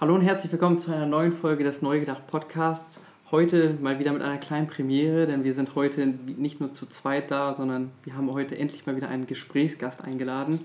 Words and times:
Hallo 0.00 0.14
und 0.14 0.22
herzlich 0.22 0.50
willkommen 0.50 0.78
zu 0.78 0.90
einer 0.90 1.04
neuen 1.04 1.30
Folge 1.30 1.62
des 1.62 1.82
Neugedacht 1.82 2.26
Podcasts. 2.26 3.02
Heute 3.30 3.76
mal 3.82 3.98
wieder 3.98 4.14
mit 4.14 4.22
einer 4.22 4.38
kleinen 4.38 4.66
Premiere, 4.66 5.26
denn 5.26 5.44
wir 5.44 5.52
sind 5.52 5.74
heute 5.74 6.06
nicht 6.06 6.58
nur 6.58 6.72
zu 6.72 6.86
zweit 6.86 7.30
da, 7.30 7.52
sondern 7.52 7.90
wir 8.04 8.16
haben 8.16 8.32
heute 8.32 8.56
endlich 8.56 8.86
mal 8.86 8.96
wieder 8.96 9.10
einen 9.10 9.26
Gesprächsgast 9.26 10.02
eingeladen. 10.02 10.64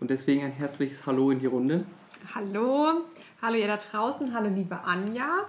Und 0.00 0.10
deswegen 0.10 0.42
ein 0.42 0.50
herzliches 0.50 1.06
Hallo 1.06 1.30
in 1.30 1.38
die 1.38 1.46
Runde. 1.46 1.84
Hallo, 2.34 3.02
hallo 3.40 3.54
ihr 3.54 3.68
da 3.68 3.76
draußen, 3.76 4.34
hallo 4.34 4.48
liebe 4.52 4.80
Anja. 4.82 5.46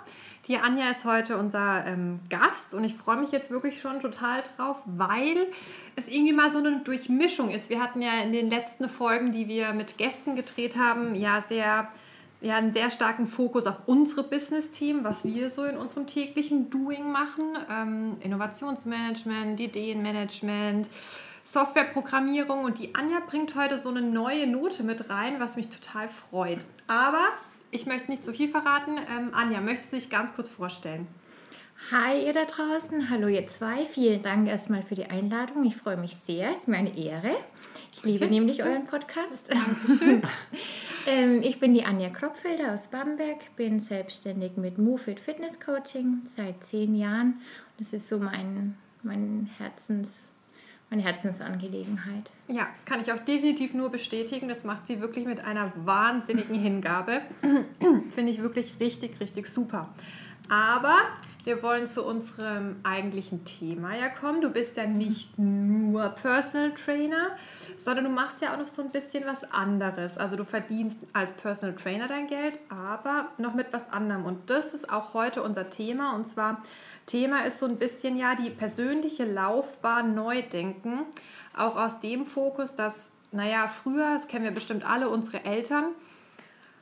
Die 0.48 0.60
Anja 0.60 0.92
ist 0.92 1.04
heute 1.04 1.38
unser 1.38 1.84
ähm, 1.88 2.20
Gast 2.30 2.76
und 2.76 2.84
ich 2.84 2.94
freue 2.94 3.18
mich 3.18 3.32
jetzt 3.32 3.50
wirklich 3.50 3.82
schon 3.82 4.00
total 4.00 4.44
drauf, 4.56 4.78
weil 4.86 5.48
es 5.96 6.08
irgendwie 6.08 6.34
mal 6.34 6.52
so 6.52 6.60
eine 6.60 6.82
Durchmischung 6.82 7.50
ist. 7.50 7.72
Wir 7.72 7.82
hatten 7.82 8.04
ja 8.04 8.22
in 8.24 8.32
den 8.32 8.52
letzten 8.52 8.88
Folgen, 8.88 9.32
die 9.32 9.48
wir 9.48 9.74
mit 9.74 9.98
Gästen 9.98 10.36
gedreht 10.36 10.78
haben, 10.78 11.16
ja 11.16 11.44
sehr 11.50 11.90
ja, 12.42 12.56
einen 12.56 12.74
sehr 12.74 12.90
starken 12.90 13.28
Fokus 13.28 13.68
auf 13.68 13.76
unsere 13.86 14.24
Business-Team, 14.24 15.04
was 15.04 15.24
wir 15.24 15.50
so 15.50 15.64
in 15.64 15.78
unserem 15.78 16.08
täglichen 16.08 16.70
Doing 16.70 17.12
machen. 17.12 17.58
Ähm, 17.70 18.18
Innovationsmanagement, 18.22 19.60
Ideenmanagement, 19.60 20.90
Softwareprogrammierung 21.46 22.64
und 22.64 22.80
die 22.80 22.96
Anja 22.96 23.20
bringt 23.26 23.56
heute 23.56 23.80
so 23.80 23.90
eine 23.90 24.02
neue 24.02 24.48
Note 24.48 24.84
mit 24.84 25.10
rein, 25.10 25.40
was 25.40 25.56
mich 25.56 25.70
total 25.70 26.08
freut. 26.08 26.60
Aber 26.88 27.28
ich 27.70 27.86
möchte 27.86 28.10
nicht 28.10 28.26
zu 28.26 28.34
viel 28.34 28.50
verraten. 28.50 28.98
Ähm, 28.98 29.30
Anja, 29.34 29.62
möchtest 29.62 29.94
du 29.94 29.98
dich 29.98 30.10
ganz 30.10 30.34
kurz 30.34 30.50
vorstellen? 30.50 31.08
Hi 31.92 32.26
ihr 32.26 32.34
da 32.34 32.46
draußen, 32.46 33.10
hallo 33.10 33.28
ihr 33.28 33.48
zwei. 33.48 33.86
Vielen 33.86 34.24
Dank 34.24 34.48
erstmal 34.48 34.82
für 34.82 34.96
die 34.96 35.06
Einladung. 35.06 35.64
Ich 35.66 35.76
freue 35.76 35.98
mich 35.98 36.16
sehr, 36.16 36.52
es 36.52 36.60
ist 36.60 36.68
mir 36.68 36.78
eine 36.78 36.98
Ehre. 36.98 37.36
Ich 38.02 38.06
liebe 38.06 38.26
okay. 38.26 38.34
nämlich 38.34 38.64
euren 38.64 38.88
Podcast. 38.88 39.52
Dankeschön. 39.54 40.24
ähm, 41.08 41.44
ich 41.44 41.60
bin 41.60 41.76
die 41.76 41.86
Anja 41.86 42.10
Kropfelder 42.10 42.74
aus 42.74 42.88
Bamberg, 42.88 43.56
bin 43.56 43.80
selbstständig 43.80 44.58
mit 44.58 44.80
MoveIt 44.80 45.20
Fitness 45.20 45.60
Coaching 45.60 46.24
seit 46.36 46.64
zehn 46.64 46.96
Jahren. 46.96 47.42
Das 47.78 47.94
ist 47.94 48.10
so 48.10 48.18
mein, 48.18 48.76
mein 49.04 49.52
Herzens, 49.60 50.32
meine 50.90 51.04
Herzensangelegenheit. 51.04 52.32
Ja, 52.48 52.70
kann 52.86 53.02
ich 53.02 53.14
auch 53.14 53.20
definitiv 53.20 53.76
nur 53.76 53.92
bestätigen. 53.92 54.48
Das 54.48 54.64
macht 54.64 54.88
sie 54.88 55.00
wirklich 55.00 55.28
mit 55.28 55.46
einer 55.46 55.72
wahnsinnigen 55.76 56.56
Hingabe. 56.56 57.22
Finde 58.16 58.32
ich 58.32 58.42
wirklich 58.42 58.74
richtig, 58.80 59.20
richtig 59.20 59.46
super. 59.46 59.94
Aber 60.50 60.98
wir 61.46 61.64
wollen 61.64 61.86
zu 61.86 62.04
unserem 62.04 62.78
eigentlichen 62.84 63.46
Thema 63.46 63.96
ja 63.96 64.10
kommen. 64.10 64.42
Du 64.42 64.50
bist 64.50 64.78
ja 64.78 64.86
nicht 64.86 65.38
nur 65.38 66.10
Personal 66.10 66.74
Trainer, 66.74 67.36
sondern 67.78 68.06
du 68.06 68.12
machst 68.12 68.42
ja 68.42 68.54
auch 68.54 68.58
noch 68.58 68.68
so 68.68 68.82
ein 68.82 68.90
bisschen 68.90 69.26
was 69.26 69.44
anderes. 69.52 70.18
Also 70.18 70.36
du 70.36 70.44
verdienst 70.44 71.00
als 71.14 71.32
Personal 71.34 71.76
Trainer 71.76 72.08
dein 72.08 72.28
Geld, 72.28 72.60
aber 72.70 73.30
noch 73.38 73.54
mit 73.54 73.68
was 73.72 73.90
anderem. 73.92 74.26
Und 74.26 74.50
das 74.50 74.74
ist 74.74 74.92
auch 74.92 75.14
heute 75.14 75.44
unser 75.44 75.70
Thema. 75.70 76.16
Und 76.16 76.28
zwar 76.28 76.64
Thema 77.06 77.46
ist 77.46 77.60
so 77.60 77.66
ein 77.66 77.78
bisschen 77.78 78.16
ja 78.18 78.36
die 78.36 78.50
persönliche 78.50 79.26
Laufbahn 79.26 80.14
neu 80.14 80.42
denken. 80.42 81.06
Auch 81.56 81.76
aus 81.76 82.00
dem 82.00 82.26
Fokus, 82.26 82.76
dass, 82.76 83.10
naja, 83.32 83.68
früher, 83.68 84.16
das 84.18 84.28
kennen 84.28 84.46
wir 84.46 84.52
bestimmt 84.52 84.86
alle, 84.86 85.10
unsere 85.10 85.44
Eltern, 85.44 85.86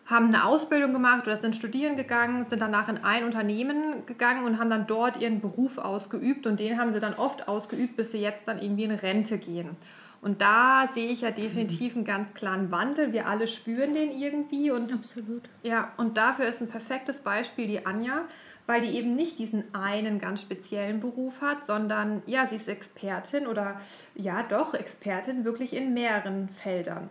haben 0.09 0.27
eine 0.27 0.45
Ausbildung 0.45 0.91
gemacht 0.91 1.27
oder 1.27 1.37
sind 1.37 1.55
studieren 1.55 1.95
gegangen, 1.95 2.45
sind 2.45 2.61
danach 2.61 2.89
in 2.89 2.97
ein 2.97 3.23
Unternehmen 3.23 4.05
gegangen 4.07 4.43
und 4.45 4.57
haben 4.57 4.69
dann 4.69 4.87
dort 4.87 5.21
ihren 5.21 5.39
Beruf 5.39 5.77
ausgeübt 5.77 6.47
und 6.47 6.59
den 6.59 6.79
haben 6.79 6.91
sie 6.93 6.99
dann 6.99 7.13
oft 7.13 7.47
ausgeübt, 7.47 7.95
bis 7.95 8.11
sie 8.11 8.19
jetzt 8.19 8.47
dann 8.47 8.59
irgendwie 8.59 8.85
in 8.85 8.91
Rente 8.91 9.37
gehen. 9.37 9.77
Und 10.21 10.41
da 10.41 10.89
sehe 10.93 11.09
ich 11.09 11.21
ja 11.21 11.31
definitiv 11.31 11.95
einen 11.95 12.03
ganz 12.03 12.33
klaren 12.33 12.71
Wandel. 12.71 13.13
Wir 13.13 13.27
alle 13.27 13.47
spüren 13.47 13.93
den 13.93 14.11
irgendwie 14.11 14.71
und 14.71 14.91
absolut. 14.93 15.43
Ja, 15.63 15.93
und 15.95 16.17
dafür 16.17 16.47
ist 16.47 16.61
ein 16.61 16.67
perfektes 16.67 17.21
Beispiel 17.21 17.67
die 17.67 17.85
Anja, 17.85 18.25
weil 18.67 18.81
die 18.81 18.97
eben 18.97 19.13
nicht 19.13 19.39
diesen 19.39 19.63
einen 19.73 20.19
ganz 20.19 20.41
speziellen 20.41 20.99
Beruf 20.99 21.41
hat, 21.41 21.65
sondern 21.65 22.21
ja, 22.25 22.47
sie 22.47 22.57
ist 22.57 22.67
Expertin 22.67 23.47
oder 23.47 23.79
ja, 24.15 24.43
doch 24.43 24.73
Expertin 24.73 25.45
wirklich 25.45 25.73
in 25.73 25.93
mehreren 25.93 26.49
Feldern. 26.49 27.09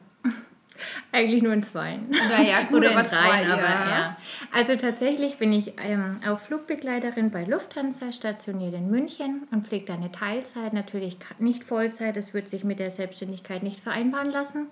Eigentlich 1.12 1.42
nur 1.42 1.52
in 1.52 1.62
zwei. 1.62 1.98
Naja, 2.08 2.62
gut, 2.68 2.78
Oder 2.78 2.92
in 2.92 3.06
drei, 3.06 3.46
aber 3.46 3.62
ja. 3.62 3.90
ja. 3.90 4.16
Also 4.52 4.76
tatsächlich 4.76 5.38
bin 5.38 5.52
ich 5.52 5.74
ähm, 5.82 6.20
auch 6.26 6.40
Flugbegleiterin 6.40 7.30
bei 7.30 7.44
Lufthansa, 7.44 8.12
stationiert 8.12 8.74
in 8.74 8.90
München 8.90 9.46
und 9.50 9.66
pflege 9.66 9.86
da 9.86 9.94
eine 9.94 10.12
Teilzeit, 10.12 10.72
natürlich 10.72 11.18
nicht 11.38 11.64
Vollzeit, 11.64 12.16
das 12.16 12.34
wird 12.34 12.48
sich 12.48 12.64
mit 12.64 12.78
der 12.78 12.90
Selbstständigkeit 12.90 13.62
nicht 13.62 13.80
vereinbaren 13.80 14.30
lassen. 14.30 14.68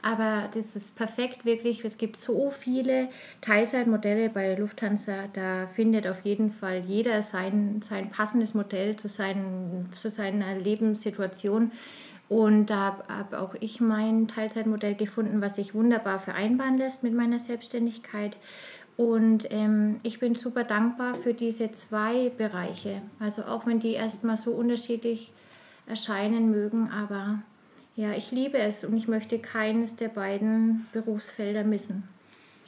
Aber 0.00 0.48
das 0.54 0.76
ist 0.76 0.96
perfekt, 0.96 1.44
wirklich. 1.44 1.84
Es 1.84 1.98
gibt 1.98 2.16
so 2.16 2.50
viele 2.50 3.08
Teilzeitmodelle 3.40 4.30
bei 4.30 4.54
Lufthansa. 4.54 5.24
Da 5.32 5.66
findet 5.66 6.06
auf 6.06 6.24
jeden 6.24 6.52
Fall 6.52 6.82
jeder 6.86 7.22
sein, 7.22 7.82
sein 7.88 8.10
passendes 8.10 8.54
Modell 8.54 8.96
zu, 8.96 9.08
seinen, 9.08 9.88
zu 9.92 10.10
seiner 10.10 10.54
Lebenssituation. 10.56 11.72
Und 12.28 12.66
da 12.66 13.02
habe 13.08 13.40
auch 13.40 13.54
ich 13.60 13.80
mein 13.80 14.28
Teilzeitmodell 14.28 14.94
gefunden, 14.94 15.40
was 15.40 15.56
sich 15.56 15.74
wunderbar 15.74 16.18
vereinbaren 16.18 16.76
lässt 16.76 17.02
mit 17.02 17.14
meiner 17.14 17.38
Selbstständigkeit. 17.38 18.36
Und 18.96 19.46
ähm, 19.50 20.00
ich 20.02 20.18
bin 20.18 20.34
super 20.34 20.64
dankbar 20.64 21.14
für 21.14 21.32
diese 21.32 21.70
zwei 21.72 22.30
Bereiche. 22.36 23.00
Also 23.20 23.44
auch 23.44 23.64
wenn 23.64 23.78
die 23.78 23.92
erstmal 23.92 24.36
so 24.36 24.50
unterschiedlich 24.50 25.32
erscheinen 25.86 26.50
mögen, 26.50 26.90
aber 26.90 27.38
ja, 27.96 28.12
ich 28.12 28.30
liebe 28.30 28.58
es 28.58 28.84
und 28.84 28.96
ich 28.96 29.08
möchte 29.08 29.38
keines 29.38 29.96
der 29.96 30.08
beiden 30.08 30.86
Berufsfelder 30.92 31.64
missen. 31.64 32.08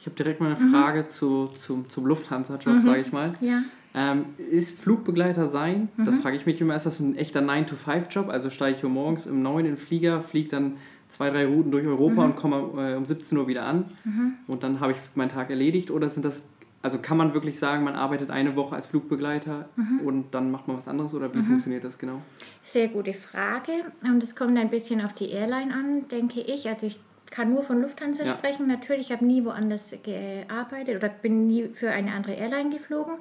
Ich 0.01 0.07
habe 0.07 0.15
direkt 0.15 0.41
mal 0.41 0.55
eine 0.55 0.71
Frage 0.71 1.01
mhm. 1.01 1.09
zu, 1.11 1.45
zum, 1.45 1.87
zum 1.87 2.07
Lufthansa-Job, 2.07 2.73
mhm. 2.73 2.81
sage 2.81 3.01
ich 3.01 3.11
mal. 3.11 3.33
Ja. 3.39 3.61
Ähm, 3.93 4.25
ist 4.49 4.81
Flugbegleiter 4.81 5.45
sein, 5.45 5.89
mhm. 5.95 6.05
das 6.05 6.17
frage 6.17 6.35
ich 6.37 6.47
mich 6.47 6.59
immer, 6.59 6.75
ist 6.75 6.87
das 6.87 6.99
ein 6.99 7.15
echter 7.17 7.41
9-to-5-Job? 7.41 8.29
Also 8.29 8.49
steige 8.49 8.77
ich 8.77 8.83
morgens 8.83 9.27
um 9.27 9.43
9 9.43 9.59
in 9.59 9.65
den 9.73 9.77
Flieger, 9.77 10.21
fliege 10.21 10.49
dann 10.49 10.77
zwei, 11.07 11.29
drei 11.29 11.45
Routen 11.45 11.69
durch 11.69 11.85
Europa 11.85 12.23
mhm. 12.23 12.31
und 12.31 12.35
komme 12.35 12.93
äh, 12.93 12.95
um 12.95 13.05
17 13.05 13.37
Uhr 13.37 13.47
wieder 13.47 13.63
an 13.63 13.85
mhm. 14.03 14.33
und 14.47 14.63
dann 14.63 14.79
habe 14.79 14.93
ich 14.93 14.97
meinen 15.13 15.29
Tag 15.29 15.51
erledigt? 15.51 15.91
Oder 15.91 16.09
sind 16.09 16.25
das, 16.25 16.45
also 16.81 16.97
kann 16.97 17.17
man 17.17 17.35
wirklich 17.35 17.59
sagen, 17.59 17.83
man 17.83 17.93
arbeitet 17.93 18.31
eine 18.31 18.55
Woche 18.55 18.75
als 18.75 18.87
Flugbegleiter 18.87 19.69
mhm. 19.75 19.99
und 19.99 20.33
dann 20.33 20.49
macht 20.49 20.67
man 20.67 20.77
was 20.77 20.87
anderes 20.87 21.13
oder 21.13 21.31
wie 21.31 21.39
mhm. 21.39 21.45
funktioniert 21.45 21.83
das 21.83 21.99
genau? 21.99 22.23
Sehr 22.63 22.87
gute 22.87 23.13
Frage 23.13 23.71
und 24.03 24.23
es 24.23 24.35
kommt 24.35 24.57
ein 24.57 24.71
bisschen 24.71 24.99
auf 25.01 25.13
die 25.13 25.29
Airline 25.29 25.71
an, 25.71 26.07
denke 26.07 26.41
ich. 26.41 26.67
Also 26.67 26.87
ich 26.87 26.99
kann 27.31 27.49
nur 27.49 27.63
von 27.63 27.81
Lufthansa 27.81 28.23
ja. 28.23 28.33
sprechen. 28.33 28.67
Natürlich, 28.67 29.07
ich 29.07 29.11
habe 29.11 29.25
nie 29.25 29.43
woanders 29.43 29.95
gearbeitet 30.03 30.97
oder 30.97 31.09
bin 31.09 31.47
nie 31.47 31.69
für 31.69 31.89
eine 31.89 32.13
andere 32.13 32.33
Airline 32.33 32.69
geflogen. 32.69 33.15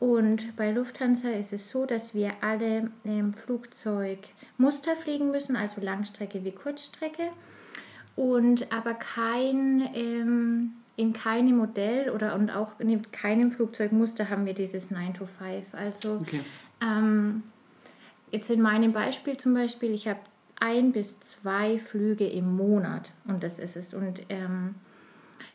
Und 0.00 0.56
bei 0.56 0.72
Lufthansa 0.72 1.28
ist 1.28 1.52
es 1.52 1.70
so, 1.70 1.86
dass 1.86 2.12
wir 2.12 2.32
alle 2.40 2.90
im 3.04 3.34
Flugzeug 3.34 4.18
Muster 4.58 4.96
fliegen 4.96 5.30
müssen, 5.30 5.54
also 5.54 5.80
Langstrecke 5.80 6.44
wie 6.44 6.50
Kurzstrecke. 6.50 7.28
Und 8.16 8.72
aber 8.72 8.94
kein, 8.94 9.88
ähm, 9.94 10.72
in 10.96 11.12
keinem 11.12 11.58
Modell 11.58 12.10
oder 12.10 12.34
und 12.34 12.50
auch 12.50 12.80
in 12.80 13.12
keinem 13.12 13.52
Flugzeugmuster 13.52 14.28
haben 14.28 14.44
wir 14.44 14.54
dieses 14.54 14.90
9 14.90 15.14
to 15.14 15.26
5. 15.26 15.72
Also 15.72 16.18
okay. 16.20 16.40
ähm, 16.82 17.44
jetzt 18.32 18.50
in 18.50 18.60
meinem 18.60 18.92
Beispiel 18.92 19.36
zum 19.36 19.54
Beispiel, 19.54 19.92
ich 19.92 20.08
habe 20.08 20.20
ein 20.62 20.92
bis 20.92 21.18
zwei 21.18 21.80
Flüge 21.80 22.26
im 22.26 22.56
Monat 22.56 23.10
und 23.26 23.42
das 23.42 23.58
ist 23.58 23.76
es. 23.76 23.94
Und 23.94 24.22
ähm, 24.28 24.76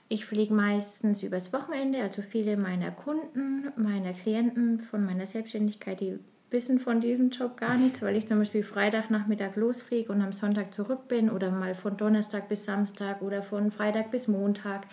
ich 0.10 0.26
fliege 0.26 0.54
meistens 0.54 1.24
übers 1.24 1.54
Wochenende, 1.54 2.02
also 2.02 2.22
viele 2.22 2.58
meiner 2.58 2.92
Kunden, 2.92 3.72
meiner 3.78 4.12
Klienten 4.12 4.82
von 4.82 5.06
meiner 5.06 5.26
Selbstständigkeit, 5.26 6.02
die 6.02 6.20
wissen 6.50 6.80
von 6.80 7.00
diesem 7.00 7.30
Job 7.30 7.56
gar 7.58 7.78
nichts, 7.78 8.02
weil 8.02 8.18
ich 8.18 8.28
zum 8.28 8.40
Beispiel 8.40 8.64
Freitagnachmittag 8.64 9.56
losfliege 9.56 10.12
und 10.12 10.22
am 10.22 10.34
Sonntag 10.34 10.74
zurück 10.74 11.08
bin 11.08 11.30
oder 11.30 11.52
mal 11.52 11.74
von 11.74 11.96
Donnerstag 11.96 12.50
bis 12.50 12.66
Samstag 12.66 13.22
oder 13.22 13.42
von 13.42 13.72
Freitag 13.72 14.12
bis 14.12 14.28
Montag. 14.28 14.88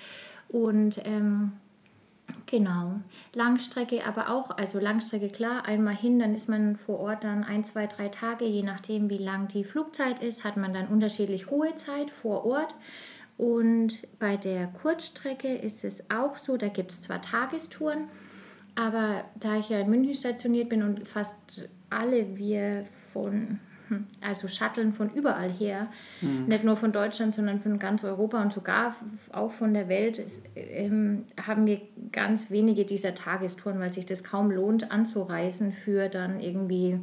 Und 0.49 1.01
ähm, 1.05 1.53
genau, 2.47 3.01
Langstrecke 3.33 4.05
aber 4.07 4.31
auch, 4.31 4.51
also 4.57 4.79
Langstrecke 4.79 5.29
klar, 5.29 5.67
einmal 5.67 5.95
hin, 5.95 6.19
dann 6.19 6.35
ist 6.35 6.49
man 6.49 6.77
vor 6.77 7.01
Ort 7.01 7.25
dann 7.25 7.45
ein, 7.45 7.65
zwei, 7.65 7.87
drei 7.87 8.09
Tage, 8.09 8.45
je 8.45 8.63
nachdem 8.63 9.11
wie 9.11 9.19
lang 9.19 9.49
die 9.49 9.65
Flugzeit 9.65 10.23
ist, 10.23 10.45
hat 10.45 10.57
man 10.57 10.73
dann 10.75 10.89
unterschiedlich 10.89 11.51
Ruhezeit 11.51 12.11
vor 12.11 12.45
Ort. 12.45 12.75
Und 13.37 14.07
bei 14.19 14.37
der 14.37 14.69
Kurzstrecke 14.69 15.53
ist 15.53 15.85
es 15.85 16.09
auch 16.11 16.37
so, 16.37 16.57
da 16.57 16.69
gibt 16.69 16.93
es 16.93 17.03
zwar 17.03 17.21
Tagestouren, 17.21 18.09
aber 18.77 19.25
da 19.35 19.57
ich 19.57 19.69
ja 19.69 19.81
in 19.81 19.91
München 19.91 20.15
stationiert 20.15 20.69
bin 20.69 20.83
und 20.83 21.09
fast 21.09 21.69
alle 21.91 22.37
wir 22.37 22.87
von, 23.13 23.59
also 24.21 24.49
Shuttlen 24.49 24.93
von 24.93 25.11
überall 25.11 25.51
her, 25.51 25.89
mhm. 26.21 26.47
nicht 26.47 26.65
nur 26.65 26.77
von 26.77 26.93
Deutschland, 26.93 27.35
sondern 27.35 27.61
von 27.61 27.79
ganz 27.79 28.05
Europa 28.05 28.41
und 28.41 28.53
sogar 28.53 28.95
auch 29.33 29.53
von 29.53 29.75
der 29.75 29.89
Welt, 29.89 30.19
ist, 30.19 30.45
ähm, 30.57 31.25
haben 31.41 31.67
wir 31.67 31.81
ganz 32.13 32.51
wenige 32.51 32.85
dieser 32.85 33.15
Tagestouren, 33.15 33.81
weil 33.81 33.93
sich 33.93 34.07
das 34.07 34.25
kaum 34.25 34.51
lohnt 34.51 34.91
anzureisen 34.91 35.73
für 35.73 36.09
dann 36.09 36.41
irgendwie 36.41 36.99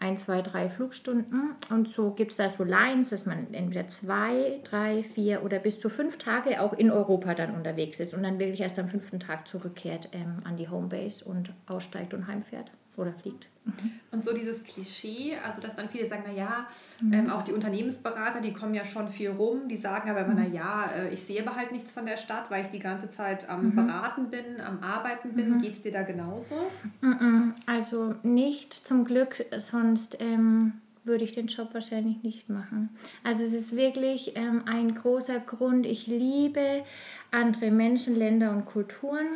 ein, 0.00 0.16
zwei, 0.16 0.42
drei 0.42 0.68
Flugstunden. 0.68 1.56
Und 1.70 1.88
so 1.88 2.12
gibt 2.12 2.30
es 2.30 2.36
da 2.36 2.50
so 2.50 2.62
Lines, 2.62 3.10
dass 3.10 3.26
man 3.26 3.52
entweder 3.52 3.88
zwei, 3.88 4.60
drei, 4.64 5.02
vier 5.02 5.42
oder 5.42 5.58
bis 5.58 5.80
zu 5.80 5.88
fünf 5.88 6.18
Tage 6.18 6.60
auch 6.60 6.72
in 6.72 6.90
Europa 6.90 7.34
dann 7.34 7.54
unterwegs 7.54 7.98
ist 7.98 8.14
und 8.14 8.22
dann 8.22 8.38
wirklich 8.38 8.60
erst 8.60 8.78
am 8.78 8.88
fünften 8.88 9.18
Tag 9.18 9.48
zurückkehrt 9.48 10.10
ähm, 10.12 10.40
an 10.44 10.56
die 10.56 10.68
Homebase 10.68 11.24
und 11.24 11.52
aussteigt 11.66 12.14
und 12.14 12.26
heimfährt 12.28 12.70
oder 12.98 13.12
fliegt. 13.12 13.46
Mhm. 13.64 13.92
Und 14.10 14.24
so 14.24 14.32
dieses 14.32 14.64
Klischee, 14.64 15.36
also 15.44 15.60
dass 15.60 15.76
dann 15.76 15.88
viele 15.88 16.08
sagen, 16.08 16.24
naja, 16.26 16.66
mhm. 17.02 17.12
ähm, 17.12 17.30
auch 17.30 17.42
die 17.42 17.52
Unternehmensberater, 17.52 18.40
die 18.40 18.52
kommen 18.52 18.74
ja 18.74 18.84
schon 18.84 19.08
viel 19.08 19.30
rum, 19.30 19.68
die 19.68 19.76
sagen 19.76 20.10
aber 20.10 20.20
immer, 20.20 20.34
mhm. 20.34 20.52
naja, 20.52 20.90
äh, 20.96 21.12
ich 21.12 21.22
sehe 21.22 21.46
aber 21.46 21.56
halt 21.56 21.72
nichts 21.72 21.92
von 21.92 22.06
der 22.06 22.16
Stadt, 22.16 22.50
weil 22.50 22.64
ich 22.64 22.70
die 22.70 22.78
ganze 22.78 23.08
Zeit 23.08 23.48
am 23.48 23.66
mhm. 23.66 23.74
Beraten 23.74 24.30
bin, 24.30 24.60
am 24.60 24.82
Arbeiten 24.82 25.34
bin. 25.34 25.54
Mhm. 25.54 25.62
Geht 25.62 25.74
es 25.74 25.82
dir 25.82 25.92
da 25.92 26.02
genauso? 26.02 26.54
Mhm. 27.00 27.54
Also 27.66 28.14
nicht 28.22 28.74
zum 28.74 29.04
Glück, 29.04 29.44
sonst 29.58 30.18
ähm, 30.20 30.74
würde 31.04 31.24
ich 31.24 31.32
den 31.32 31.46
Job 31.48 31.70
wahrscheinlich 31.72 32.22
nicht 32.22 32.48
machen. 32.48 32.90
Also 33.24 33.42
es 33.42 33.52
ist 33.52 33.74
wirklich 33.74 34.36
ähm, 34.36 34.62
ein 34.66 34.94
großer 34.94 35.40
Grund. 35.40 35.86
Ich 35.86 36.06
liebe 36.06 36.84
andere 37.30 37.70
Menschen, 37.70 38.14
Länder 38.14 38.50
und 38.50 38.66
Kulturen. 38.66 39.26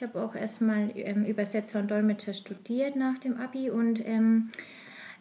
Ich 0.00 0.06
habe 0.06 0.22
auch 0.22 0.34
erstmal 0.34 0.90
ähm, 0.94 1.26
Übersetzer 1.26 1.78
und 1.78 1.90
Dolmetscher 1.90 2.32
studiert 2.32 2.96
nach 2.96 3.18
dem 3.18 3.36
Abi 3.36 3.68
und 3.68 4.02
ähm, 4.06 4.50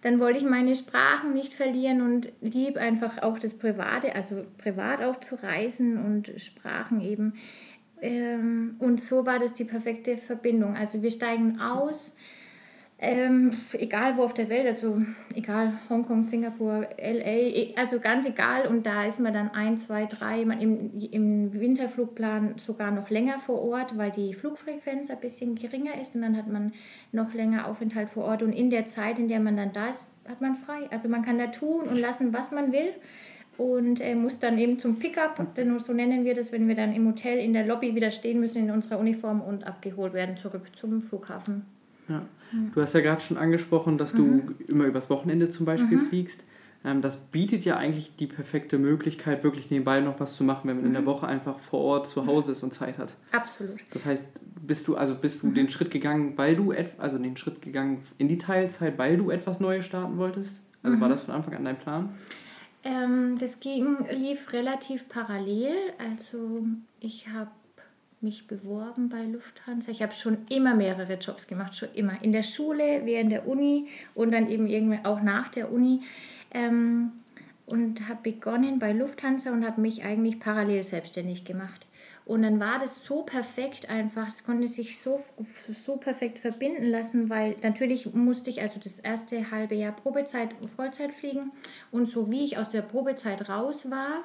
dann 0.04 0.22
wollte 0.22 0.40
ich 0.40 0.46
meine 0.46 0.74
Sprachen 0.74 1.34
nicht 1.34 1.54
verlieren 1.54 2.00
und 2.00 2.32
lieb 2.40 2.78
einfach 2.78 3.22
auch 3.22 3.38
das 3.40 3.56
Private, 3.56 4.16
also 4.16 4.46
privat 4.58 5.02
auch 5.02 5.20
zu 5.20 5.36
reisen 5.36 5.98
und 5.98 6.32
Sprachen 6.42 7.02
eben. 7.02 7.34
Ähm, 8.02 8.78
und 8.80 9.02
so 9.02 9.26
war 9.26 9.38
das 9.38 9.54
die 9.54 9.66
perfekte 9.66 10.16
Verbindung. 10.16 10.78
Also 10.78 11.02
wir 11.02 11.12
steigen 11.12 11.60
aus 11.60 12.16
ähm, 13.02 13.54
egal 13.74 14.18
wo 14.18 14.24
auf 14.24 14.34
der 14.34 14.50
Welt, 14.50 14.68
also 14.68 15.02
egal 15.34 15.80
Hongkong, 15.90 16.24
Singapur, 16.24 16.86
LA, 16.98 17.24
e, 17.24 17.74
also 17.78 18.00
ganz 18.00 18.26
egal. 18.26 18.68
Und 18.68 18.86
da 18.86 19.06
ist 19.06 19.22
man 19.22 19.34
dann 19.34 19.52
ein, 19.52 19.78
zwei, 19.78 20.06
drei, 20.06 20.44
man 20.44 20.60
im, 20.60 21.00
im 21.12 21.54
Winterflugplan 21.54 22.58
sogar 22.58 22.92
noch 22.92 23.10
länger 23.10 23.40
vor 23.40 23.62
Ort, 23.62 23.98
weil 23.98 24.12
die 24.12 24.34
Flugfrequenz 24.34 25.10
ein 25.10 25.20
bisschen 25.22 25.56
geringer 25.56 26.00
ist 26.00 26.16
und 26.16 26.24
dann 26.24 26.36
hat 26.36 26.48
man 26.48 26.74
noch 27.14 27.34
länger 27.34 27.68
Aufenthalt 27.68 28.10
vor 28.10 28.26
Ort. 28.26 28.44
Und 28.44 28.52
in 28.52 28.70
der 28.70 28.86
Zeit, 28.86 29.18
in 29.18 29.30
der 29.30 29.40
man 29.40 29.56
dann 29.56 29.72
da 29.72 29.88
ist, 29.88 30.10
hat 30.28 30.42
man 30.42 30.56
frei. 30.56 30.88
Also 30.92 31.08
man 31.08 31.24
kann 31.24 31.38
da 31.38 31.48
tun 31.48 31.86
und 31.86 31.98
lassen, 31.98 32.34
was 32.34 32.52
man 32.52 32.74
will 32.74 32.92
und 33.58 34.02
äh, 34.02 34.14
muss 34.14 34.40
dann 34.40 34.58
eben 34.58 34.78
zum 34.78 35.00
Pickup, 35.00 35.56
denn 35.56 35.78
so 35.80 35.94
nennen 35.94 36.26
wir 36.26 36.34
das, 36.34 36.52
wenn 36.52 36.68
wir 36.68 36.76
dann 36.76 36.94
im 36.94 37.08
Hotel 37.08 37.40
in 37.40 37.54
der 37.54 37.66
Lobby 37.66 37.96
wieder 37.96 38.12
stehen 38.12 38.42
müssen 38.42 38.64
in 38.64 38.72
unserer 38.72 39.00
Uniform 39.00 39.42
und 39.42 39.66
abgeholt 39.66 40.14
werden 40.14 40.36
zurück 40.36 40.68
zum 40.78 41.02
Flughafen. 41.02 41.79
Ja. 42.10 42.26
Du 42.74 42.82
hast 42.82 42.94
ja 42.94 43.02
gerade 43.02 43.22
schon 43.22 43.38
angesprochen, 43.38 43.98
dass 43.98 44.14
du 44.14 44.24
mhm. 44.24 44.56
immer 44.68 44.86
übers 44.86 45.10
Wochenende 45.10 45.50
zum 45.50 45.66
Beispiel 45.66 45.98
mhm. 45.98 46.08
fliegst. 46.08 46.44
Ähm, 46.84 47.02
das 47.02 47.18
bietet 47.18 47.66
ja 47.66 47.78
eigentlich 47.78 48.16
die 48.16 48.28
perfekte 48.28 48.78
Möglichkeit, 48.78 49.44
wirklich 49.44 49.70
nebenbei 49.70 50.00
noch 50.00 50.20
was 50.20 50.36
zu 50.36 50.44
machen, 50.44 50.68
wenn 50.68 50.78
man 50.78 50.86
in 50.86 50.94
der 50.94 51.02
mhm. 51.02 51.08
Woche 51.08 51.28
einfach 51.28 51.60
vor 51.60 51.82
Ort 51.82 52.08
zu 52.08 52.26
Hause 52.26 52.54
ist 52.54 52.64
und 52.64 52.74
Zeit 52.74 52.98
hat. 52.98 53.14
Absolut. 53.32 53.80
Das 53.92 54.06
heißt, 54.06 54.32
bist 54.66 54.88
du 54.88 54.96
also 54.96 55.16
bist 55.16 55.44
du 55.44 55.48
mhm. 55.48 55.54
den 55.54 55.70
Schritt 55.70 55.92
gegangen, 55.92 56.34
weil 56.38 56.56
du 56.56 56.74
also 56.98 57.18
den 57.18 57.38
Schritt 57.38 57.62
gegangen 57.62 58.02
in 58.18 58.28
die 58.28 58.38
Teilzeit, 58.38 58.98
weil 58.98 59.18
du 59.18 59.30
etwas 59.30 59.60
Neues 59.60 59.86
starten 59.86 60.18
wolltest? 60.18 60.62
Also 60.82 60.98
mhm. 60.98 61.02
war 61.02 61.10
das 61.10 61.22
von 61.22 61.36
Anfang 61.36 61.54
an 61.56 61.66
dein 61.66 61.78
Plan? 61.78 62.10
Ähm, 62.84 63.38
das 63.38 63.60
ging, 63.60 63.98
lief 64.12 64.54
relativ 64.54 65.10
parallel. 65.10 65.76
Also 65.98 66.64
ich 67.02 67.28
habe 67.28 67.52
mich 68.22 68.48
beworben 68.48 69.10
bei 69.10 69.24
Lufthansa. 69.24 69.92
Ich 69.92 70.02
habe 70.02 70.14
schon 70.14 70.40
immer 70.50 70.76
mehrere 70.76 71.16
Jobs 71.16 71.48
gemacht, 71.48 71.76
schon 71.76 71.90
immer. 71.94 72.22
In 72.22 72.32
der 72.32 72.44
Schule, 72.44 73.02
während 73.06 73.32
der 73.32 73.48
Uni 73.48 73.88
und 74.16 74.32
dann 74.32 74.50
eben 74.50 74.68
irgendwie 74.68 75.00
auch 75.04 75.22
nach 75.22 75.50
der 75.50 75.72
Uni. 75.72 76.02
Ähm, 76.52 77.12
und 77.66 78.08
habe 78.08 78.32
begonnen 78.32 78.80
bei 78.80 78.94
Lufthansa 78.94 79.52
und 79.52 79.66
habe 79.66 79.80
mich 79.80 80.04
eigentlich 80.04 80.40
parallel 80.40 80.84
selbstständig 80.84 81.46
gemacht. 81.46 81.86
Und 82.26 82.44
dann 82.44 82.60
war 82.60 82.78
das 82.78 83.04
so 83.06 83.24
perfekt 83.24 83.90
einfach, 83.90 84.28
es 84.28 84.44
konnte 84.44 84.68
sich 84.68 85.00
so, 85.00 85.24
so 85.86 85.98
perfekt 85.98 86.38
verbinden 86.38 86.86
lassen, 86.86 87.30
weil 87.30 87.56
natürlich 87.64 88.14
musste 88.14 88.52
ich 88.52 88.62
also 88.62 88.80
das 88.80 89.00
erste 89.00 89.50
halbe 89.50 89.76
Jahr 89.76 89.94
Probezeit 89.94 90.50
Vollzeit 90.76 91.14
fliegen. 91.14 91.52
Und 91.92 92.08
so 92.08 92.30
wie 92.30 92.46
ich 92.46 92.58
aus 92.58 92.70
der 92.70 92.84
Probezeit 92.84 93.50
raus 93.50 93.90
war, 93.90 94.24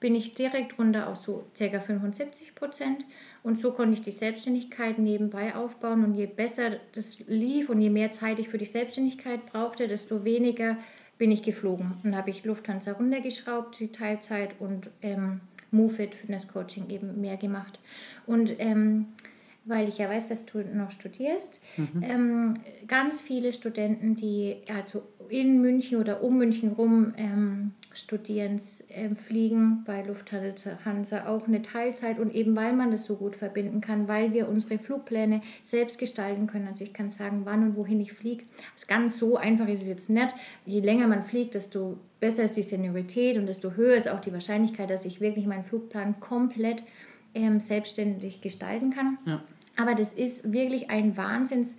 bin 0.00 0.14
ich 0.14 0.34
direkt 0.34 0.78
runter 0.78 1.08
auf 1.08 1.18
so 1.18 1.46
ca. 1.58 1.80
75 1.80 2.54
Prozent. 2.54 3.04
Und 3.42 3.60
so 3.60 3.72
konnte 3.72 3.94
ich 3.94 4.02
die 4.02 4.12
Selbstständigkeit 4.12 4.98
nebenbei 4.98 5.54
aufbauen. 5.54 6.04
Und 6.04 6.14
je 6.14 6.26
besser 6.26 6.78
das 6.94 7.20
lief 7.26 7.70
und 7.70 7.80
je 7.80 7.90
mehr 7.90 8.12
Zeit 8.12 8.38
ich 8.38 8.48
für 8.48 8.58
die 8.58 8.64
Selbstständigkeit 8.66 9.46
brauchte, 9.46 9.88
desto 9.88 10.24
weniger 10.24 10.76
bin 11.18 11.30
ich 11.30 11.42
geflogen. 11.42 11.94
Und 12.04 12.16
habe 12.16 12.30
ich 12.30 12.44
Lufthansa 12.44 12.92
runtergeschraubt, 12.92 13.80
die 13.80 13.92
Teilzeit 13.92 14.56
und 14.58 14.90
ähm, 15.02 15.40
MoveIt 15.70 16.14
Fitness 16.14 16.46
Coaching 16.46 16.90
eben 16.90 17.20
mehr 17.20 17.36
gemacht. 17.36 17.80
Und 18.26 18.54
ähm, 18.58 19.06
weil 19.66 19.88
ich 19.88 19.98
ja 19.98 20.08
weiß, 20.08 20.28
dass 20.28 20.46
du 20.46 20.60
noch 20.60 20.92
studierst, 20.92 21.60
mhm. 21.76 22.02
ähm, 22.02 22.54
ganz 22.86 23.20
viele 23.20 23.52
Studenten, 23.52 24.14
die 24.14 24.58
also 24.72 25.02
in 25.28 25.60
München 25.60 25.98
oder 25.98 26.22
um 26.22 26.38
München 26.38 26.72
rum 26.72 27.12
ähm, 27.16 27.72
studieren, 27.96 28.60
äh, 28.88 29.14
fliegen 29.14 29.84
bei 29.84 30.02
Lufthansa 30.02 31.26
auch 31.26 31.46
eine 31.46 31.62
Teilzeit 31.62 32.18
und 32.18 32.34
eben 32.34 32.54
weil 32.56 32.72
man 32.72 32.90
das 32.90 33.04
so 33.04 33.16
gut 33.16 33.36
verbinden 33.36 33.80
kann, 33.80 34.08
weil 34.08 34.32
wir 34.32 34.48
unsere 34.48 34.78
Flugpläne 34.78 35.42
selbst 35.62 35.98
gestalten 35.98 36.46
können. 36.46 36.68
Also 36.68 36.84
ich 36.84 36.92
kann 36.92 37.10
sagen, 37.10 37.42
wann 37.44 37.62
und 37.62 37.76
wohin 37.76 38.00
ich 38.00 38.12
fliege. 38.12 38.44
Also 38.74 38.86
ganz 38.86 39.18
so 39.18 39.36
einfach 39.36 39.68
ist 39.68 39.82
es 39.82 39.88
jetzt 39.88 40.10
nicht. 40.10 40.34
Je 40.64 40.80
länger 40.80 41.08
man 41.08 41.22
fliegt, 41.22 41.54
desto 41.54 41.98
besser 42.20 42.44
ist 42.44 42.56
die 42.56 42.62
Seniorität 42.62 43.38
und 43.38 43.46
desto 43.46 43.72
höher 43.72 43.96
ist 43.96 44.08
auch 44.08 44.20
die 44.20 44.32
Wahrscheinlichkeit, 44.32 44.90
dass 44.90 45.04
ich 45.04 45.20
wirklich 45.20 45.46
meinen 45.46 45.64
Flugplan 45.64 46.20
komplett 46.20 46.82
ähm, 47.34 47.60
selbstständig 47.60 48.40
gestalten 48.40 48.90
kann. 48.90 49.18
Ja. 49.26 49.42
Aber 49.76 49.94
das 49.94 50.12
ist 50.12 50.52
wirklich 50.52 50.90
ein 50.90 51.16
Wahnsinns 51.16 51.76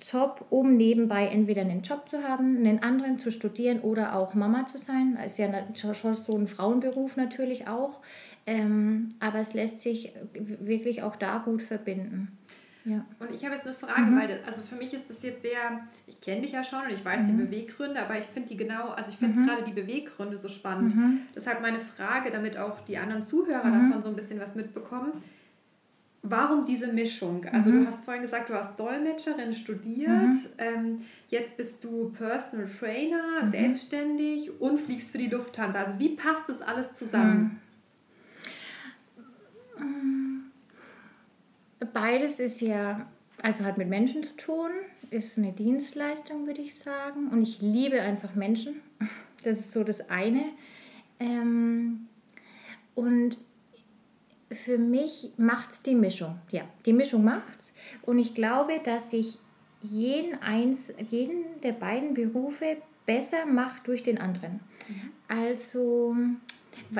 Job, 0.00 0.46
um 0.50 0.76
nebenbei 0.76 1.26
entweder 1.26 1.62
einen 1.62 1.82
Job 1.82 2.08
zu 2.08 2.22
haben, 2.22 2.56
einen 2.56 2.82
anderen 2.82 3.18
zu 3.18 3.30
studieren 3.30 3.80
oder 3.80 4.14
auch 4.16 4.34
Mama 4.34 4.66
zu 4.66 4.78
sein. 4.78 5.16
Das 5.20 5.32
ist 5.32 5.38
ja 5.38 5.94
schon 5.94 6.14
so 6.14 6.36
ein 6.36 6.46
Frauenberuf 6.46 7.16
natürlich 7.16 7.68
auch. 7.68 8.00
Ähm, 8.46 9.14
aber 9.20 9.38
es 9.38 9.54
lässt 9.54 9.80
sich 9.80 10.12
wirklich 10.32 11.02
auch 11.02 11.16
da 11.16 11.38
gut 11.38 11.62
verbinden. 11.62 12.38
Ja. 12.84 13.04
Und 13.20 13.32
ich 13.32 13.44
habe 13.44 13.54
jetzt 13.54 13.66
eine 13.66 13.74
Frage, 13.74 14.10
mhm. 14.10 14.18
weil 14.18 14.28
das, 14.28 14.38
also 14.44 14.62
für 14.62 14.74
mich 14.74 14.92
ist 14.92 15.08
das 15.08 15.22
jetzt 15.22 15.42
sehr, 15.42 15.86
ich 16.08 16.20
kenne 16.20 16.40
dich 16.40 16.52
ja 16.52 16.64
schon 16.64 16.80
und 16.80 16.92
ich 16.92 17.04
weiß 17.04 17.22
mhm. 17.22 17.26
die 17.26 17.44
Beweggründe, 17.44 18.00
aber 18.00 18.18
ich 18.18 18.24
finde 18.24 18.48
die 18.48 18.56
genau, 18.56 18.88
also 18.88 19.10
ich 19.10 19.16
finde 19.18 19.38
mhm. 19.38 19.46
gerade 19.46 19.62
die 19.62 19.72
Beweggründe 19.72 20.36
so 20.36 20.48
spannend. 20.48 20.96
Mhm. 20.96 21.20
Deshalb 21.34 21.62
meine 21.62 21.78
Frage, 21.78 22.32
damit 22.32 22.56
auch 22.56 22.80
die 22.80 22.98
anderen 22.98 23.22
Zuhörer 23.22 23.64
mhm. 23.64 23.90
davon 23.90 24.02
so 24.02 24.08
ein 24.08 24.16
bisschen 24.16 24.40
was 24.40 24.56
mitbekommen 24.56 25.12
Warum 26.24 26.64
diese 26.64 26.86
Mischung? 26.86 27.44
Also 27.50 27.70
mhm. 27.70 27.80
du 27.80 27.86
hast 27.88 28.04
vorhin 28.04 28.22
gesagt, 28.22 28.48
du 28.48 28.54
hast 28.54 28.78
Dolmetscherin 28.78 29.52
studiert, 29.52 30.10
mhm. 30.10 30.46
ähm, 30.58 31.00
jetzt 31.28 31.56
bist 31.56 31.82
du 31.82 32.10
Personal 32.10 32.68
Trainer, 32.68 33.44
mhm. 33.44 33.50
selbstständig 33.50 34.60
und 34.60 34.78
fliegst 34.78 35.10
für 35.10 35.18
die 35.18 35.26
Lufthansa. 35.26 35.80
Also 35.80 35.98
wie 35.98 36.10
passt 36.10 36.48
das 36.48 36.62
alles 36.62 36.92
zusammen? 36.92 37.60
Mhm. 39.78 40.42
Beides 41.92 42.38
ist 42.38 42.60
ja, 42.60 43.06
also 43.42 43.64
hat 43.64 43.76
mit 43.76 43.88
Menschen 43.88 44.22
zu 44.22 44.36
tun, 44.36 44.70
ist 45.10 45.36
eine 45.36 45.52
Dienstleistung, 45.52 46.46
würde 46.46 46.62
ich 46.62 46.76
sagen. 46.76 47.28
Und 47.28 47.42
ich 47.42 47.60
liebe 47.60 48.00
einfach 48.00 48.36
Menschen. 48.36 48.80
Das 49.42 49.58
ist 49.58 49.72
so 49.72 49.82
das 49.82 50.08
eine. 50.08 50.44
Ähm, 51.18 52.06
und 52.94 53.38
für 54.54 54.78
mich 54.78 55.30
macht 55.36 55.70
es 55.70 55.82
die 55.82 55.94
Mischung. 55.94 56.38
Ja, 56.50 56.62
die 56.86 56.92
Mischung 56.92 57.24
macht's. 57.24 57.72
Und 58.02 58.18
ich 58.18 58.34
glaube, 58.34 58.80
dass 58.84 59.10
sich 59.10 59.38
jeden, 59.80 60.40
eins, 60.42 60.92
jeden 61.10 61.60
der 61.62 61.72
beiden 61.72 62.14
Berufe 62.14 62.76
besser 63.06 63.46
macht 63.46 63.86
durch 63.88 64.02
den 64.02 64.18
anderen. 64.18 64.60
Mhm. 64.88 65.10
Also 65.28 66.16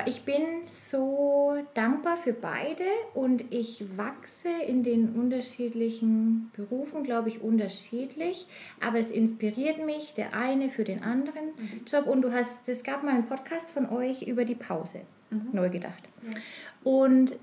ich 0.05 0.23
bin 0.23 0.41
so 0.65 1.55
dankbar 1.73 2.17
für 2.17 2.33
beide 2.33 2.83
und 3.13 3.53
ich 3.53 3.85
wachse 3.95 4.49
in 4.67 4.83
den 4.83 5.13
unterschiedlichen 5.13 6.51
Berufen, 6.55 7.03
glaube 7.03 7.29
ich, 7.29 7.41
unterschiedlich. 7.41 8.47
Aber 8.81 8.97
es 8.97 9.11
inspiriert 9.11 9.85
mich, 9.85 10.13
der 10.15 10.33
eine 10.33 10.69
für 10.69 10.83
den 10.83 11.03
anderen 11.03 11.45
mhm. 11.57 11.81
Job. 11.85 12.07
Und 12.07 12.21
du 12.23 12.31
hast, 12.31 12.67
es 12.69 12.83
gab 12.83 13.03
mal 13.03 13.13
einen 13.13 13.27
Podcast 13.27 13.69
von 13.69 13.89
euch 13.89 14.23
über 14.23 14.45
die 14.45 14.55
Pause, 14.55 15.01
mhm. 15.29 15.49
neu 15.51 15.69
gedacht. 15.69 16.03
Ja. 16.23 16.37
Und 16.83 17.35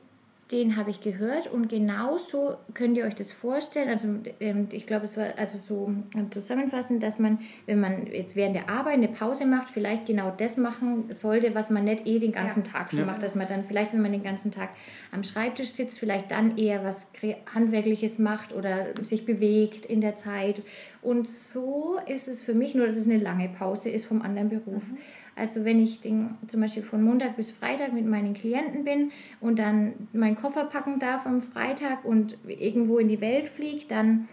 den 0.53 0.77
habe 0.77 0.91
ich 0.91 1.01
gehört 1.01 1.47
und 1.47 1.69
genauso 1.69 2.57
könnt 2.75 2.97
ihr 2.97 3.05
euch 3.05 3.15
das 3.15 3.31
vorstellen. 3.31 3.89
Also 3.89 4.09
ähm, 4.41 4.69
ich 4.73 4.87
glaube, 4.87 5.05
es 5.05 5.17
war 5.17 5.27
also 5.37 5.59
so 5.59 5.93
ähm, 6.17 6.31
zusammenfassend, 6.33 7.03
dass 7.03 7.19
man, 7.19 7.39
wenn 7.67 7.81
man 7.81 8.07
jetzt 8.07 8.35
während 8.35 8.57
der 8.57 8.69
Arbeit 8.69 8.95
eine 8.95 9.09
Pause 9.09 9.47
macht, 9.47 9.69
vielleicht 9.69 10.07
genau 10.07 10.33
das 10.37 10.57
machen 10.57 11.05
sollte, 11.11 11.55
was 11.55 11.71
man 11.71 11.85
nicht 11.85 12.07
eh 12.07 12.19
den 12.19 12.33
ganzen 12.33 12.65
ja. 12.65 12.73
Tag 12.73 12.91
schon 12.91 13.01
ja. 13.01 13.07
macht. 13.07 13.23
Dass 13.23 13.35
man 13.35 13.47
dann 13.47 13.65
vielleicht, 13.65 13.93
wenn 13.93 14.03
man 14.03 14.13
den 14.13 14.25
ganzen 14.25 14.51
Tag 14.51 14.71
am 15.13 15.23
Schreibtisch 15.23 15.71
sitzt, 15.71 16.01
vielleicht 16.01 16.31
dann 16.31 16.59
eher 16.59 16.85
was 16.85 17.11
Handwerkliches 17.55 18.19
macht 18.19 18.53
oder 18.53 18.89
sich 19.03 19.25
bewegt 19.25 19.87
in 19.87 20.01
der 20.01 20.17
Zeit. 20.17 20.63
Und 21.03 21.29
so 21.29 21.99
ist 22.07 22.29
es 22.29 22.43
für 22.43 22.55
mich, 22.55 22.75
nur 22.75 22.87
dass 22.87 22.97
es 22.97 23.07
eine 23.07 23.19
lange 23.19 23.49
Pause 23.49 23.89
ist 23.89 24.05
vom 24.05 24.21
anderen 24.21 24.49
Beruf. 24.49 24.83
Mhm. 24.89 24.99
Also 25.41 25.65
wenn 25.65 25.83
ich 25.83 26.01
den, 26.03 26.37
zum 26.49 26.61
Beispiel 26.61 26.83
von 26.83 27.03
Montag 27.03 27.37
bis 27.37 27.51
Freitag 27.51 27.95
mit 27.95 28.05
meinen 28.05 28.35
Klienten 28.35 28.85
bin 28.85 29.11
und 29.41 29.59
dann 29.59 29.95
meinen 30.13 30.37
Koffer 30.41 30.65
packen 30.65 30.99
darf 30.99 31.27
am 31.27 31.43
Freitag 31.43 32.05
und 32.05 32.37
irgendwo 32.47 32.99
in 32.99 33.09
die 33.09 33.21
Welt 33.21 33.49
fliege, 33.49 33.87
dann, 33.89 34.29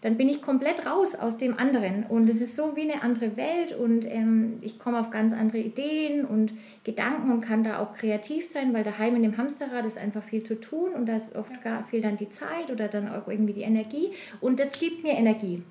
dann 0.00 0.16
bin 0.16 0.28
ich 0.28 0.42
komplett 0.42 0.86
raus 0.86 1.14
aus 1.14 1.36
dem 1.36 1.58
anderen. 1.58 2.04
Und 2.04 2.28
es 2.28 2.40
ist 2.40 2.56
so 2.56 2.76
wie 2.76 2.90
eine 2.90 3.02
andere 3.02 3.36
Welt 3.36 3.72
und 3.72 4.10
ähm, 4.10 4.58
ich 4.60 4.78
komme 4.78 5.00
auf 5.00 5.10
ganz 5.10 5.32
andere 5.32 5.58
Ideen 5.58 6.24
und 6.24 6.52
Gedanken 6.84 7.32
und 7.32 7.40
kann 7.40 7.64
da 7.64 7.80
auch 7.80 7.94
kreativ 7.94 8.48
sein, 8.48 8.72
weil 8.74 8.84
daheim 8.84 9.16
in 9.16 9.22
dem 9.22 9.36
Hamsterrad 9.36 9.86
ist 9.86 9.98
einfach 9.98 10.22
viel 10.22 10.42
zu 10.42 10.60
tun 10.60 10.90
und 10.94 11.06
da 11.06 11.16
ist 11.16 11.34
oft 11.36 11.62
gar 11.62 11.84
viel 11.84 12.00
dann 12.00 12.16
die 12.16 12.30
Zeit 12.30 12.70
oder 12.70 12.88
dann 12.88 13.08
auch 13.08 13.28
irgendwie 13.28 13.52
die 13.52 13.62
Energie. 13.62 14.10
Und 14.40 14.60
das 14.60 14.78
gibt 14.78 15.02
mir 15.02 15.12
Energie. 15.12 15.62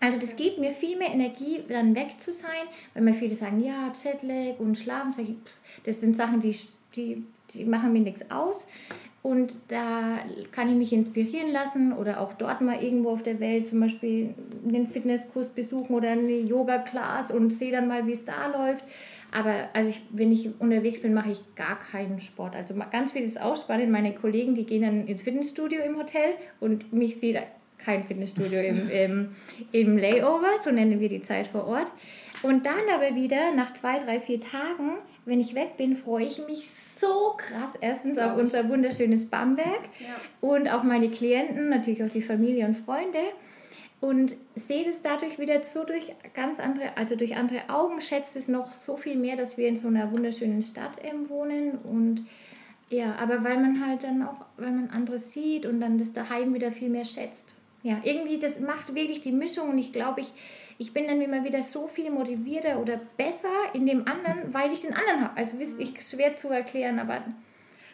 Also 0.00 0.18
das 0.18 0.36
gibt 0.36 0.58
mir 0.58 0.72
viel 0.72 0.98
mehr 0.98 1.12
Energie, 1.12 1.62
dann 1.68 1.94
weg 1.94 2.16
zu 2.18 2.32
sein, 2.32 2.50
weil 2.92 3.02
mir 3.02 3.14
viele 3.14 3.34
sagen, 3.34 3.62
ja, 3.62 3.90
Jetlag 3.94 4.58
und 4.58 4.76
Schlafen, 4.76 5.40
das 5.84 6.00
sind 6.00 6.14
Sachen, 6.14 6.40
die, 6.40 6.54
die, 6.94 7.24
die 7.50 7.64
machen 7.64 7.92
mir 7.92 8.00
nichts 8.00 8.30
aus. 8.30 8.66
Und 9.24 9.58
da 9.68 10.18
kann 10.52 10.68
ich 10.68 10.74
mich 10.74 10.92
inspirieren 10.92 11.50
lassen 11.50 11.94
oder 11.94 12.20
auch 12.20 12.34
dort 12.34 12.60
mal 12.60 12.82
irgendwo 12.82 13.08
auf 13.08 13.22
der 13.22 13.40
Welt 13.40 13.66
zum 13.66 13.80
Beispiel 13.80 14.34
einen 14.68 14.84
Fitnesskurs 14.84 15.48
besuchen 15.48 15.94
oder 15.94 16.10
eine 16.10 16.40
Yoga-Class 16.40 17.30
und 17.30 17.50
sehe 17.50 17.72
dann 17.72 17.88
mal, 17.88 18.06
wie 18.06 18.12
es 18.12 18.26
da 18.26 18.48
läuft. 18.48 18.84
Aber 19.32 19.70
also 19.72 19.88
ich, 19.88 20.02
wenn 20.10 20.30
ich 20.30 20.50
unterwegs 20.58 21.00
bin, 21.00 21.14
mache 21.14 21.30
ich 21.30 21.40
gar 21.56 21.78
keinen 21.78 22.20
Sport. 22.20 22.54
Also 22.54 22.74
ganz 22.92 23.12
viel 23.12 23.22
ist 23.22 23.40
auch 23.40 23.56
spannend. 23.56 23.90
Meine 23.90 24.14
Kollegen, 24.14 24.54
die 24.54 24.66
gehen 24.66 24.82
dann 24.82 25.06
ins 25.06 25.22
Fitnessstudio 25.22 25.80
im 25.80 25.96
Hotel 25.96 26.34
und 26.60 26.92
mich 26.92 27.18
sieht 27.18 27.38
kein 27.78 28.04
Fitnessstudio 28.04 28.60
im, 28.60 28.90
im, 28.90 29.28
im 29.72 29.96
Layover, 29.96 30.50
so 30.62 30.70
nennen 30.70 31.00
wir 31.00 31.08
die 31.08 31.22
Zeit 31.22 31.46
vor 31.46 31.66
Ort. 31.66 31.90
Und 32.42 32.66
dann 32.66 32.74
aber 32.94 33.16
wieder 33.16 33.54
nach 33.54 33.72
zwei, 33.72 33.98
drei, 34.00 34.20
vier 34.20 34.40
Tagen, 34.40 34.98
wenn 35.26 35.40
ich 35.40 35.54
weg 35.54 35.76
bin, 35.76 35.96
freue 35.96 36.24
ich 36.24 36.44
mich 36.46 36.70
so 36.70 37.34
krass 37.36 37.74
erstens 37.80 38.18
auf 38.18 38.36
unser 38.36 38.68
wunderschönes 38.68 39.26
Bamberg 39.26 39.80
ja. 40.00 40.14
und 40.40 40.68
auf 40.68 40.82
meine 40.82 41.10
Klienten, 41.10 41.68
natürlich 41.68 42.02
auch 42.02 42.10
die 42.10 42.22
Familie 42.22 42.66
und 42.66 42.76
Freunde 42.76 43.20
und 44.00 44.36
sehe 44.54 44.84
das 44.84 45.00
dadurch 45.02 45.38
wieder 45.38 45.62
so 45.62 45.84
durch 45.84 46.12
ganz 46.34 46.60
andere, 46.60 46.96
also 46.96 47.16
durch 47.16 47.36
andere 47.36 47.68
Augen, 47.68 48.00
schätze 48.00 48.38
es 48.38 48.48
noch 48.48 48.70
so 48.70 48.96
viel 48.96 49.16
mehr, 49.16 49.36
dass 49.36 49.56
wir 49.56 49.66
in 49.66 49.76
so 49.76 49.88
einer 49.88 50.12
wunderschönen 50.12 50.62
Stadt 50.62 50.98
ähm, 51.02 51.28
wohnen 51.30 51.78
und 51.78 52.26
ja, 52.90 53.16
aber 53.16 53.42
weil 53.42 53.56
man 53.56 53.84
halt 53.84 54.04
dann 54.04 54.22
auch, 54.22 54.44
weil 54.56 54.70
man 54.70 54.90
anderes 54.90 55.32
sieht 55.32 55.64
und 55.64 55.80
dann 55.80 55.98
das 55.98 56.12
daheim 56.12 56.52
wieder 56.54 56.70
viel 56.70 56.90
mehr 56.90 57.06
schätzt. 57.06 57.53
Ja, 57.84 58.00
irgendwie, 58.02 58.38
das 58.38 58.60
macht 58.60 58.94
wirklich 58.94 59.20
die 59.20 59.30
Mischung 59.30 59.68
und 59.68 59.76
ich 59.76 59.92
glaube, 59.92 60.22
ich, 60.22 60.32
ich 60.78 60.94
bin 60.94 61.06
dann 61.06 61.20
immer 61.20 61.44
wieder 61.44 61.62
so 61.62 61.86
viel 61.86 62.10
motivierter 62.10 62.80
oder 62.80 62.98
besser 63.18 63.52
in 63.74 63.84
dem 63.84 64.08
anderen, 64.08 64.42
weil 64.54 64.72
ich 64.72 64.80
den 64.80 64.94
anderen 64.94 65.20
habe. 65.20 65.36
Also 65.36 65.58
ist 65.58 65.78
ich 65.78 66.00
schwer 66.00 66.34
zu 66.34 66.48
erklären, 66.48 66.98
aber. 66.98 67.22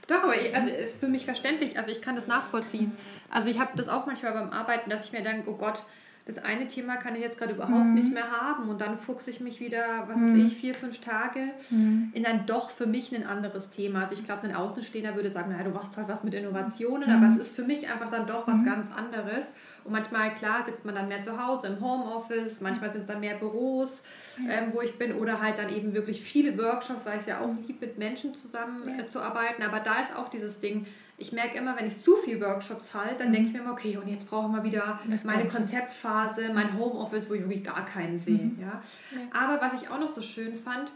Doch, 0.07 0.23
aber 0.23 0.35
also 0.55 0.73
für 1.01 1.09
mich 1.09 1.25
verständlich. 1.25 1.77
Also 1.77 1.91
ich 1.91 2.01
kann 2.01 2.15
das 2.15 2.29
nachvollziehen. 2.29 2.93
Also 3.31 3.49
ich 3.51 3.59
habe 3.59 3.73
das 3.77 3.89
auch 3.89 4.07
manchmal 4.07 4.33
beim 4.33 4.51
Arbeiten, 4.51 4.91
dass 4.91 5.07
ich 5.07 5.13
mir 5.13 5.23
denke, 5.23 5.51
oh 5.51 5.55
Gott, 5.55 5.85
das 6.27 6.39
eine 6.39 6.69
Thema 6.69 6.97
kann 6.97 7.17
ich 7.17 7.23
jetzt 7.23 7.39
gerade 7.39 7.53
überhaupt 7.55 7.87
mhm. 7.87 7.95
nicht 7.95 8.13
mehr 8.13 8.31
haben 8.31 8.69
und 8.69 8.81
dann 8.81 8.99
fuchse 8.99 9.31
ich 9.31 9.41
mich 9.41 9.59
wieder, 9.59 10.05
was 10.07 10.17
mhm. 10.17 10.45
weiß 10.45 10.53
ich, 10.53 10.59
vier, 10.59 10.75
fünf 10.75 11.01
Tage 11.01 11.41
mhm. 11.71 12.11
in 12.15 12.27
ein 12.27 12.47
doch 12.47 12.71
für 12.71 12.87
mich 12.87 13.13
ein 13.15 13.27
anderes 13.27 13.71
Thema. 13.71 14.03
Also 14.03 14.15
ich 14.15 14.25
glaube, 14.25 14.47
ein 14.47 14.55
Außenstehender 14.55 15.17
würde 15.17 15.31
sagen, 15.31 15.51
naja, 15.51 15.65
du 15.65 15.71
machst 15.71 15.97
halt 15.97 16.09
was 16.09 16.23
mit 16.23 16.35
Innovationen, 16.35 17.09
mhm. 17.09 17.17
aber 17.17 17.33
es 17.35 17.47
ist 17.47 17.57
für 17.57 17.65
mich 17.65 17.91
einfach 17.91 18.11
dann 18.11 18.27
doch 18.27 18.47
was 18.47 18.57
mhm. 18.57 18.65
ganz 18.65 18.87
anderes. 18.95 19.47
Und 19.85 19.93
manchmal, 19.93 20.35
klar, 20.35 20.63
sitzt 20.63 20.85
man 20.85 20.95
dann 20.95 21.09
mehr 21.09 21.23
zu 21.23 21.43
Hause 21.43 21.69
im 21.69 21.81
Homeoffice, 21.81 22.61
manchmal 22.61 22.91
sind 22.91 23.03
es 23.03 23.07
dann 23.07 23.21
mehr 23.21 23.35
Büros, 23.35 24.03
ähm, 24.39 24.73
wo 24.73 24.81
ich 24.83 24.99
bin, 24.99 25.15
oder 25.15 25.41
halt 25.41 25.59
dann 25.59 25.69
eben 25.75 25.95
wirklich 25.95 26.21
viele 26.23 26.57
Workshops, 26.59 27.07
weil 27.07 27.17
ich 27.17 27.23
es 27.23 27.27
ja 27.27 27.41
auch 27.41 27.51
lieb, 27.67 27.81
mit 27.81 27.99
Menschen 27.99 28.35
zusammenzuarbeiten. 28.35 29.63
Ja. 29.63 29.67
Äh, 29.67 29.71
aber 29.71 29.81
da 29.81 30.01
ist 30.01 30.17
auch 30.17 30.29
dieses 30.29 30.61
Ding, 30.61 30.87
ich 31.21 31.33
merke 31.33 31.59
immer, 31.59 31.77
wenn 31.77 31.87
ich 31.87 32.03
zu 32.03 32.17
viel 32.17 32.41
Workshops 32.41 32.95
halte, 32.95 33.19
dann 33.19 33.29
mhm. 33.29 33.33
denke 33.33 33.49
ich 33.49 33.53
mir 33.55 33.61
immer, 33.61 33.73
okay, 33.73 33.97
und 33.99 34.09
jetzt 34.09 34.27
brauche 34.27 34.47
ich 34.47 34.53
mal 34.53 34.65
wieder 34.65 35.01
meine 35.25 35.47
Konzeptphase, 35.47 36.51
mein 36.55 36.79
Homeoffice, 36.79 37.29
wo 37.29 37.35
ich 37.35 37.43
wirklich 37.43 37.65
gar 37.65 37.85
keinen 37.85 38.19
sehe. 38.19 38.39
Mhm. 38.39 38.59
Ja? 38.61 38.83
ja? 39.13 39.19
Aber 39.33 39.61
was 39.61 39.81
ich 39.81 39.89
auch 39.91 40.01
noch 40.01 40.09
so 40.09 40.23
schön 40.23 40.55
fand, 40.55 40.91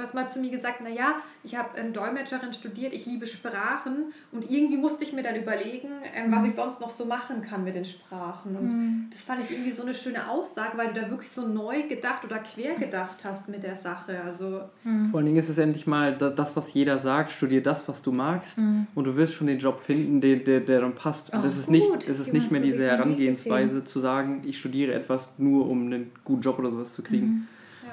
Du 0.00 0.06
hast 0.06 0.14
mal 0.14 0.30
zu 0.30 0.38
mir 0.38 0.50
gesagt, 0.50 0.80
naja, 0.80 1.16
ich 1.44 1.56
habe 1.56 1.78
ähm, 1.78 1.92
Dolmetscherin 1.92 2.54
studiert, 2.54 2.94
ich 2.94 3.04
liebe 3.04 3.26
Sprachen 3.26 4.14
und 4.32 4.50
irgendwie 4.50 4.78
musste 4.78 5.04
ich 5.04 5.12
mir 5.12 5.22
dann 5.22 5.36
überlegen, 5.36 5.88
ähm, 6.14 6.32
was 6.32 6.40
mhm. 6.40 6.46
ich 6.46 6.54
sonst 6.54 6.80
noch 6.80 6.90
so 6.90 7.04
machen 7.04 7.42
kann 7.42 7.64
mit 7.64 7.74
den 7.74 7.84
Sprachen. 7.84 8.56
Und 8.56 8.72
mhm. 8.72 9.08
das 9.10 9.20
fand 9.20 9.42
ich 9.44 9.50
irgendwie 9.50 9.72
so 9.72 9.82
eine 9.82 9.92
schöne 9.92 10.26
Aussage, 10.26 10.78
weil 10.78 10.94
du 10.94 11.02
da 11.02 11.10
wirklich 11.10 11.30
so 11.30 11.46
neu 11.46 11.82
gedacht 11.82 12.24
oder 12.24 12.38
quer 12.38 12.76
gedacht 12.76 13.18
hast 13.24 13.46
mit 13.50 13.62
der 13.62 13.76
Sache. 13.76 14.22
Also 14.24 14.62
mhm. 14.84 15.10
Vor 15.10 15.18
allen 15.18 15.26
Dingen 15.26 15.38
ist 15.38 15.50
es 15.50 15.58
endlich 15.58 15.86
mal 15.86 16.16
das, 16.16 16.56
was 16.56 16.72
jeder 16.72 16.98
sagt, 16.98 17.30
studier 17.30 17.62
das, 17.62 17.86
was 17.86 18.00
du 18.00 18.10
magst 18.10 18.56
mhm. 18.56 18.86
und 18.94 19.04
du 19.04 19.16
wirst 19.16 19.34
schon 19.34 19.48
den 19.48 19.58
Job 19.58 19.80
finden, 19.80 20.22
der, 20.22 20.36
der, 20.36 20.60
der 20.60 20.80
dann 20.80 20.94
passt. 20.94 21.30
Und 21.30 21.44
es 21.44 21.58
ist 21.58 21.68
nicht, 21.68 22.08
es 22.08 22.18
ist 22.18 22.32
nicht 22.32 22.50
mehr 22.50 22.62
diese 22.62 22.86
Herangehensweise 22.86 23.84
zu 23.84 24.00
sagen, 24.00 24.44
ich 24.46 24.58
studiere 24.58 24.94
etwas 24.94 25.28
nur, 25.36 25.68
um 25.68 25.84
einen 25.84 26.10
guten 26.24 26.40
Job 26.40 26.58
oder 26.58 26.70
sowas 26.70 26.94
zu 26.94 27.02
kriegen. 27.02 27.48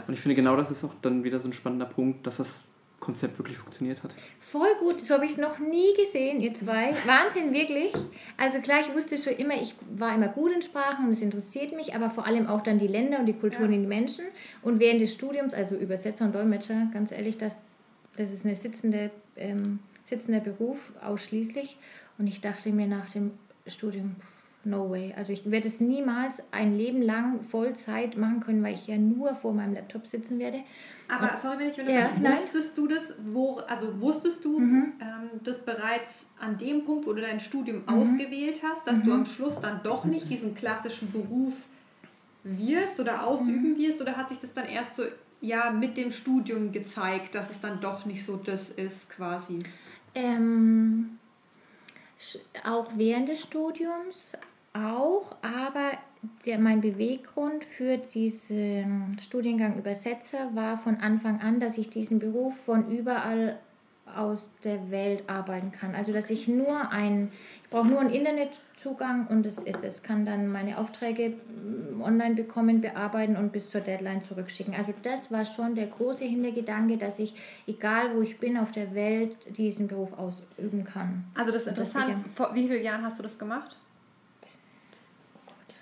Und 0.08 0.14
ich 0.14 0.20
finde, 0.20 0.36
genau 0.36 0.56
das 0.56 0.72
ist 0.72 0.84
auch 0.84 0.94
dann 1.02 1.24
wieder 1.24 1.40
so 1.40 1.50
ein 1.50 1.54
spannender 1.54 1.86
Punkt, 1.86 2.26
dass 2.26 2.38
das 2.38 2.56
Konzept 3.00 3.38
wirklich 3.38 3.58
funktioniert 3.58 4.02
hat. 4.02 4.12
Voll 4.40 4.70
gut, 4.80 5.00
so 5.00 5.14
habe 5.14 5.26
ich 5.26 5.34
es 5.34 5.38
noch 5.38 5.60
nie 5.60 5.96
gesehen, 5.96 6.42
ihr 6.42 6.54
zwei. 6.54 6.96
Wahnsinn, 7.06 7.54
wirklich. 7.54 7.94
Also 8.38 8.60
klar, 8.60 8.80
ich 8.82 8.94
wusste 8.94 9.18
schon 9.18 9.34
immer, 9.34 9.54
ich 9.62 9.76
war 9.96 10.16
immer 10.16 10.30
gut 10.30 10.52
in 10.52 10.62
Sprachen 10.62 11.06
und 11.06 11.12
es 11.12 11.22
interessiert 11.22 11.76
mich, 11.76 11.94
aber 11.94 12.10
vor 12.10 12.26
allem 12.26 12.48
auch 12.48 12.62
dann 12.62 12.80
die 12.80 12.88
Länder 12.88 13.20
und 13.20 13.28
die 13.28 13.34
Kulturen 13.34 13.72
ja. 13.72 13.78
und 13.78 13.84
die 13.84 13.88
Menschen. 13.88 14.26
Und 14.64 14.80
während 14.80 15.02
des 15.02 15.14
Studiums, 15.14 15.54
also 15.54 15.76
Übersetzer 15.76 16.26
und 16.26 16.34
Dolmetscher, 16.34 16.88
ganz 16.92 17.12
ehrlich, 17.12 17.38
das, 17.38 17.60
das 18.16 18.34
ist 18.34 18.46
ein 18.46 18.56
sitzende, 18.56 19.12
ähm, 19.36 19.80
sitzender 20.04 20.40
Beruf 20.40 20.92
ausschließlich. 21.02 21.78
Und 22.18 22.26
ich 22.28 22.42
dachte 22.42 22.72
mir 22.72 22.88
nach 22.88 23.12
dem 23.12 23.32
Studium, 23.68 24.16
no 24.68 24.90
way. 24.90 25.14
Also 25.16 25.34
ich 25.34 25.50
werde 25.50 25.68
es 25.68 25.80
niemals 25.80 26.44
ein 26.52 26.78
Leben 26.78 27.02
lang 27.02 27.42
Vollzeit 27.42 28.18
machen 28.18 28.42
können, 28.42 28.64
weil 28.64 28.74
ich 28.74 28.88
ja 28.88 28.98
nur 28.98 29.36
vor 29.36 29.54
meinem 29.54 29.74
Laptop 29.74 30.06
sitzen 30.08 30.38
werde. 30.40 30.62
Aber 31.08 31.34
Und, 31.34 31.42
sorry, 31.42 31.60
wenn 31.60 31.70
ich 31.70 31.78
ja, 31.78 32.10
wusstest 32.20 32.78
du 32.78 32.88
das, 32.88 33.14
wo, 33.26 33.56
also 33.68 34.00
wusstest 34.02 34.44
du 34.46 34.60
mhm. 34.60 34.94
ähm, 35.00 35.30
das 35.44 35.64
bereits 35.64 36.26
an 36.40 36.58
dem 36.58 36.86
Punkt, 36.86 37.08
wo 37.08 37.14
du 37.14 37.22
dein 37.22 37.40
Studium 37.40 37.84
mhm. 37.88 37.90
ausgewählt 37.90 38.62
hast, 38.64 38.86
dass 38.86 38.98
mhm. 38.98 39.04
du 39.04 39.14
am 39.14 39.26
Schluss 39.26 39.60
dann 39.60 39.82
doch 39.84 40.06
nicht 40.06 40.30
diesen 40.30 40.54
klassischen 40.54 41.12
Beruf 41.12 41.54
wirst 42.44 43.00
oder 43.00 43.26
ausüben 43.26 43.74
mhm. 43.74 43.78
wirst? 43.78 44.02
Oder 44.02 44.16
hat 44.18 44.30
sich 44.30 44.40
das 44.40 44.54
dann 44.54 44.68
erst 44.68 44.96
so 44.96 45.04
ja, 45.42 45.72
mit 45.72 45.98
dem 45.98 46.12
Studium 46.12 46.72
gezeigt, 46.72 47.36
dass 47.36 47.50
es 47.50 47.60
dann 47.62 47.80
doch 47.80 48.06
nicht 48.06 48.26
so 48.26 48.38
das 48.38 48.70
ist 48.70 49.10
quasi? 49.10 49.60
Ähm, 50.16 51.20
auch 52.64 52.90
während 52.96 53.30
des 53.30 53.44
Studiums, 53.44 54.32
auch, 54.74 55.36
aber 55.42 55.92
der, 56.46 56.60
mein 56.60 56.82
Beweggrund 56.82 57.64
für 57.64 57.98
diesen 57.98 59.18
Studiengang 59.22 59.78
Übersetzer 59.78 60.56
war 60.56 60.78
von 60.78 60.98
Anfang 60.98 61.42
an, 61.42 61.60
dass 61.60 61.78
ich 61.78 61.90
diesen 61.90 62.20
Beruf 62.20 62.58
von 62.58 62.90
überall 62.90 63.58
aus 64.16 64.50
der 64.64 64.90
Welt 64.90 65.24
arbeiten 65.28 65.72
kann. 65.72 65.96
Also 65.96 66.14
dass 66.14 66.30
ich 66.30 66.48
nur 66.48 66.92
ein, 66.92 67.30
ich 67.64 67.70
brauche 67.70 67.88
nur 67.88 68.00
einen 68.00 68.10
Internetzugang 68.10 69.28
und 69.28 69.46
es 69.46 69.58
ist, 69.58 69.84
es 69.84 70.02
kann 70.02 70.26
dann 70.26 70.48
meine 70.48 70.78
Aufträge 70.78 71.30
mm, 71.30 72.02
online 72.02 72.36
bekommen, 72.36 72.82
bearbeiten 72.82 73.36
und 73.36 73.52
bis 73.52 73.70
zur 73.70 73.82
Deadline 73.82 74.22
zurückschicken. 74.22 74.74
Also 74.76 74.94
das 75.04 75.32
war 75.32 75.46
schon 75.46 75.76
der 75.76 75.88
große 75.88 76.24
Hintergedanke, 76.24 76.98
dass 76.98 77.20
ich, 77.20 77.36
egal 77.68 78.16
wo 78.16 78.22
ich 78.22 78.40
bin 78.40 78.58
auf 78.58 78.72
der 78.72 78.96
Welt, 78.96 79.58
diesen 79.58 79.88
Beruf 79.88 80.14
ausüben 80.18 80.84
kann. 80.84 81.26
Also 81.36 81.52
das 81.52 81.64
ist 81.64 81.68
interessant. 81.68 82.26
Vor 82.34 82.56
wie 82.56 82.68
vielen 82.68 82.84
Jahren 82.84 83.04
hast 83.04 83.20
du 83.20 83.24
das 83.24 83.38
gemacht? 83.38 83.76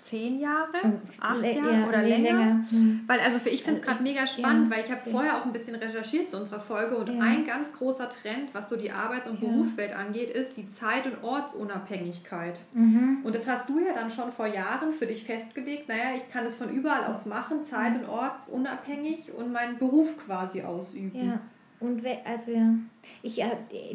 Zehn 0.08 0.40
Jahre, 0.40 1.00
acht 1.20 1.42
Jahre 1.42 1.80
ja, 1.80 1.86
oder 1.86 2.02
länger. 2.02 2.22
länger. 2.22 2.64
Hm. 2.70 3.00
Weil 3.06 3.20
also 3.20 3.38
für 3.38 3.50
ich 3.50 3.62
finde 3.62 3.80
es 3.80 3.86
also 3.86 3.98
gerade 3.98 4.08
mega 4.08 4.26
spannend, 4.26 4.70
ja, 4.70 4.76
weil 4.76 4.84
ich 4.84 4.90
habe 4.90 5.10
vorher 5.10 5.36
auch 5.36 5.46
ein 5.46 5.52
bisschen 5.52 5.74
recherchiert 5.74 6.30
zu 6.30 6.38
unserer 6.38 6.60
Folge 6.60 6.96
und 6.96 7.08
ja. 7.08 7.20
ein 7.20 7.44
ganz 7.44 7.72
großer 7.72 8.08
Trend, 8.08 8.52
was 8.52 8.68
so 8.68 8.76
die 8.76 8.90
Arbeits- 8.90 9.28
und 9.28 9.40
Berufswelt 9.40 9.94
angeht, 9.94 10.30
ist 10.30 10.56
die 10.56 10.68
Zeit- 10.68 11.06
und 11.06 11.22
Ortsunabhängigkeit. 11.22 12.60
Mhm. 12.72 13.20
Und 13.24 13.34
das 13.34 13.46
hast 13.46 13.68
du 13.68 13.78
ja 13.80 13.92
dann 13.94 14.10
schon 14.10 14.32
vor 14.32 14.46
Jahren 14.46 14.92
für 14.92 15.06
dich 15.06 15.24
festgelegt, 15.24 15.88
naja, 15.88 16.16
ich 16.16 16.30
kann 16.32 16.46
es 16.46 16.54
von 16.54 16.70
überall 16.70 17.04
aus 17.04 17.26
machen, 17.26 17.62
zeit- 17.64 17.94
mhm. 17.94 18.00
und 18.00 18.08
ortsunabhängig 18.08 19.32
und 19.34 19.52
meinen 19.52 19.78
Beruf 19.78 20.16
quasi 20.16 20.62
ausüben. 20.62 21.26
Ja. 21.28 21.40
Und 21.78 22.02
also 22.24 22.50
ja, 22.52 22.72
ich, 23.22 23.42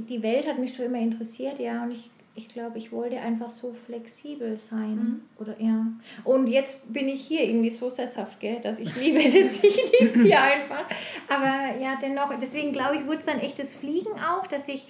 die 0.08 0.22
Welt 0.22 0.48
hat 0.48 0.60
mich 0.60 0.76
schon 0.76 0.86
immer 0.86 1.00
interessiert, 1.00 1.60
ja, 1.60 1.84
und 1.84 1.92
ich 1.92 2.12
ich 2.34 2.48
glaube, 2.48 2.78
ich 2.78 2.92
wollte 2.92 3.20
einfach 3.20 3.50
so 3.50 3.74
flexibel 3.74 4.56
sein. 4.56 4.96
Mhm. 4.96 5.22
Oder 5.38 5.60
ja. 5.60 5.86
Und 6.24 6.48
jetzt 6.48 6.78
bin 6.92 7.10
ich 7.10 7.22
hier 7.22 7.44
irgendwie 7.44 7.70
so 7.70 7.90
sesshaft, 7.90 8.40
gell, 8.40 8.60
dass 8.62 8.80
ich 8.80 8.96
liebe 8.96 9.20
das. 9.24 9.34
Ich 9.34 9.92
liebe 9.92 10.14
es 10.14 10.22
hier 10.22 10.42
einfach. 10.42 10.86
Aber 11.28 11.78
ja, 11.82 11.98
dennoch, 12.02 12.34
deswegen 12.40 12.72
glaube 12.72 12.98
ich, 12.98 13.06
wurde 13.06 13.20
es 13.20 13.26
dann 13.26 13.40
echt 13.40 13.60
das 13.60 13.76
Fliegen 13.76 14.12
auch, 14.14 14.48
dass 14.48 14.68
ich, 14.68 14.88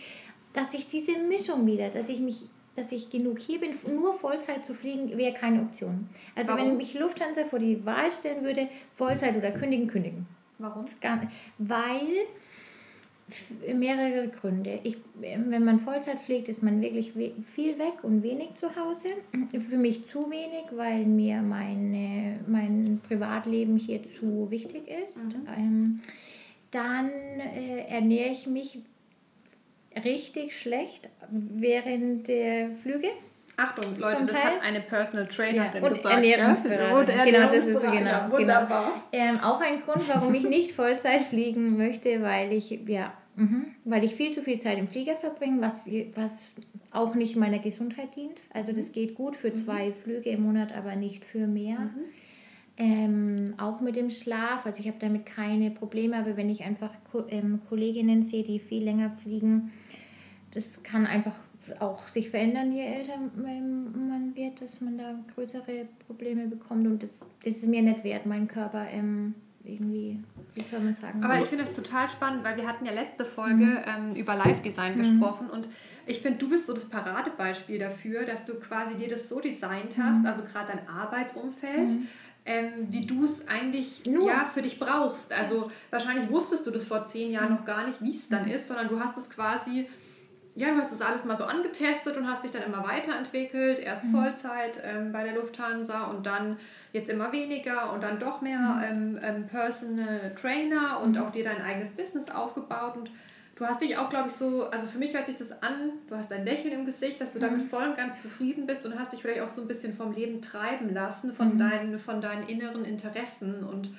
dass 0.54 0.74
ich 0.74 0.88
diese 0.88 1.18
Mischung 1.18 1.66
wieder, 1.66 1.90
dass 1.90 2.10
ich 2.10 2.20
mich 2.20 2.44
dass 2.74 2.94
ich 2.94 3.10
genug 3.10 3.38
hier 3.38 3.60
bin, 3.60 3.72
nur 3.94 4.14
Vollzeit 4.14 4.64
zu 4.64 4.74
fliegen, 4.74 5.18
wäre 5.18 5.34
keine 5.34 5.62
Option. 5.62 6.08
Also 6.38 6.54
Warum? 6.54 6.70
wenn 6.70 6.78
mich 6.78 6.94
Lufthansa 6.94 7.44
vor 7.44 7.60
die 7.60 7.86
Wahl 7.86 8.10
stellen 8.14 8.46
würde, 8.46 8.70
Vollzeit 8.96 9.36
oder 9.36 9.52
kündigen, 9.52 9.88
kündigen. 9.88 10.26
Warum? 10.58 10.86
Gar 11.02 11.18
nicht, 11.18 11.32
weil 11.58 12.28
mehrere 13.74 14.28
Gründe. 14.30 14.80
Ich, 14.84 14.98
wenn 15.20 15.64
man 15.64 15.80
Vollzeit 15.80 16.20
fliegt, 16.22 16.50
ist 16.50 16.64
man 16.64 16.82
wirklich 16.82 17.14
viel 17.14 17.80
weg 17.80 18.04
und 18.04 18.24
wenig 18.24 18.56
zu 18.60 18.76
Hause. 18.76 19.10
Für 19.70 19.78
mich 19.78 20.08
zu 20.08 20.30
wenig, 20.30 20.66
weil 20.72 21.06
mir 21.06 21.42
meine, 21.42 22.40
mein 22.48 23.02
Privatleben 23.08 23.78
hier 23.78 24.02
zu 24.04 24.50
wichtig 24.50 24.84
ist. 24.88 25.24
Mhm. 25.24 25.48
Ähm, 25.58 25.98
dann 26.72 27.10
äh, 27.10 27.88
ernähre 27.90 28.32
ich 28.32 28.48
mich 28.48 28.80
richtig 30.04 30.58
schlecht 30.58 31.10
während 31.30 32.28
der 32.28 32.72
Flüge. 32.82 33.10
Achtung, 33.58 34.00
Leute, 34.00 34.26
das 34.26 34.36
hat 34.44 34.64
eine 34.64 34.80
Personal 34.80 35.28
Trainerin 35.28 35.84
ja, 35.84 35.88
und 35.88 35.96
gesagt. 35.96 36.16
Ernährungsberaterin. 36.16 37.20
Und 37.20 37.26
Genau, 37.26 37.48
das 37.48 37.66
ist 37.66 37.82
genau. 37.82 37.92
genau. 37.92 38.32
Wunderbar. 38.32 39.04
Genau. 39.12 39.24
Ähm, 39.24 39.40
auch 39.42 39.62
ein 39.62 39.82
Grund, 39.84 40.08
warum 40.08 40.34
ich 40.34 40.44
nicht 40.44 40.72
Vollzeit 40.72 41.22
fliegen 41.22 41.78
möchte, 41.78 42.22
weil 42.22 42.54
ich 42.54 42.72
ja 42.88 43.14
Mhm. 43.36 43.68
Weil 43.86 44.04
ich 44.04 44.16
viel 44.16 44.32
zu 44.32 44.42
viel 44.42 44.60
Zeit 44.60 44.78
im 44.78 44.88
Flieger 44.88 45.16
verbringe, 45.16 45.62
was, 45.62 45.90
was 46.16 46.56
auch 46.92 47.16
nicht 47.16 47.36
meiner 47.36 47.60
Gesundheit 47.60 48.16
dient. 48.16 48.42
Also 48.54 48.74
das 48.74 48.90
mhm. 48.90 48.94
geht 48.94 49.16
gut 49.16 49.36
für 49.36 49.50
mhm. 49.50 49.56
zwei 49.56 49.92
Flüge 49.92 50.30
im 50.30 50.44
Monat, 50.44 50.76
aber 50.76 50.96
nicht 50.96 51.26
für 51.26 51.48
mehr. 51.48 51.80
Mhm. 51.80 52.04
Ähm, 52.78 53.54
auch 53.58 53.82
mit 53.82 53.96
dem 53.96 54.10
Schlaf, 54.10 54.66
also 54.66 54.80
ich 54.80 54.88
habe 54.88 54.98
damit 55.00 55.26
keine 55.26 55.72
Probleme, 55.72 56.18
aber 56.18 56.38
wenn 56.38 56.50
ich 56.50 56.64
einfach 56.64 56.92
ähm, 57.30 57.60
Kolleginnen 57.70 58.24
sehe, 58.24 58.44
die 58.44 58.60
viel 58.60 58.84
länger 58.84 59.12
fliegen, 59.12 59.72
das 60.52 60.82
kann 60.82 61.06
einfach 61.06 61.36
auch 61.80 62.08
sich 62.08 62.30
verändern, 62.30 62.72
je 62.72 62.84
älter 62.84 63.18
man 63.36 64.36
wird, 64.36 64.62
dass 64.62 64.82
man 64.82 64.98
da 64.98 65.20
größere 65.36 65.86
Probleme 66.08 66.48
bekommt 66.48 66.88
und 66.88 67.04
das, 67.04 67.20
das 67.44 67.58
ist 67.58 67.68
mir 67.68 67.82
nicht 67.82 68.04
wert, 68.04 68.26
meinen 68.26 68.48
Körper 68.48 68.88
ähm, 68.90 69.36
irgendwie, 69.64 70.20
wie 70.56 70.62
soll 70.62 70.80
man 70.80 70.94
sagen? 70.94 71.24
Aber 71.24 71.40
ich 71.40 71.48
finde 71.48 71.66
das 71.66 71.74
total 71.76 72.10
spannend, 72.10 72.44
weil 72.44 72.58
wir 72.58 72.68
hatten 72.68 72.86
ja 72.86 72.92
letzte 72.92 73.26
Folge 73.26 73.66
mhm. 73.66 73.78
ähm, 73.86 74.16
über 74.16 74.36
Live-Design 74.36 74.94
mhm. 74.94 74.98
gesprochen 74.98 75.50
und 75.50 75.68
ich 76.06 76.20
finde, 76.20 76.40
du 76.40 76.50
bist 76.50 76.66
so 76.66 76.74
das 76.74 76.86
Paradebeispiel 76.86 77.80
dafür, 77.80 78.26
dass 78.26 78.44
du 78.46 78.56
quasi 78.56 78.96
dir 78.96 79.08
das 79.08 79.30
so 79.30 79.40
designt 79.40 79.98
hast, 79.98 80.20
mhm. 80.20 80.26
also 80.26 80.42
gerade 80.44 80.74
dein 80.74 80.88
Arbeitsumfeld, 80.88 81.90
mhm. 81.90 82.08
ähm, 82.46 82.72
wie 82.90 83.06
du 83.06 83.26
es 83.26 83.48
eigentlich 83.48 84.02
ja, 84.08 84.46
für 84.46 84.62
dich 84.62 84.80
brauchst. 84.80 85.32
Also 85.32 85.72
wahrscheinlich 85.90 86.30
wusstest 86.30 86.66
du 86.66 86.72
das 86.72 86.86
vor 86.86 87.06
zehn 87.06 87.32
Jahren 87.32 87.52
mhm. 87.52 87.58
noch 87.58 87.66
gar 87.66 87.86
nicht, 87.86 88.02
wie 88.02 88.18
es 88.18 88.28
dann 88.30 88.46
mhm. 88.46 88.52
ist, 88.52 88.68
sondern 88.68 88.88
du 88.88 89.00
hast 89.00 89.18
es 89.18 89.30
quasi 89.30 89.88
ja, 90.56 90.70
du 90.70 90.78
hast 90.78 90.92
das 90.92 91.02
alles 91.02 91.24
mal 91.24 91.38
so 91.38 91.46
angetestet 91.46 92.18
und 92.18 92.28
hast 92.28 92.44
dich 92.44 92.52
dann 92.52 92.64
immer 92.64 92.84
weiterentwickelt. 92.84 93.80
Erst 93.80 94.04
mhm. 94.04 94.12
Vollzeit 94.12 94.82
ähm, 94.84 95.12
bei 95.12 95.24
der 95.24 95.36
Lufthansa 95.36 96.06
und 96.06 96.26
dann 96.26 96.58
jetzt 96.92 97.10
immer 97.10 97.32
weniger 97.32 97.94
und 97.94 98.04
dann 98.04 98.20
doch 98.20 98.42
mehr 98.42 98.60
mhm. 98.60 98.84
ähm, 98.84 99.20
ähm, 99.24 99.48
Personal 99.48 100.34
Trainer 100.36 101.00
und 101.02 101.14
mhm. 101.14 101.18
auch 101.20 101.32
dir 101.32 101.46
dein 101.46 101.62
eigenes 101.62 101.92
Business 101.92 102.30
aufgebaut. 102.30 102.98
Und 102.98 103.12
du 103.56 103.66
hast 103.66 103.80
dich 103.82 103.98
auch, 103.98 104.10
glaube 104.10 104.30
ich, 104.30 104.36
so, 104.36 104.70
also 104.70 104.88
für 104.88 104.98
mich 104.98 105.14
hört 105.14 105.28
sich 105.28 105.38
das 105.38 105.52
an, 105.64 105.94
du 106.10 106.18
hast 106.18 106.32
ein 106.34 106.44
Lächeln 106.44 106.74
im 106.74 106.86
Gesicht, 106.86 107.22
dass 107.22 107.32
du 107.32 107.40
damit 107.40 107.60
mhm. 107.60 107.70
voll 107.70 107.88
und 107.88 107.96
ganz 107.96 108.22
zufrieden 108.22 108.68
bist 108.68 108.86
und 108.86 109.00
hast 109.00 109.14
dich 109.14 109.22
vielleicht 109.22 109.42
auch 109.42 109.50
so 109.50 109.62
ein 109.62 109.68
bisschen 109.68 109.94
vom 109.94 110.12
Leben 110.12 110.42
treiben 110.42 110.94
lassen, 110.94 111.34
von, 111.34 111.54
mhm. 111.54 111.60
deinen, 111.60 112.00
von 112.00 112.20
deinen 112.20 112.48
inneren 112.48 112.84
Interessen 112.84 113.64
und 113.64 113.90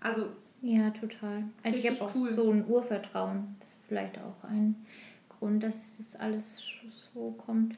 also. 0.00 0.30
Ja, 0.62 0.90
total. 0.90 1.44
Also 1.62 1.78
ich 1.78 1.86
habe 1.86 2.02
auch 2.02 2.14
cool. 2.14 2.34
so 2.34 2.50
ein 2.50 2.66
Urvertrauen. 2.66 3.56
Das 3.60 3.68
ist 3.68 3.78
vielleicht 3.88 4.18
auch 4.18 4.44
ein 4.46 4.74
Grund, 5.40 5.62
dass 5.64 5.96
das 5.96 6.14
alles 6.14 6.62
so 7.12 7.32
kommt. 7.32 7.76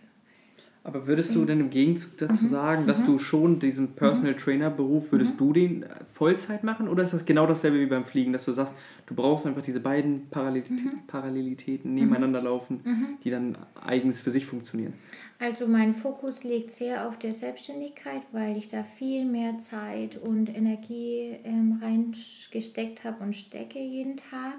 Aber 0.85 1.07
würdest 1.07 1.33
du 1.37 1.45
denn 1.45 1.61
im 1.61 1.71
Gegenzug 1.71 2.19
dazu 2.19 2.45
mhm. 2.45 2.49
sagen, 2.49 2.87
dass 2.89 3.03
mhm. 3.03 3.07
du 3.07 3.19
schon 3.21 3.59
diesen 3.61 3.93
Personal 3.93 4.33
mhm. 4.33 4.39
Trainer 4.39 4.69
Beruf, 4.69 5.13
würdest 5.13 5.35
mhm. 5.35 5.39
du 5.39 5.53
den 5.53 5.87
Vollzeit 6.09 6.65
machen 6.65 6.89
oder 6.89 7.05
ist 7.05 7.13
das 7.13 7.25
genau 7.25 7.47
dasselbe 7.47 7.79
wie 7.79 7.87
beim 7.87 8.05
Fliegen, 8.05 8.33
dass 8.33 8.47
du 8.47 8.53
sagst, 8.53 8.75
du 9.07 9.15
brauchst 9.15 9.47
einfach 9.47 9.63
diese 9.63 9.79
beiden 9.79 10.29
Parallelität, 10.29 10.85
mhm. 10.85 11.07
Parallelitäten 11.07 11.95
nebeneinander 11.95 12.41
mhm. 12.41 12.47
laufen, 12.47 13.19
die 13.23 13.31
dann 13.31 13.57
eigens 13.81 14.21
für 14.21 14.33
sich 14.33 14.45
funktionieren? 14.45 14.95
Also 15.39 15.69
mein 15.69 15.95
Fokus 15.95 16.43
liegt 16.43 16.73
sehr 16.73 17.07
auf 17.07 17.17
der 17.17 17.33
Selbstständigkeit, 17.33 18.23
weil 18.33 18.57
ich 18.57 18.67
da 18.67 18.83
viel 18.83 19.25
mehr 19.25 19.61
Zeit 19.61 20.17
und 20.17 20.49
Energie 20.49 21.37
ähm, 21.45 21.79
reingesteckt 21.81 23.05
habe 23.05 23.23
und 23.23 23.37
stecke 23.37 23.79
jeden 23.79 24.17
Tag. 24.17 24.57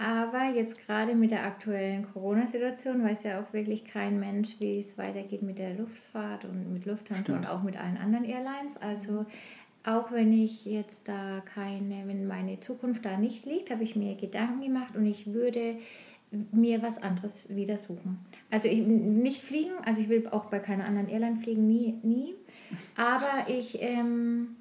Aber 0.00 0.44
jetzt 0.54 0.86
gerade 0.86 1.14
mit 1.14 1.30
der 1.30 1.44
aktuellen 1.44 2.10
Corona-Situation 2.10 3.04
weiß 3.04 3.22
ja 3.24 3.38
auch 3.38 3.52
wirklich 3.52 3.84
kein 3.84 4.18
Mensch, 4.18 4.56
wie 4.58 4.78
es 4.78 4.96
weitergeht 4.96 5.42
mit 5.42 5.58
der 5.58 5.74
Luftfahrt 5.74 6.46
und 6.46 6.72
mit 6.72 6.86
Lufthansa 6.86 7.24
Stimmt. 7.24 7.40
und 7.40 7.46
auch 7.46 7.62
mit 7.62 7.78
allen 7.78 7.98
anderen 7.98 8.24
Airlines. 8.24 8.78
Also 8.80 9.26
auch 9.84 10.10
wenn 10.10 10.32
ich 10.32 10.64
jetzt 10.64 11.06
da 11.06 11.42
keine, 11.54 12.08
wenn 12.08 12.26
meine 12.26 12.58
Zukunft 12.60 13.04
da 13.04 13.18
nicht 13.18 13.44
liegt, 13.44 13.70
habe 13.70 13.82
ich 13.84 13.94
mir 13.94 14.14
Gedanken 14.14 14.62
gemacht 14.62 14.96
und 14.96 15.04
ich 15.04 15.34
würde 15.34 15.76
mir 16.50 16.80
was 16.80 17.02
anderes 17.02 17.46
wieder 17.54 17.76
suchen. 17.76 18.20
Also 18.50 18.68
ich, 18.68 18.78
nicht 18.86 19.42
fliegen, 19.42 19.72
also 19.84 20.00
ich 20.00 20.08
will 20.08 20.26
auch 20.28 20.46
bei 20.46 20.60
keiner 20.60 20.86
anderen 20.86 21.10
Airline 21.10 21.36
fliegen, 21.36 21.66
nie, 21.66 21.98
nie. 22.02 22.34
Aber 22.96 23.50
ich 23.50 23.82
ähm, 23.82 24.56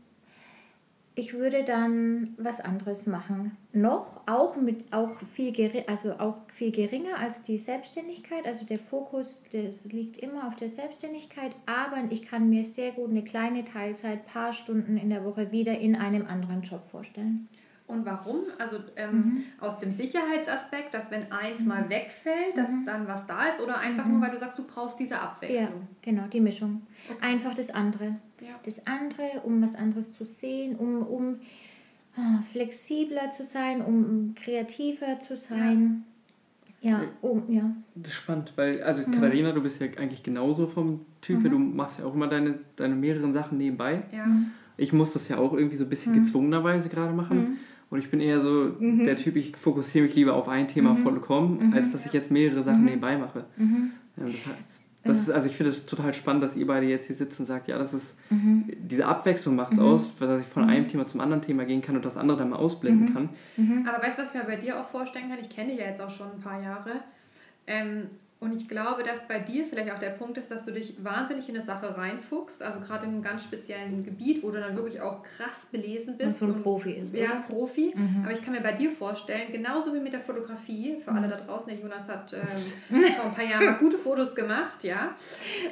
ich 1.16 1.34
würde 1.34 1.64
dann 1.64 2.34
was 2.38 2.62
anderes 2.62 3.06
machen. 3.06 3.58
Noch, 3.74 4.22
auch 4.26 4.56
mit 4.56 4.94
auch 4.94 5.20
viel 5.34 5.54
also 5.88 6.14
auch 6.14 6.38
viel 6.54 6.72
geringer 6.72 7.18
als 7.20 7.42
die 7.42 7.58
Selbstständigkeit. 7.58 8.46
Also 8.46 8.66
der 8.66 8.80
Fokus, 8.80 9.44
das 9.52 9.86
liegt 9.86 10.18
immer 10.18 10.48
auf 10.48 10.56
der 10.56 10.70
Selbstständigkeit, 10.70 11.56
aber 11.66 11.98
ich 12.10 12.24
kann 12.24 12.50
mir 12.50 12.64
sehr 12.64 12.92
gut 12.92 13.10
eine 13.10 13.24
kleine 13.24 13.66
Teilzeit, 13.66 14.26
paar 14.26 14.54
Stunden 14.54 14.98
in 14.98 15.10
der 15.10 15.26
Woche 15.26 15.52
wieder 15.52 15.78
in 15.78 15.96
einem 15.96 16.26
anderen 16.26 16.62
Job 16.62 16.88
vorstellen. 16.90 17.50
Und 17.90 18.06
warum? 18.06 18.44
Also 18.60 18.78
ähm, 18.98 19.16
mhm. 19.16 19.44
aus 19.60 19.80
dem 19.80 19.92
Sicherheitsaspekt, 19.92 20.94
dass 20.94 21.10
wenn 21.10 21.32
eins 21.32 21.62
mhm. 21.62 21.68
mal 21.68 21.90
wegfällt, 21.90 22.56
dass 22.56 22.70
mhm. 22.70 22.86
dann 22.86 23.08
was 23.08 23.26
da 23.26 23.48
ist 23.48 23.60
oder 23.60 23.80
einfach 23.80 24.06
nur, 24.06 24.18
mhm. 24.18 24.22
weil 24.22 24.30
du 24.32 24.38
sagst, 24.38 24.60
du 24.60 24.64
brauchst 24.64 25.00
diese 25.00 25.20
Abwechslung. 25.20 25.60
Ja, 25.60 25.88
genau, 26.04 26.28
die 26.28 26.40
Mischung. 26.40 26.84
Okay. 27.10 27.18
Einfach 27.20 27.56
das 27.56 27.72
andere. 27.72 28.16
Ja. 28.42 28.60
Das 28.64 28.86
andere, 28.88 29.42
um 29.44 29.62
was 29.62 29.76
anderes 29.76 30.14
zu 30.16 30.26
sehen, 30.26 30.76
um, 30.76 31.02
um 31.02 31.36
oh, 32.18 32.42
flexibler 32.52 33.32
zu 33.32 33.46
sein, 33.46 33.82
um 33.82 34.34
kreativer 34.36 35.20
zu 35.20 35.36
sein. 35.38 36.04
Ja. 36.06 36.10
Ja, 36.82 37.02
um, 37.22 37.44
ja. 37.50 37.76
Das 37.96 38.14
ist 38.14 38.20
spannend, 38.20 38.54
weil, 38.56 38.82
also 38.84 39.06
mhm. 39.06 39.12
Katharina, 39.12 39.52
du 39.52 39.62
bist 39.62 39.82
ja 39.82 39.88
eigentlich 39.98 40.24
genauso 40.24 40.66
vom 40.66 41.02
Typ, 41.20 41.40
mhm. 41.40 41.50
du 41.50 41.60
machst 41.60 42.00
ja 42.00 42.06
auch 42.06 42.14
immer 42.14 42.28
deine, 42.28 42.60
deine 42.78 42.96
mehreren 42.96 43.34
Sachen 43.34 43.58
nebenbei. 43.58 44.04
Ja. 44.14 44.26
Ich 44.78 44.94
muss 44.94 45.12
das 45.12 45.28
ja 45.28 45.38
auch 45.38 45.52
irgendwie 45.52 45.76
so 45.76 45.84
ein 45.84 45.90
bisschen 45.90 46.14
gezwungenerweise 46.14 46.88
gerade 46.88 47.12
machen. 47.12 47.58
Und 47.90 48.00
ich 48.00 48.10
bin 48.10 48.20
eher 48.20 48.40
so 48.40 48.72
mhm. 48.80 49.04
der 49.04 49.18
Typ, 49.18 49.36
ich 49.36 49.58
fokussiere 49.58 50.06
mich 50.06 50.16
lieber 50.16 50.36
auf 50.36 50.48
ein 50.48 50.68
Thema 50.68 50.94
mhm. 50.94 50.98
vollkommen, 50.98 51.68
mhm. 51.68 51.74
als 51.74 51.92
dass 51.92 52.06
ich 52.06 52.14
jetzt 52.14 52.32
mehrere 52.32 52.64
Sachen 52.64 52.82
mhm. 52.82 52.86
nebenbei 52.86 53.18
mache. 53.18 53.46
Mhm. 53.58 53.92
Ja, 54.16 54.26
das 54.26 54.46
heißt, 54.46 54.82
das 55.04 55.18
ja. 55.18 55.24
ist, 55.24 55.30
also 55.32 55.48
ich 55.48 55.56
finde 55.56 55.72
es 55.72 55.86
total 55.86 56.14
spannend, 56.14 56.44
dass 56.44 56.56
ihr 56.56 56.68
beide 56.68 56.86
jetzt 56.86 57.08
hier 57.08 57.16
sitzt 57.16 57.40
und 57.40 57.46
sagt, 57.46 57.68
ja, 57.70 57.78
das 57.78 57.94
ist, 57.94 58.18
mhm. 58.30 58.66
diese 58.78 59.06
Abwechslung 59.06 59.56
macht 59.56 59.74
es 59.74 59.80
aus, 59.80 60.02
dass 60.20 60.42
ich 60.42 60.48
von 60.48 60.70
einem 60.70 60.88
Thema 60.90 61.08
zum 61.08 61.22
anderen 61.22 61.42
Thema 61.42 61.66
gehen 61.66 61.82
kann 61.82 61.96
und 61.96 62.04
das 62.04 62.18
andere 62.18 62.38
dann 62.38 62.50
mal 62.50 62.58
ausblenden 62.58 63.14
kann. 63.14 63.30
Aber 63.88 64.04
weißt 64.04 64.18
du, 64.18 64.24
was 64.24 64.30
ich 64.30 64.36
mir 64.36 64.44
bei 64.44 64.58
dir 64.58 64.80
auch 64.80 64.86
vorstellen 64.86 65.30
kann? 65.30 65.40
Ich 65.40 65.50
kenne 65.50 65.72
dich 65.72 65.80
ja 65.80 65.86
jetzt 65.86 66.02
auch 66.02 66.10
schon 66.10 66.32
ein 66.32 66.40
paar 66.42 66.62
Jahre. 66.62 66.92
Ähm, 67.66 68.10
und 68.42 68.56
ich 68.56 68.70
glaube, 68.70 69.04
dass 69.04 69.28
bei 69.28 69.40
dir 69.40 69.66
vielleicht 69.66 69.92
auch 69.92 70.00
der 70.00 70.12
Punkt 70.12 70.38
ist, 70.38 70.50
dass 70.50 70.64
du 70.64 70.72
dich 70.72 71.04
wahnsinnig 71.04 71.50
in 71.50 71.56
eine 71.56 71.66
Sache 71.66 71.98
reinfuchst, 71.98 72.64
also 72.64 72.80
gerade 72.80 73.06
in 73.06 73.12
einem 73.12 73.22
ganz 73.22 73.44
speziellen 73.44 74.06
Gebiet, 74.06 74.42
wo 74.42 74.52
du 74.52 74.62
dann 74.62 74.78
wirklich 74.78 75.02
auch 75.02 75.22
krass 75.24 75.68
belesen 75.70 76.16
bist. 76.18 76.42
Und 76.42 76.48
so 76.48 76.56
ein 76.56 76.64
Profi 76.64 76.92
ist. 76.92 77.14
Ja, 77.14 77.26
oder? 77.26 77.44
Profi. 77.50 77.94
Mhm. 77.94 78.22
Aber 78.24 78.32
ich 78.32 78.42
kann 78.42 78.54
mir 78.54 78.62
bei 78.62 78.72
dir 78.72 78.92
vorstellen, 78.92 79.52
genauso 79.52 79.94
wie 79.94 80.00
mit 80.00 80.14
der 80.14 80.22
Fotografie, 80.22 80.96
für 81.04 81.12
alle 81.12 81.28
mhm. 81.28 81.32
da 81.32 81.36
draußen, 81.36 81.68
der 81.68 81.78
Jonas 81.80 82.08
hat 82.08 82.34
ähm, 82.92 83.04
vor 83.14 83.26
ein 83.26 83.32
paar 83.32 83.44
Jahren 83.44 83.66
mal 83.66 83.78
gute 83.78 83.98
Fotos 83.98 84.34
gemacht, 84.34 84.86
ja, 84.86 85.16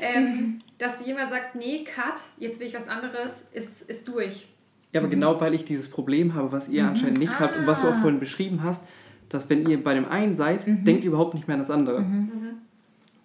ähm, 0.01 0.59
dass 0.77 0.97
du 0.97 1.05
jemand 1.05 1.31
sagst, 1.31 1.55
nee, 1.55 1.85
cut, 1.85 2.19
jetzt 2.37 2.59
will 2.59 2.67
ich 2.67 2.73
was 2.73 2.87
anderes, 2.89 3.45
ist, 3.53 3.83
ist 3.83 4.05
durch. 4.09 4.45
Ja, 4.91 4.99
aber 4.99 5.07
mhm. 5.07 5.11
genau 5.11 5.39
weil 5.39 5.53
ich 5.53 5.63
dieses 5.63 5.89
Problem 5.89 6.33
habe, 6.33 6.51
was 6.51 6.67
ihr 6.67 6.83
mhm. 6.83 6.89
anscheinend 6.89 7.19
nicht 7.19 7.33
ah. 7.33 7.39
habt 7.39 7.57
und 7.57 7.65
was 7.65 7.79
du 7.79 7.87
auch 7.87 7.93
ah. 7.93 8.01
vorhin 8.01 8.19
beschrieben 8.19 8.61
hast, 8.61 8.83
dass 9.29 9.49
wenn 9.49 9.67
ihr 9.67 9.83
bei 9.83 9.93
dem 9.93 10.05
einen 10.05 10.35
seid, 10.35 10.67
mhm. 10.67 10.83
denkt 10.83 11.03
ihr 11.03 11.09
überhaupt 11.09 11.33
nicht 11.33 11.47
mehr 11.47 11.55
an 11.55 11.61
das 11.61 11.71
andere. 11.71 12.01
Mhm. 12.01 12.15
mhm. 12.15 12.31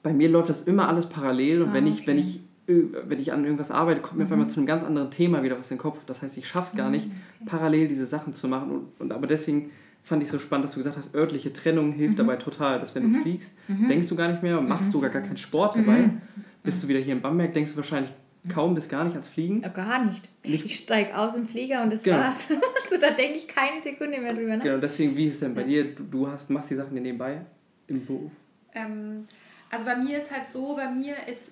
Bei 0.03 0.13
mir 0.13 0.29
läuft 0.29 0.49
das 0.49 0.63
immer 0.63 0.89
alles 0.89 1.07
parallel 1.07 1.63
und 1.63 1.69
ah, 1.69 1.75
wenn 1.75 1.87
ich, 1.87 1.99
okay. 1.99 2.07
wenn 2.09 2.19
ich 2.19 2.41
wenn 2.67 3.21
ich 3.21 3.33
an 3.33 3.45
irgendwas 3.45 3.71
arbeite, 3.71 4.01
kommt 4.01 4.19
mir 4.19 4.25
mhm. 4.25 4.29
auf 4.29 4.33
einmal 4.33 4.49
zu 4.49 4.59
einem 4.59 4.67
ganz 4.67 4.85
anderen 4.85 5.11
Thema 5.11 5.43
wieder 5.43 5.59
was 5.59 5.71
in 5.71 5.77
den 5.77 5.83
Kopf. 5.83 6.05
Das 6.07 6.23
heißt, 6.23 6.37
ich 6.39 6.47
schaffe 6.47 6.71
es 6.71 6.77
gar 6.77 6.91
nicht, 6.91 7.07
mhm, 7.07 7.13
okay. 7.41 7.51
parallel 7.51 7.89
diese 7.89 8.07
Sachen 8.07 8.35
zu 8.35 8.47
machen. 8.49 8.71
Und, 8.71 8.87
und 9.01 9.13
aber 9.13 9.27
deswegen 9.27 9.71
fand 10.03 10.23
ich 10.23 10.29
so 10.29 10.39
spannend, 10.39 10.65
dass 10.65 10.73
du 10.73 10.79
gesagt 10.79 10.97
hast, 10.97 11.15
örtliche 11.15 11.53
Trennung 11.53 11.93
hilft 11.93 12.15
mhm. 12.15 12.19
dabei 12.19 12.37
total, 12.37 12.81
dass 12.81 12.95
wenn 12.95 13.05
du 13.05 13.09
mhm. 13.09 13.23
fliegst, 13.23 13.57
mhm. 13.69 13.89
denkst 13.89 14.09
du 14.09 14.17
gar 14.17 14.29
nicht 14.29 14.43
mehr 14.43 14.59
und 14.59 14.69
machst 14.69 14.87
mhm. 14.87 14.93
sogar 14.93 15.11
gar 15.11 15.23
keinen 15.23 15.37
Sport 15.37 15.77
dabei. 15.77 16.03
Mhm. 16.03 16.21
Bist 16.63 16.83
du 16.83 16.89
wieder 16.89 17.01
hier 17.01 17.15
in 17.15 17.21
Bamberg, 17.21 17.53
denkst 17.53 17.73
du 17.73 17.77
wahrscheinlich 17.77 18.13
kaum 18.49 18.75
bis 18.75 18.89
gar 18.89 19.05
nicht 19.05 19.15
ans 19.15 19.29
Fliegen. 19.29 19.63
Gar 19.63 20.05
nicht. 20.05 20.29
nicht. 20.45 20.65
Ich 20.65 20.79
steige 20.79 21.17
aus 21.17 21.35
dem 21.35 21.47
Flieger 21.47 21.83
und 21.83 21.93
das 21.93 22.03
genau. 22.03 22.19
war's. 22.19 22.47
also 22.85 23.01
da 23.01 23.11
denke 23.11 23.39
ich 23.39 23.49
keine 23.49 23.81
Sekunde 23.81 24.21
mehr 24.21 24.35
drüber 24.35 24.57
nach. 24.57 24.65
Genau, 24.65 24.79
deswegen, 24.79 25.17
wie 25.17 25.27
ist 25.27 25.35
es 25.35 25.41
denn 25.41 25.55
bei 25.55 25.63
ja. 25.63 25.67
dir? 25.69 25.95
Du, 25.95 26.03
du 26.05 26.29
hast, 26.29 26.51
machst 26.51 26.71
die 26.71 26.75
Sachen 26.75 26.95
dir 26.95 27.01
nebenbei 27.01 27.43
im 27.87 28.05
Beruf? 28.05 28.33
Ähm, 28.75 29.27
also 29.71 29.85
bei 29.85 29.97
mir 29.97 30.23
ist 30.23 30.31
halt 30.31 30.49
so, 30.49 30.75
bei 30.75 30.91
mir 30.91 31.15
ist 31.29 31.43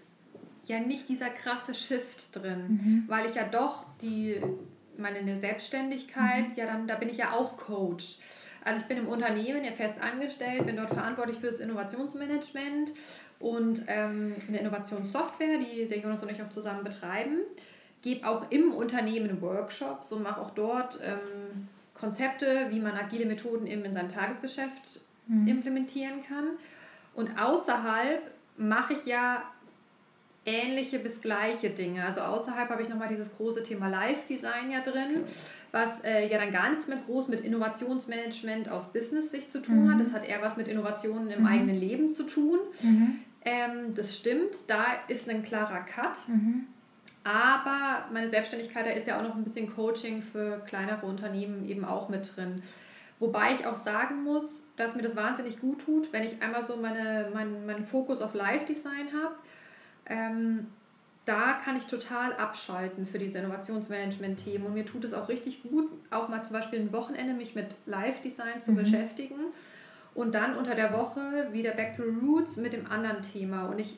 ja 0.67 0.81
nicht 0.81 1.09
dieser 1.09 1.31
krasse 1.31 1.75
Shift 1.75 2.35
drin, 2.35 2.65
mhm. 2.69 3.05
weil 3.07 3.27
ich 3.29 3.35
ja 3.35 3.45
doch 3.45 3.87
die 4.01 4.41
meine 4.99 5.39
Selbstständigkeit, 5.41 6.51
mhm. 6.51 6.57
ja 6.57 6.67
dann, 6.67 6.87
da 6.87 6.97
bin 6.97 7.09
ich 7.09 7.17
ja 7.17 7.33
auch 7.33 7.57
Coach. 7.57 8.19
Also 8.65 8.83
ich 8.83 8.87
bin 8.87 8.99
im 8.99 9.09
Unternehmen 9.09 9.65
ja 9.65 9.73
fest 9.73 9.95
angestellt, 10.01 10.67
bin 10.67 10.77
dort 10.77 10.91
verantwortlich 10.91 11.39
für 11.39 11.47
das 11.47 11.61
Innovationsmanagement 11.61 12.93
und 13.39 13.83
ähm, 13.87 14.35
eine 14.49 14.59
Innovationssoftware, 14.59 15.59
die 15.59 15.89
der 15.89 15.99
Jonas 15.99 16.23
und 16.23 16.31
ich 16.31 16.43
auch 16.43 16.51
zusammen 16.51 16.85
betreiben. 16.85 17.39
Gebe 18.03 18.27
auch 18.27 18.51
im 18.51 18.73
Unternehmen 18.73 19.41
Workshops 19.41 20.13
und 20.13 20.23
mache 20.23 20.41
auch 20.41 20.51
dort 20.51 20.99
ähm, 21.03 21.69
Konzepte, 21.95 22.67
wie 22.71 22.81
man 22.81 22.97
agile 22.97 23.27
Methoden 23.27 23.67
eben 23.67 23.85
in 23.85 23.95
sein 23.95 24.09
Tagesgeschäft 24.09 25.01
mhm. 25.27 25.49
implementieren 25.49 26.23
kann. 26.27 26.49
Und 27.15 27.39
außerhalb 27.39 28.23
mache 28.57 28.93
ich 28.95 29.07
ja 29.07 29.43
ähnliche 30.51 30.99
bis 30.99 31.21
gleiche 31.21 31.71
Dinge. 31.71 32.05
Also 32.05 32.21
außerhalb 32.21 32.69
habe 32.69 32.83
ich 32.83 32.89
nochmal 32.89 33.09
dieses 33.09 33.31
große 33.37 33.63
Thema 33.63 33.89
Live-Design 33.89 34.71
ja 34.71 34.81
drin, 34.81 35.25
was 35.71 35.89
äh, 36.05 36.31
ja 36.31 36.39
dann 36.39 36.51
gar 36.51 36.71
nichts 36.71 36.89
mehr 36.89 36.99
groß 37.07 37.29
mit 37.29 37.41
Innovationsmanagement 37.41 38.69
aus 38.69 38.93
Business-Sicht 38.93 39.53
zu 39.53 39.61
tun 39.61 39.87
mhm. 39.87 39.93
hat. 39.93 40.01
Das 40.01 40.13
hat 40.13 40.27
eher 40.27 40.43
was 40.43 40.57
mit 40.57 40.69
Innovationen 40.69 41.31
im 41.31 41.41
mhm. 41.41 41.47
eigenen 41.47 41.79
Leben 41.79 42.15
zu 42.15 42.25
tun. 42.25 42.59
Mhm. 42.83 43.21
Ähm, 43.45 43.95
das 43.95 44.17
stimmt, 44.17 44.69
da 44.69 44.85
ist 45.09 45.29
ein 45.29 45.43
klarer 45.43 45.81
Cut. 45.81 46.17
Mhm. 46.29 46.67
Aber 47.23 48.07
meine 48.13 48.31
Selbstständigkeit, 48.31 48.87
da 48.87 48.91
ist 48.91 49.07
ja 49.07 49.19
auch 49.19 49.23
noch 49.23 49.37
ein 49.37 49.45
bisschen 49.45 49.73
Coaching 49.75 50.23
für 50.23 50.63
kleinere 50.67 51.07
Unternehmen 51.07 51.69
eben 51.69 51.85
auch 51.85 52.09
mit 52.09 52.37
drin. 52.37 52.63
Wobei 53.19 53.53
ich 53.53 53.67
auch 53.67 53.77
sagen 53.77 54.25
muss, 54.25 54.65
dass 54.77 54.97
mir 54.97 55.03
das 55.03 55.15
wahnsinnig 55.15 55.61
gut 55.61 55.83
tut, 55.83 56.11
wenn 56.13 56.25
ich 56.25 56.41
einmal 56.43 56.65
so 56.65 56.77
meine, 56.77 57.29
mein, 57.35 57.67
meinen 57.67 57.85
Fokus 57.85 58.23
auf 58.23 58.33
Live-Design 58.35 59.09
habe 59.13 59.35
ähm, 60.11 60.67
da 61.25 61.53
kann 61.53 61.77
ich 61.77 61.87
total 61.87 62.33
abschalten 62.35 63.07
für 63.07 63.19
diese 63.19 63.39
Innovationsmanagement-Themen. 63.39 64.67
Und 64.67 64.75
mir 64.75 64.85
tut 64.85 65.05
es 65.05 65.15
auch 65.15 65.29
richtig 65.29 65.63
gut, 65.63 65.89
auch 66.11 66.29
mal 66.29 66.43
zum 66.43 66.53
Beispiel 66.53 66.81
ein 66.81 66.93
Wochenende 66.93 67.35
mich 67.35 67.55
mit 67.55 67.77
Live-Design 67.87 68.63
zu 68.63 68.73
mhm. 68.73 68.77
beschäftigen 68.77 69.37
und 70.15 70.35
dann 70.35 70.57
unter 70.57 70.75
der 70.75 70.93
Woche 70.93 71.49
wieder 71.53 71.71
Back 71.71 71.97
to 71.97 72.03
Roots 72.03 72.57
mit 72.57 72.73
dem 72.73 72.91
anderen 72.91 73.23
Thema. 73.23 73.67
Und 73.67 73.79
ich 73.79 73.97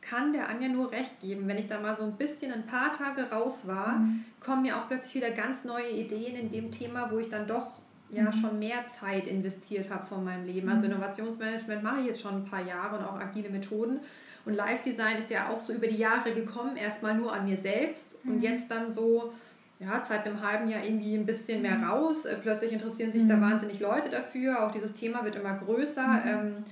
kann 0.00 0.32
der 0.32 0.48
Anja 0.48 0.68
nur 0.68 0.90
recht 0.90 1.20
geben, 1.20 1.46
wenn 1.46 1.58
ich 1.58 1.68
da 1.68 1.80
mal 1.80 1.96
so 1.96 2.02
ein 2.02 2.12
bisschen 2.12 2.52
ein 2.52 2.66
paar 2.66 2.92
Tage 2.92 3.30
raus 3.30 3.66
war, 3.66 3.98
mhm. 3.98 4.24
kommen 4.40 4.62
mir 4.62 4.76
auch 4.76 4.88
plötzlich 4.88 5.14
wieder 5.14 5.30
ganz 5.30 5.64
neue 5.64 5.90
Ideen 5.90 6.34
in 6.34 6.50
dem 6.50 6.70
Thema, 6.70 7.10
wo 7.10 7.18
ich 7.18 7.28
dann 7.28 7.46
doch 7.46 7.78
ja 8.10 8.24
mhm. 8.24 8.32
schon 8.32 8.58
mehr 8.58 8.84
Zeit 9.00 9.26
investiert 9.26 9.90
habe 9.90 10.04
von 10.04 10.24
meinem 10.24 10.44
Leben. 10.44 10.68
Also 10.68 10.80
mhm. 10.80 10.92
Innovationsmanagement 10.92 11.82
mache 11.82 12.00
ich 12.00 12.06
jetzt 12.06 12.20
schon 12.20 12.34
ein 12.34 12.44
paar 12.44 12.62
Jahre 12.62 12.98
und 12.98 13.04
auch 13.04 13.18
agile 13.18 13.48
Methoden. 13.48 14.00
Und 14.44 14.54
Live-Design 14.54 15.18
ist 15.18 15.30
ja 15.30 15.48
auch 15.48 15.60
so 15.60 15.72
über 15.72 15.86
die 15.86 15.96
Jahre 15.96 16.32
gekommen, 16.32 16.76
erstmal 16.76 17.14
nur 17.14 17.32
an 17.32 17.46
mir 17.46 17.56
selbst 17.56 18.22
mhm. 18.24 18.32
und 18.32 18.40
jetzt 18.42 18.70
dann 18.70 18.90
so, 18.90 19.32
ja, 19.80 20.04
seit 20.06 20.26
einem 20.26 20.40
halben 20.42 20.68
Jahr 20.68 20.84
irgendwie 20.84 21.14
ein 21.14 21.26
bisschen 21.26 21.62
mehr 21.62 21.76
mhm. 21.76 21.84
raus. 21.84 22.24
Äh, 22.26 22.36
plötzlich 22.42 22.72
interessieren 22.72 23.12
sich 23.12 23.22
mhm. 23.22 23.28
da 23.28 23.40
wahnsinnig 23.40 23.80
Leute 23.80 24.10
dafür. 24.10 24.64
Auch 24.64 24.70
dieses 24.70 24.92
Thema 24.92 25.24
wird 25.24 25.36
immer 25.36 25.54
größer 25.54 26.06
mhm. 26.06 26.22
ähm, 26.26 26.64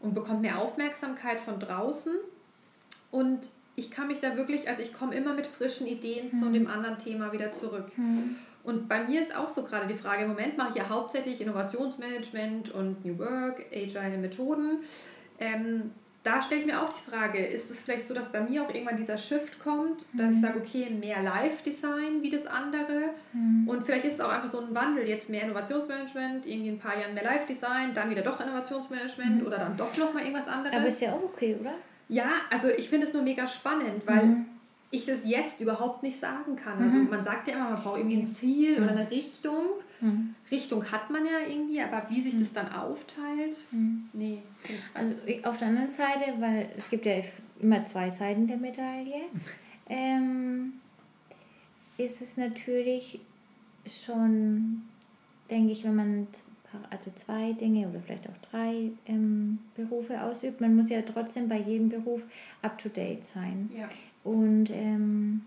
und 0.00 0.14
bekommt 0.14 0.42
mehr 0.42 0.58
Aufmerksamkeit 0.58 1.40
von 1.40 1.60
draußen. 1.60 2.14
Und 3.10 3.40
ich 3.76 3.90
kann 3.90 4.08
mich 4.08 4.20
da 4.20 4.36
wirklich, 4.36 4.68
also 4.68 4.82
ich 4.82 4.92
komme 4.92 5.14
immer 5.14 5.34
mit 5.34 5.46
frischen 5.46 5.86
Ideen 5.86 6.28
zu 6.28 6.46
mhm. 6.46 6.52
dem 6.52 6.66
anderen 6.66 6.98
Thema 6.98 7.32
wieder 7.32 7.52
zurück. 7.52 7.86
Mhm. 7.96 8.36
Und 8.64 8.88
bei 8.88 9.02
mir 9.04 9.22
ist 9.22 9.34
auch 9.34 9.48
so 9.48 9.62
gerade 9.62 9.86
die 9.86 9.98
Frage, 9.98 10.22
im 10.22 10.28
Moment 10.28 10.56
mache 10.56 10.70
ich 10.70 10.76
ja 10.76 10.88
hauptsächlich 10.88 11.40
Innovationsmanagement 11.40 12.70
und 12.70 13.04
New 13.04 13.18
Work, 13.18 13.64
Agile 13.72 14.18
Methoden. 14.18 14.78
Ähm, 15.40 15.90
da 16.22 16.40
stelle 16.40 16.60
ich 16.60 16.66
mir 16.66 16.80
auch 16.80 16.90
die 16.92 17.10
Frage, 17.10 17.44
ist 17.44 17.70
es 17.70 17.80
vielleicht 17.80 18.06
so, 18.06 18.14
dass 18.14 18.30
bei 18.30 18.40
mir 18.42 18.62
auch 18.62 18.72
irgendwann 18.72 18.96
dieser 18.96 19.16
Shift 19.16 19.58
kommt, 19.58 20.04
dass 20.12 20.30
mhm. 20.30 20.34
ich 20.34 20.40
sage, 20.40 20.60
okay, 20.60 20.88
mehr 20.90 21.22
Live-Design 21.22 22.22
wie 22.22 22.30
das 22.30 22.46
andere 22.46 23.10
mhm. 23.32 23.68
und 23.68 23.84
vielleicht 23.84 24.04
ist 24.04 24.14
es 24.14 24.20
auch 24.20 24.30
einfach 24.30 24.48
so 24.48 24.60
ein 24.60 24.74
Wandel, 24.74 25.08
jetzt 25.08 25.28
mehr 25.28 25.42
Innovationsmanagement, 25.42 26.46
irgendwie 26.46 26.70
ein 26.70 26.78
paar 26.78 26.98
Jahren 26.98 27.14
mehr 27.14 27.24
Live-Design, 27.24 27.94
dann 27.94 28.10
wieder 28.10 28.22
doch 28.22 28.40
Innovationsmanagement 28.40 29.40
mhm. 29.40 29.46
oder 29.46 29.58
dann 29.58 29.76
doch 29.76 29.96
nochmal 29.96 30.22
irgendwas 30.22 30.48
anderes. 30.48 30.76
Aber 30.76 30.86
ist 30.86 31.00
ja 31.00 31.12
auch 31.12 31.24
okay, 31.24 31.56
oder? 31.60 31.74
Ja, 32.08 32.30
also 32.50 32.68
ich 32.68 32.88
finde 32.88 33.06
es 33.06 33.12
nur 33.12 33.22
mega 33.22 33.46
spannend, 33.46 34.06
weil 34.06 34.26
mhm 34.26 34.46
ich 34.92 35.06
das 35.06 35.24
jetzt 35.24 35.58
überhaupt 35.60 36.02
nicht 36.02 36.20
sagen 36.20 36.54
kann. 36.54 36.80
Also 36.80 36.96
mhm. 36.96 37.08
man 37.08 37.24
sagt 37.24 37.48
ja 37.48 37.54
immer, 37.54 37.70
man 37.70 37.82
braucht 37.82 37.98
irgendwie 37.98 38.18
ein 38.18 38.26
Ziel 38.26 38.78
mhm. 38.78 38.84
oder 38.84 38.92
eine 38.92 39.10
Richtung. 39.10 39.64
Mhm. 40.02 40.34
Richtung 40.50 40.90
hat 40.90 41.10
man 41.10 41.24
ja 41.24 41.38
irgendwie, 41.48 41.80
aber 41.80 42.06
wie 42.10 42.20
sich 42.20 42.34
mhm. 42.34 42.40
das 42.40 42.52
dann 42.52 42.72
aufteilt, 42.72 43.56
mhm. 43.70 44.08
nee. 44.12 44.42
Also 44.94 45.14
auf 45.48 45.58
der 45.58 45.68
anderen 45.68 45.88
Seite, 45.88 46.34
weil 46.40 46.68
es 46.76 46.90
gibt 46.90 47.06
ja 47.06 47.22
immer 47.60 47.84
zwei 47.84 48.10
Seiten 48.10 48.46
der 48.48 48.56
Medaille, 48.56 49.22
ähm, 49.88 50.74
ist 51.96 52.20
es 52.20 52.36
natürlich 52.36 53.20
schon, 53.86 54.82
denke 55.48 55.72
ich, 55.72 55.84
wenn 55.84 55.94
man 55.94 56.26
also 56.90 57.10
zwei 57.14 57.52
Dinge 57.52 57.88
oder 57.88 58.00
vielleicht 58.00 58.28
auch 58.28 58.50
drei 58.50 58.90
ähm, 59.06 59.58
Berufe 59.76 60.22
ausübt, 60.22 60.60
man 60.60 60.74
muss 60.74 60.88
ja 60.88 61.02
trotzdem 61.02 61.48
bei 61.48 61.58
jedem 61.58 61.90
Beruf 61.90 62.24
up-to-date 62.62 63.24
sein. 63.24 63.70
Ja. 63.76 63.88
Und 64.24 64.70
ähm, 64.70 65.42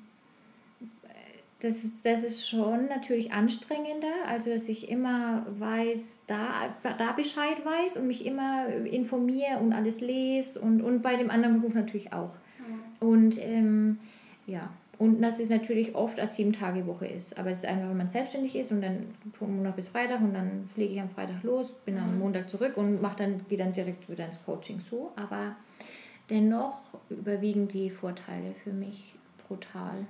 das, 1.66 1.84
ist, 1.84 2.06
das 2.06 2.24
ist 2.24 2.48
schon 2.48 2.88
natürlich 2.88 3.32
anstrengender, 3.32 4.14
also 4.28 4.52
dass 4.52 4.68
ich 4.68 4.90
immer 4.90 5.46
weiß, 5.60 6.24
da, 6.28 6.76
da 6.98 7.12
Bescheid 7.12 7.64
weiß 7.64 7.98
und 7.98 8.08
mich 8.08 8.26
immer 8.26 8.68
informiere 8.68 9.60
und 9.60 9.74
alles 9.74 10.02
lese 10.02 10.60
und, 10.60 10.82
und 10.82 11.02
bei 11.02 11.16
dem 11.16 11.30
anderen 11.30 11.60
Beruf 11.60 11.74
natürlich 11.74 12.14
auch. 12.14 12.34
Mhm. 12.60 13.08
Und 13.08 13.38
ähm, 13.42 14.00
ja, 14.48 14.70
und 14.98 15.22
das 15.22 15.40
ist 15.40 15.50
natürlich 15.50 15.94
oft 15.96 16.20
als 16.20 16.36
sieben 16.38 16.54
Tage 16.54 16.88
Woche 16.88 17.08
ist. 17.08 17.38
Aber 17.38 17.50
es 17.50 17.60
ist 17.60 17.66
einfach, 17.66 17.90
wenn 17.90 17.98
man 17.98 18.10
selbstständig 18.10 18.56
ist 18.56 18.72
und 18.72 18.82
dann 18.82 19.08
von 19.34 19.54
Montag 19.56 19.76
bis 19.76 19.90
Freitag 19.90 20.22
und 20.22 20.34
dann 20.34 20.70
fliege 20.74 20.94
ich 20.94 21.02
am 21.02 21.10
Freitag 21.10 21.44
los, 21.44 21.74
bin 21.84 21.98
am 21.98 22.14
mhm. 22.14 22.20
Montag 22.20 22.50
zurück 22.50 22.78
und 22.78 23.02
mache 23.02 23.18
dann, 23.18 23.46
gehe 23.50 23.58
dann 23.58 23.74
direkt 23.74 24.10
wieder 24.10 24.26
ins 24.26 24.44
Coaching 24.46 24.80
so. 24.90 25.12
Aber 25.18 25.56
Dennoch 26.30 26.80
überwiegen 27.10 27.68
die 27.68 27.90
Vorteile 27.90 28.56
für 28.64 28.74
mich 28.74 29.16
brutal. 29.48 30.08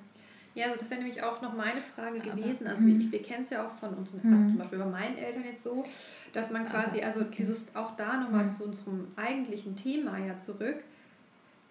Ja, 0.56 0.68
also 0.68 0.80
das 0.80 0.90
wäre 0.90 1.02
nämlich 1.02 1.22
auch 1.22 1.42
noch 1.42 1.54
meine 1.54 1.82
Frage 1.82 2.20
gewesen. 2.20 2.66
Also 2.66 2.86
ich, 2.86 3.12
wir 3.12 3.22
kennen 3.22 3.44
es 3.44 3.50
ja 3.50 3.66
auch 3.66 3.76
von 3.76 3.90
unseren, 3.90 4.22
also 4.24 4.44
mhm. 4.44 4.50
zum 4.50 4.58
Beispiel 4.58 4.80
bei 4.80 4.86
meinen 4.86 5.18
Eltern 5.18 5.44
jetzt 5.44 5.64
so, 5.64 5.84
dass 6.32 6.50
man 6.50 6.68
quasi, 6.68 7.02
also 7.02 7.24
dieses 7.24 7.64
auch 7.74 7.96
da 7.98 8.18
nochmal 8.18 8.46
mhm. 8.46 8.52
zu 8.52 8.64
unserem 8.64 9.08
eigentlichen 9.18 9.76
Thema 9.76 10.18
ja 10.18 10.38
zurück. 10.38 10.78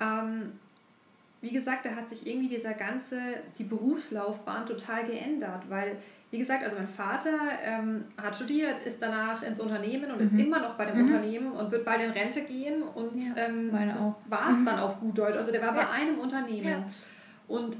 Ähm, 0.01 0.53
wie 1.41 1.51
gesagt, 1.51 1.87
da 1.87 1.91
hat 1.97 2.11
sich 2.11 2.27
irgendwie 2.27 2.49
dieser 2.49 2.75
ganze, 2.75 3.19
die 3.59 3.65
Berufslaufbahn 3.65 4.67
total 4.67 5.07
geändert, 5.07 5.63
weil 5.69 5.97
wie 6.31 6.39
gesagt, 6.39 6.65
also 6.65 6.77
mein 6.77 6.89
Vater 6.89 7.31
ähm, 7.63 8.05
hat 8.21 8.35
studiert, 8.35 8.85
ist 8.85 8.97
danach 9.01 9.43
ins 9.43 9.61
Unternehmen 9.61 10.11
und 10.11 10.21
mhm. 10.21 10.27
ist 10.27 10.45
immer 10.45 10.59
noch 10.59 10.75
bei 10.75 10.85
dem 10.87 10.99
mhm. 10.99 11.07
Unternehmen 11.07 11.53
und 11.53 11.71
wird 11.71 11.85
bald 11.85 12.03
in 12.03 12.11
Rente 12.11 12.43
gehen 12.43 12.83
und 12.83 13.17
ja, 13.17 13.35
ähm, 13.37 13.71
das 13.71 13.97
war 14.29 14.51
es 14.51 14.59
mhm. 14.59 14.67
dann 14.67 14.79
auf 14.81 14.99
gut 14.99 15.17
Deutsch. 15.17 15.37
Also 15.37 15.53
der 15.53 15.63
war 15.63 15.75
ja. 15.77 15.83
bei 15.85 15.91
einem 15.91 16.19
Unternehmen. 16.19 16.65
Ja. 16.65 16.85
Und 17.47 17.79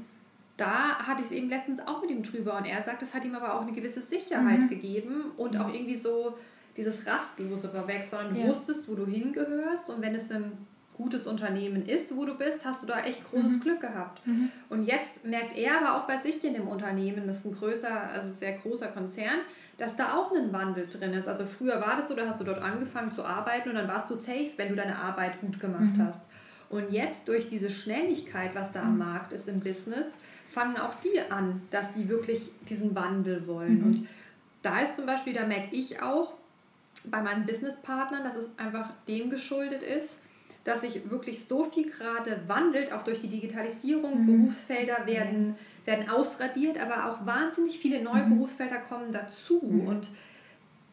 da 0.57 0.97
hatte 0.99 1.21
ich 1.21 1.27
es 1.27 1.31
eben 1.31 1.49
letztens 1.49 1.79
auch 1.85 2.01
mit 2.01 2.11
ihm 2.11 2.23
drüber 2.23 2.57
und 2.57 2.65
er 2.65 2.81
sagt, 2.81 3.01
das 3.01 3.13
hat 3.13 3.25
ihm 3.25 3.35
aber 3.35 3.55
auch 3.55 3.61
eine 3.61 3.73
gewisse 3.73 4.01
Sicherheit 4.01 4.61
mhm. 4.61 4.69
gegeben 4.69 5.31
und 5.37 5.57
auch 5.57 5.73
irgendwie 5.73 5.97
so 5.97 6.37
dieses 6.77 7.05
Rastlose 7.05 7.73
war 7.73 7.87
weg, 7.87 8.05
sondern 8.09 8.33
du 8.33 8.47
wusstest, 8.47 8.89
wo 8.89 8.95
du 8.95 9.05
hingehörst 9.05 9.89
und 9.89 10.01
wenn 10.01 10.15
es 10.15 10.31
ein 10.31 10.51
gutes 10.95 11.27
Unternehmen 11.27 11.85
ist, 11.85 12.15
wo 12.15 12.25
du 12.25 12.35
bist, 12.35 12.63
hast 12.63 12.83
du 12.83 12.87
da 12.87 13.01
echt 13.01 13.29
großes 13.29 13.51
mhm. 13.51 13.59
Glück 13.59 13.81
gehabt. 13.81 14.25
Mhm. 14.25 14.49
Und 14.69 14.85
jetzt 14.85 15.25
merkt 15.25 15.57
er 15.57 15.81
aber 15.81 15.97
auch 15.97 16.07
bei 16.07 16.17
sich 16.17 16.43
in 16.43 16.53
dem 16.53 16.67
Unternehmen, 16.67 17.27
das 17.27 17.39
ist 17.39 17.45
ein 17.45 17.55
größer, 17.55 18.09
also 18.11 18.33
sehr 18.33 18.53
großer 18.53 18.87
Konzern, 18.87 19.39
dass 19.77 19.95
da 19.97 20.15
auch 20.15 20.31
ein 20.33 20.53
Wandel 20.53 20.87
drin 20.87 21.13
ist. 21.13 21.27
Also 21.27 21.45
früher 21.45 21.81
war 21.81 21.97
das 21.97 22.07
so, 22.07 22.15
da 22.15 22.27
hast 22.27 22.39
du 22.39 22.45
dort 22.45 22.61
angefangen 22.61 23.11
zu 23.11 23.25
arbeiten 23.25 23.69
und 23.69 23.75
dann 23.75 23.89
warst 23.89 24.09
du 24.09 24.15
safe, 24.15 24.51
wenn 24.55 24.69
du 24.69 24.75
deine 24.75 24.97
Arbeit 24.97 25.41
gut 25.41 25.59
gemacht 25.59 25.97
mhm. 25.97 26.05
hast. 26.05 26.21
Und 26.69 26.91
jetzt 26.91 27.27
durch 27.27 27.49
diese 27.49 27.69
Schnelligkeit, 27.69 28.55
was 28.55 28.71
da 28.71 28.83
am 28.83 28.93
mhm. 28.93 28.99
Markt 28.99 29.33
ist 29.33 29.49
im 29.49 29.59
Business, 29.59 30.07
fangen 30.55 30.77
auch 30.77 30.95
die 31.03 31.19
an, 31.29 31.61
dass 31.69 31.91
die 31.93 32.07
wirklich 32.07 32.49
diesen 32.69 32.95
Wandel 32.95 33.45
wollen. 33.45 33.79
Mhm. 33.79 33.83
Und 33.83 34.07
da 34.61 34.79
ist 34.79 34.95
zum 34.95 35.05
Beispiel, 35.05 35.33
da 35.33 35.45
merke 35.45 35.75
ich 35.75 36.01
auch 36.01 36.33
bei 37.03 37.21
meinen 37.21 37.45
Businesspartnern, 37.45 38.23
dass 38.23 38.37
es 38.37 38.47
einfach 38.55 38.89
dem 39.05 39.29
geschuldet 39.29 39.83
ist, 39.83 40.17
dass 40.63 40.81
sich 40.81 41.11
wirklich 41.11 41.45
so 41.45 41.65
viel 41.65 41.91
gerade 41.91 42.39
wandelt, 42.47 42.93
auch 42.93 43.03
durch 43.03 43.19
die 43.19 43.27
Digitalisierung. 43.27 44.21
Mhm. 44.21 44.25
Berufsfelder 44.25 45.05
werden, 45.05 45.57
werden 45.83 46.09
ausradiert, 46.09 46.79
aber 46.81 47.09
auch 47.09 47.25
wahnsinnig 47.25 47.77
viele 47.77 48.01
neue 48.01 48.23
mhm. 48.23 48.37
Berufsfelder 48.37 48.77
kommen 48.77 49.11
dazu. 49.11 49.61
Mhm. 49.61 49.87
Und 49.87 50.07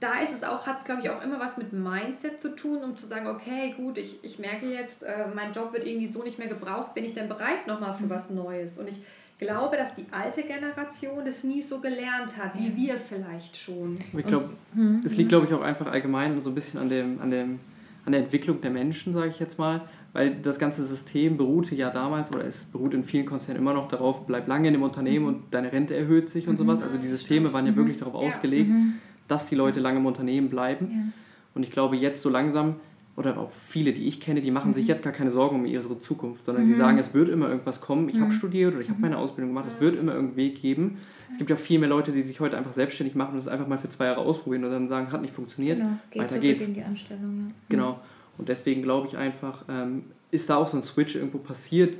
da 0.00 0.20
ist 0.20 0.32
es 0.34 0.42
auch, 0.42 0.66
hat 0.66 0.80
es 0.80 0.84
glaube 0.84 1.02
ich 1.02 1.08
auch 1.08 1.22
immer 1.22 1.38
was 1.38 1.56
mit 1.56 1.72
Mindset 1.72 2.42
zu 2.42 2.56
tun, 2.56 2.82
um 2.82 2.96
zu 2.96 3.06
sagen, 3.06 3.28
okay, 3.28 3.72
gut, 3.76 3.96
ich, 3.96 4.18
ich 4.24 4.40
merke 4.40 4.66
jetzt, 4.66 5.04
äh, 5.04 5.28
mein 5.32 5.52
Job 5.52 5.72
wird 5.72 5.86
irgendwie 5.86 6.08
so 6.08 6.24
nicht 6.24 6.40
mehr 6.40 6.48
gebraucht, 6.48 6.94
bin 6.94 7.04
ich 7.04 7.14
denn 7.14 7.28
bereit 7.28 7.68
nochmal 7.68 7.94
für 7.94 8.06
mhm. 8.06 8.10
was 8.10 8.28
Neues? 8.28 8.76
Und 8.76 8.88
ich 8.88 9.00
glaube, 9.42 9.76
dass 9.76 9.94
die 9.94 10.06
alte 10.10 10.42
Generation 10.42 11.24
das 11.24 11.44
nie 11.44 11.62
so 11.62 11.80
gelernt 11.80 12.36
hat, 12.36 12.58
wie 12.58 12.74
wir 12.76 12.94
vielleicht 12.96 13.56
schon. 13.56 13.96
Ich 14.16 14.26
glaube, 14.26 14.50
mhm. 14.74 15.00
es 15.04 15.16
liegt 15.16 15.28
glaube 15.28 15.46
ich 15.46 15.54
auch 15.54 15.62
einfach 15.62 15.86
allgemein 15.86 16.40
so 16.42 16.50
ein 16.50 16.54
bisschen 16.54 16.80
an 16.80 16.88
dem, 16.88 17.20
an 17.20 17.30
dem 17.30 17.58
an 18.04 18.10
der 18.10 18.22
Entwicklung 18.22 18.60
der 18.60 18.72
Menschen, 18.72 19.14
sage 19.14 19.28
ich 19.28 19.38
jetzt 19.38 19.60
mal, 19.60 19.82
weil 20.12 20.34
das 20.34 20.58
ganze 20.58 20.84
System 20.84 21.36
beruhte 21.36 21.76
ja 21.76 21.88
damals 21.88 22.32
oder 22.32 22.44
es 22.44 22.64
beruht 22.64 22.94
in 22.94 23.04
vielen 23.04 23.26
Konzernen 23.26 23.62
immer 23.62 23.74
noch 23.74 23.88
darauf, 23.88 24.26
bleib 24.26 24.48
lange 24.48 24.66
in 24.66 24.74
dem 24.74 24.82
Unternehmen 24.82 25.24
mhm. 25.24 25.28
und 25.28 25.42
deine 25.52 25.70
Rente 25.70 25.94
erhöht 25.94 26.28
sich 26.28 26.48
und 26.48 26.54
mhm. 26.54 26.64
sowas. 26.64 26.82
Also 26.82 26.98
die 26.98 27.06
Systeme 27.06 27.52
waren 27.52 27.64
ja 27.64 27.76
wirklich 27.76 27.98
darauf 27.98 28.16
ausgelegt, 28.16 28.70
mhm 28.70 28.94
dass 29.32 29.46
die 29.46 29.54
Leute 29.54 29.80
lange 29.80 29.98
im 29.98 30.06
Unternehmen 30.06 30.48
bleiben. 30.48 30.90
Ja. 30.92 31.12
Und 31.54 31.62
ich 31.62 31.70
glaube, 31.70 31.96
jetzt 31.96 32.22
so 32.22 32.28
langsam, 32.28 32.76
oder 33.14 33.36
auch 33.38 33.52
viele, 33.52 33.92
die 33.92 34.08
ich 34.08 34.20
kenne, 34.20 34.40
die 34.40 34.50
machen 34.50 34.70
mhm. 34.70 34.74
sich 34.74 34.86
jetzt 34.86 35.02
gar 35.02 35.12
keine 35.12 35.30
Sorgen 35.30 35.56
um 35.56 35.66
ihre 35.66 35.98
Zukunft, 35.98 36.46
sondern 36.46 36.64
mhm. 36.64 36.68
die 36.68 36.74
sagen, 36.74 36.98
es 36.98 37.12
wird 37.12 37.28
immer 37.28 37.48
irgendwas 37.48 37.80
kommen. 37.80 38.08
Ich 38.08 38.16
mhm. 38.16 38.22
habe 38.22 38.32
studiert 38.32 38.72
oder 38.72 38.82
ich 38.82 38.88
habe 38.88 39.00
meine 39.00 39.18
Ausbildung 39.18 39.50
gemacht, 39.50 39.70
es 39.74 39.80
wird 39.80 39.98
immer 39.98 40.12
irgendeinen 40.12 40.36
Weg 40.36 40.62
geben. 40.62 40.98
Es 41.30 41.38
gibt 41.38 41.50
ja 41.50 41.56
viel 41.56 41.78
mehr 41.78 41.90
Leute, 41.90 42.12
die 42.12 42.22
sich 42.22 42.40
heute 42.40 42.56
einfach 42.56 42.72
selbstständig 42.72 43.14
machen 43.14 43.34
und 43.34 43.40
es 43.40 43.48
einfach 43.48 43.66
mal 43.66 43.78
für 43.78 43.90
zwei 43.90 44.06
Jahre 44.06 44.20
ausprobieren 44.20 44.64
und 44.64 44.70
dann 44.70 44.88
sagen, 44.88 45.12
hat 45.12 45.20
nicht 45.20 45.34
funktioniert, 45.34 45.78
genau. 45.78 45.92
Geht 46.10 46.22
weiter 46.22 46.38
geht's. 46.38 46.66
In 46.66 46.74
die 46.74 46.82
Anstellung, 46.82 47.48
ja. 47.48 47.54
Genau. 47.68 48.00
Und 48.38 48.48
deswegen 48.48 48.82
glaube 48.82 49.08
ich 49.08 49.16
einfach, 49.16 49.64
ähm, 49.68 50.04
ist 50.30 50.48
da 50.48 50.56
auch 50.56 50.66
so 50.66 50.78
ein 50.78 50.82
Switch 50.82 51.14
irgendwo 51.14 51.38
passiert, 51.38 51.96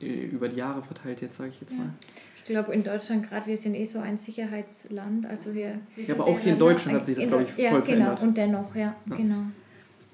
äh, 0.00 0.26
über 0.26 0.48
die 0.48 0.56
Jahre 0.56 0.82
verteilt 0.82 1.22
jetzt, 1.22 1.38
sage 1.38 1.50
ich 1.50 1.60
jetzt 1.60 1.72
mal. 1.72 1.88
Ich 2.36 2.44
glaube, 2.44 2.72
in 2.74 2.82
Deutschland 2.82 3.28
gerade, 3.28 3.46
wir 3.46 3.56
sind 3.56 3.74
eh 3.74 3.84
so 3.84 3.98
ein 3.98 4.18
Sicherheitsland. 4.18 5.24
Also 5.24 5.54
wir, 5.54 5.78
ja, 5.96 6.14
aber 6.14 6.26
auch 6.26 6.38
hier 6.38 6.52
in 6.52 6.58
Deutschland 6.58 6.98
hat 6.98 7.06
sich 7.06 7.16
das, 7.16 7.28
glaube 7.28 7.44
ich, 7.44 7.50
voll 7.50 7.64
ja, 7.64 7.70
genau. 7.70 7.84
verändert. 7.84 8.22
Und 8.22 8.36
dennoch, 8.36 8.74
ja, 8.74 8.96
ja, 9.06 9.16
genau. 9.16 9.42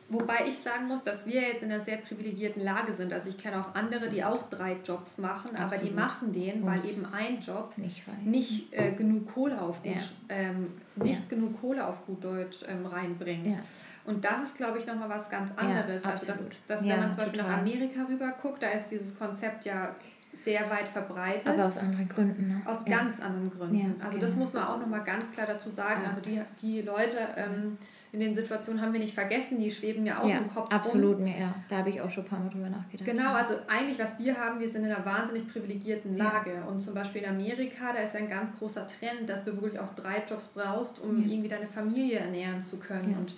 Wobei 0.08 0.46
ich 0.48 0.58
sagen 0.58 0.86
muss, 0.86 1.02
dass 1.02 1.26
wir 1.26 1.40
jetzt 1.40 1.62
in 1.62 1.72
einer 1.72 1.82
sehr 1.82 1.96
privilegierten 1.96 2.62
Lage 2.62 2.92
sind. 2.92 3.12
Also 3.12 3.28
ich 3.28 3.38
kenne 3.38 3.60
auch 3.60 3.74
andere, 3.74 4.08
die 4.08 4.22
auch 4.22 4.48
drei 4.48 4.76
Jobs 4.84 5.18
machen, 5.18 5.56
aber 5.56 5.78
die 5.78 5.90
machen 5.90 6.32
den, 6.32 6.64
weil 6.64 6.84
eben 6.84 7.04
ein 7.12 7.40
Job 7.40 7.72
nicht, 7.76 8.04
nicht 8.24 8.72
äh, 8.72 8.92
genug 8.92 9.32
Kohle 9.34 9.60
auf 9.60 9.82
gut, 9.82 9.94
ja. 9.94 10.00
ähm, 10.28 10.74
nicht 10.94 11.22
ja. 11.22 11.28
genug 11.28 11.60
Kohle 11.60 11.84
auf 11.84 12.06
gut 12.06 12.22
Deutsch 12.22 12.58
ähm, 12.68 12.86
reinbringt. 12.86 13.48
Ja. 13.48 13.58
Und 14.04 14.24
das 14.24 14.44
ist, 14.44 14.54
glaube 14.54 14.78
ich, 14.78 14.86
nochmal 14.86 15.08
was 15.08 15.28
ganz 15.28 15.50
anderes. 15.56 16.04
also 16.04 16.26
dass, 16.26 16.48
dass 16.68 16.84
wenn 16.84 17.00
man 17.00 17.10
zum 17.10 17.18
Beispiel 17.18 17.40
total. 17.40 17.50
nach 17.50 17.58
Amerika 17.58 18.04
rüber 18.08 18.32
guckt, 18.40 18.62
da 18.62 18.68
ist 18.68 18.88
dieses 18.88 19.18
Konzept 19.18 19.64
ja 19.64 19.96
sehr 20.44 20.70
weit 20.70 20.86
verbreitet. 20.86 21.48
Aber 21.48 21.66
aus 21.66 21.76
anderen 21.76 22.08
Gründen. 22.08 22.48
Ne? 22.48 22.62
Aus 22.64 22.84
ganz 22.84 23.20
anderen 23.20 23.50
Gründen. 23.50 23.96
Also 23.98 24.16
genau. 24.16 24.26
das 24.28 24.36
muss 24.36 24.52
man 24.52 24.62
auch 24.62 24.78
nochmal 24.78 25.02
ganz 25.02 25.28
klar 25.32 25.48
dazu 25.48 25.70
sagen. 25.70 26.02
Also 26.06 26.20
die, 26.20 26.40
die 26.62 26.82
Leute 26.82 27.18
ähm, 27.36 27.76
in 28.16 28.20
den 28.20 28.34
Situationen 28.34 28.80
haben 28.80 28.94
wir 28.94 29.00
nicht 29.00 29.12
vergessen, 29.12 29.60
die 29.60 29.70
schweben 29.70 30.06
ja 30.06 30.22
auch 30.22 30.26
im 30.28 30.48
Kopf 30.48 30.72
absolut, 30.72 31.18
rum. 31.18 31.26
ja. 31.26 31.54
Da 31.68 31.76
habe 31.76 31.90
ich 31.90 32.00
auch 32.00 32.08
schon 32.08 32.24
ein 32.24 32.28
paar 32.30 32.38
Mal 32.38 32.48
drüber 32.48 32.70
nachgedacht. 32.70 33.04
Genau, 33.04 33.34
also 33.34 33.56
eigentlich, 33.68 33.98
was 33.98 34.18
wir 34.18 34.38
haben, 34.38 34.58
wir 34.58 34.70
sind 34.70 34.84
in 34.84 34.90
einer 34.90 35.04
wahnsinnig 35.04 35.46
privilegierten 35.46 36.16
Lage. 36.16 36.62
Und 36.66 36.80
zum 36.80 36.94
Beispiel 36.94 37.22
in 37.24 37.28
Amerika, 37.28 37.92
da 37.92 37.98
ist 37.98 38.16
ein 38.16 38.30
ganz 38.30 38.50
großer 38.58 38.86
Trend, 38.86 39.28
dass 39.28 39.44
du 39.44 39.52
wirklich 39.60 39.78
auch 39.78 39.94
drei 39.94 40.22
Jobs 40.26 40.46
brauchst, 40.46 40.98
um 40.98 41.28
irgendwie 41.28 41.50
deine 41.50 41.66
Familie 41.66 42.20
ernähren 42.20 42.62
zu 42.62 42.78
können. 42.78 43.16
Und 43.18 43.34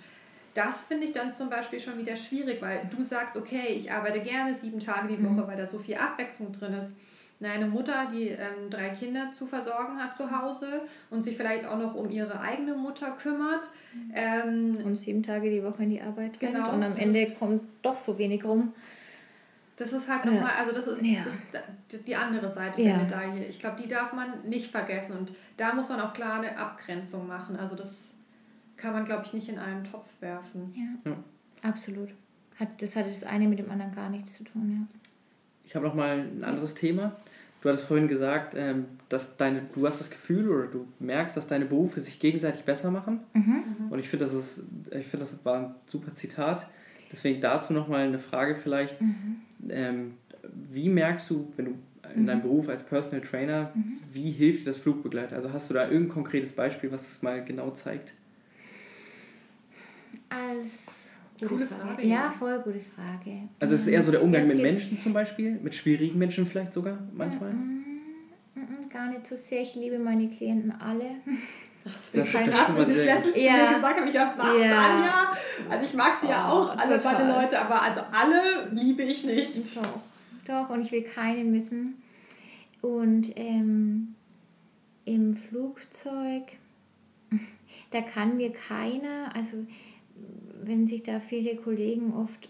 das 0.53 0.83
finde 0.83 1.07
ich 1.07 1.11
dann 1.11 1.33
zum 1.33 1.49
Beispiel 1.49 1.81
schon 1.81 1.97
wieder 1.97 2.15
schwierig, 2.15 2.61
weil 2.61 2.89
du 2.95 3.03
sagst, 3.03 3.35
okay, 3.35 3.73
ich 3.75 3.91
arbeite 3.91 4.21
gerne 4.21 4.55
sieben 4.55 4.79
Tage 4.79 5.09
die 5.09 5.21
Woche, 5.21 5.43
mhm. 5.43 5.47
weil 5.47 5.57
da 5.57 5.65
so 5.65 5.77
viel 5.77 5.95
Abwechslung 5.95 6.53
drin 6.53 6.75
ist. 6.75 6.93
Eine 7.41 7.67
Mutter, 7.67 8.07
die 8.11 8.27
ähm, 8.27 8.69
drei 8.69 8.89
Kinder 8.89 9.31
zu 9.37 9.45
versorgen 9.47 9.97
hat 9.97 10.17
zu 10.17 10.29
Hause 10.29 10.81
und 11.09 11.23
sich 11.23 11.37
vielleicht 11.37 11.65
auch 11.65 11.77
noch 11.77 11.95
um 11.95 12.09
ihre 12.09 12.41
eigene 12.41 12.73
Mutter 12.73 13.11
kümmert. 13.11 13.69
Mhm. 13.93 14.11
Ähm, 14.13 14.77
und 14.83 14.95
sieben 14.97 15.23
Tage 15.23 15.49
die 15.49 15.63
Woche 15.63 15.83
in 15.83 15.89
die 15.89 16.01
Arbeit 16.01 16.41
rennt 16.41 16.55
genau, 16.55 16.73
und 16.73 16.83
am 16.83 16.97
Ende 16.97 17.31
kommt 17.31 17.61
doch 17.81 17.97
so 17.97 18.17
wenig 18.17 18.43
rum. 18.43 18.73
Das 19.77 19.93
ist 19.93 20.09
halt 20.09 20.25
nochmal, 20.25 20.51
also 20.57 20.75
das 20.75 20.87
ist, 20.87 21.01
ja. 21.01 21.21
das 21.53 22.03
die 22.03 22.13
andere 22.13 22.49
Seite 22.49 22.81
ja. 22.81 22.89
der 22.89 22.97
Medaille. 23.03 23.45
Ich 23.45 23.57
glaube, 23.59 23.81
die 23.81 23.87
darf 23.87 24.11
man 24.11 24.27
nicht 24.43 24.69
vergessen 24.71 25.15
und 25.15 25.31
da 25.55 25.73
muss 25.73 25.87
man 25.87 26.01
auch 26.01 26.13
klar 26.13 26.41
eine 26.41 26.57
Abgrenzung 26.57 27.25
machen. 27.25 27.55
Also 27.55 27.75
das 27.75 28.13
kann 28.75 28.91
man, 28.91 29.05
glaube 29.05 29.23
ich, 29.25 29.31
nicht 29.31 29.47
in 29.47 29.57
einen 29.57 29.85
Topf 29.85 30.09
werfen. 30.19 30.73
Ja, 30.75 31.11
ja. 31.11 31.17
absolut. 31.61 32.09
Hat, 32.57 32.81
das 32.81 32.97
hat 32.97 33.05
das 33.05 33.23
eine 33.23 33.47
mit 33.47 33.59
dem 33.59 33.71
anderen 33.71 33.95
gar 33.95 34.09
nichts 34.09 34.33
zu 34.33 34.43
tun, 34.43 34.69
ja. 34.69 34.99
Ich 35.63 35.75
habe 35.75 35.85
noch 35.85 35.93
mal 35.93 36.19
ein 36.19 36.43
anderes 36.43 36.73
Thema. 36.73 37.15
Du 37.61 37.67
hattest 37.67 37.87
vorhin 37.87 38.07
gesagt, 38.07 38.55
ähm, 38.57 38.85
dass 39.09 39.35
deine, 39.35 39.63
du 39.73 39.85
hast 39.85 39.99
das 39.99 40.09
Gefühl 40.09 40.49
oder 40.49 40.67
du 40.67 40.87
merkst, 40.99 41.35
dass 41.35 41.47
deine 41.47 41.65
Berufe 41.65 41.99
sich 41.99 42.19
gegenseitig 42.19 42.63
besser 42.63 42.89
machen. 42.89 43.19
Mhm. 43.33 43.63
Und 43.89 43.99
ich 43.99 44.07
finde, 44.07 44.25
das, 44.25 44.33
ist, 44.33 44.63
ich 44.91 45.07
find, 45.07 45.21
das 45.21 45.33
war 45.43 45.59
ein 45.59 45.75
super 45.87 46.15
Zitat. 46.15 46.67
Deswegen 47.11 47.41
dazu 47.41 47.73
noch 47.73 47.87
mal 47.87 48.07
eine 48.07 48.19
Frage 48.19 48.55
vielleicht. 48.55 49.01
Mhm. 49.01 49.41
Ähm, 49.69 50.13
wie 50.71 50.87
merkst 50.87 51.29
du, 51.29 51.51
wenn 51.57 51.65
du 51.65 51.73
in 52.15 52.25
deinem 52.25 52.39
mhm. 52.39 52.43
Beruf 52.43 52.69
als 52.69 52.83
Personal 52.83 53.21
Trainer, 53.21 53.71
mhm. 53.73 53.97
wie 54.13 54.31
hilft 54.31 54.61
dir 54.61 54.65
das 54.65 54.77
Flugbegleiter? 54.77 55.35
Also 55.35 55.51
hast 55.51 55.69
du 55.69 55.73
da 55.73 55.83
irgendein 55.83 56.09
konkretes 56.09 56.53
Beispiel, 56.53 56.91
was 56.91 57.03
das 57.03 57.21
mal 57.21 57.43
genau 57.43 57.71
zeigt? 57.71 58.13
Als 60.29 61.08
Coole 61.47 61.67
Frage. 61.67 62.05
Ja, 62.05 62.31
voll 62.37 62.59
gute 62.59 62.79
Frage. 62.79 63.49
Also 63.59 63.75
es 63.75 63.81
ist 63.81 63.87
eher 63.87 64.03
so 64.03 64.11
der 64.11 64.21
Umgang 64.21 64.47
mit 64.47 64.59
Menschen 64.59 64.99
zum 65.01 65.13
Beispiel, 65.13 65.59
mit 65.61 65.73
schwierigen 65.75 66.19
Menschen 66.19 66.45
vielleicht 66.45 66.73
sogar 66.73 66.97
manchmal? 67.13 67.53
Mm, 67.53 67.85
mm, 68.55 68.59
mm, 68.59 68.89
gar 68.89 69.07
nicht 69.07 69.25
so 69.25 69.35
sehr. 69.37 69.61
Ich 69.61 69.75
liebe 69.75 69.99
meine 69.99 70.29
Klienten 70.29 70.71
alle. 70.71 71.05
Das 71.81 72.13
ist 72.13 72.33
krass, 72.33 72.73
was 72.75 72.89
ich 72.89 72.97
letztens 72.97 73.37
ja. 73.37 73.73
gesagt 73.73 73.97
habe. 73.99 74.07
Ich 74.07 74.13
dachte, 74.13 74.37
was, 74.37 74.61
ja. 74.61 74.77
Anja? 74.77 75.37
Also 75.69 75.85
ich 75.85 75.93
mag 75.93 76.17
sie 76.19 76.27
oh, 76.27 76.29
ja 76.29 76.49
auch, 76.49 76.77
alle 76.77 76.97
total. 76.97 77.13
meine 77.13 77.41
Leute, 77.41 77.59
aber 77.59 77.81
also 77.81 78.01
alle 78.11 78.69
liebe 78.73 79.03
ich 79.03 79.23
nicht. 79.23 79.77
Doch, 79.77 80.01
doch 80.45 80.69
und 80.69 80.81
ich 80.81 80.91
will 80.91 81.03
keine 81.03 81.45
missen. 81.45 82.01
Und 82.81 83.31
ähm, 83.37 84.13
im 85.05 85.35
Flugzeug, 85.35 86.43
da 87.91 88.01
kann 88.01 88.37
mir 88.37 88.51
keiner, 88.51 89.33
also 89.33 89.65
wenn 90.63 90.87
sich 90.87 91.03
da 91.03 91.19
viele 91.19 91.55
Kollegen 91.55 92.13
oft 92.13 92.49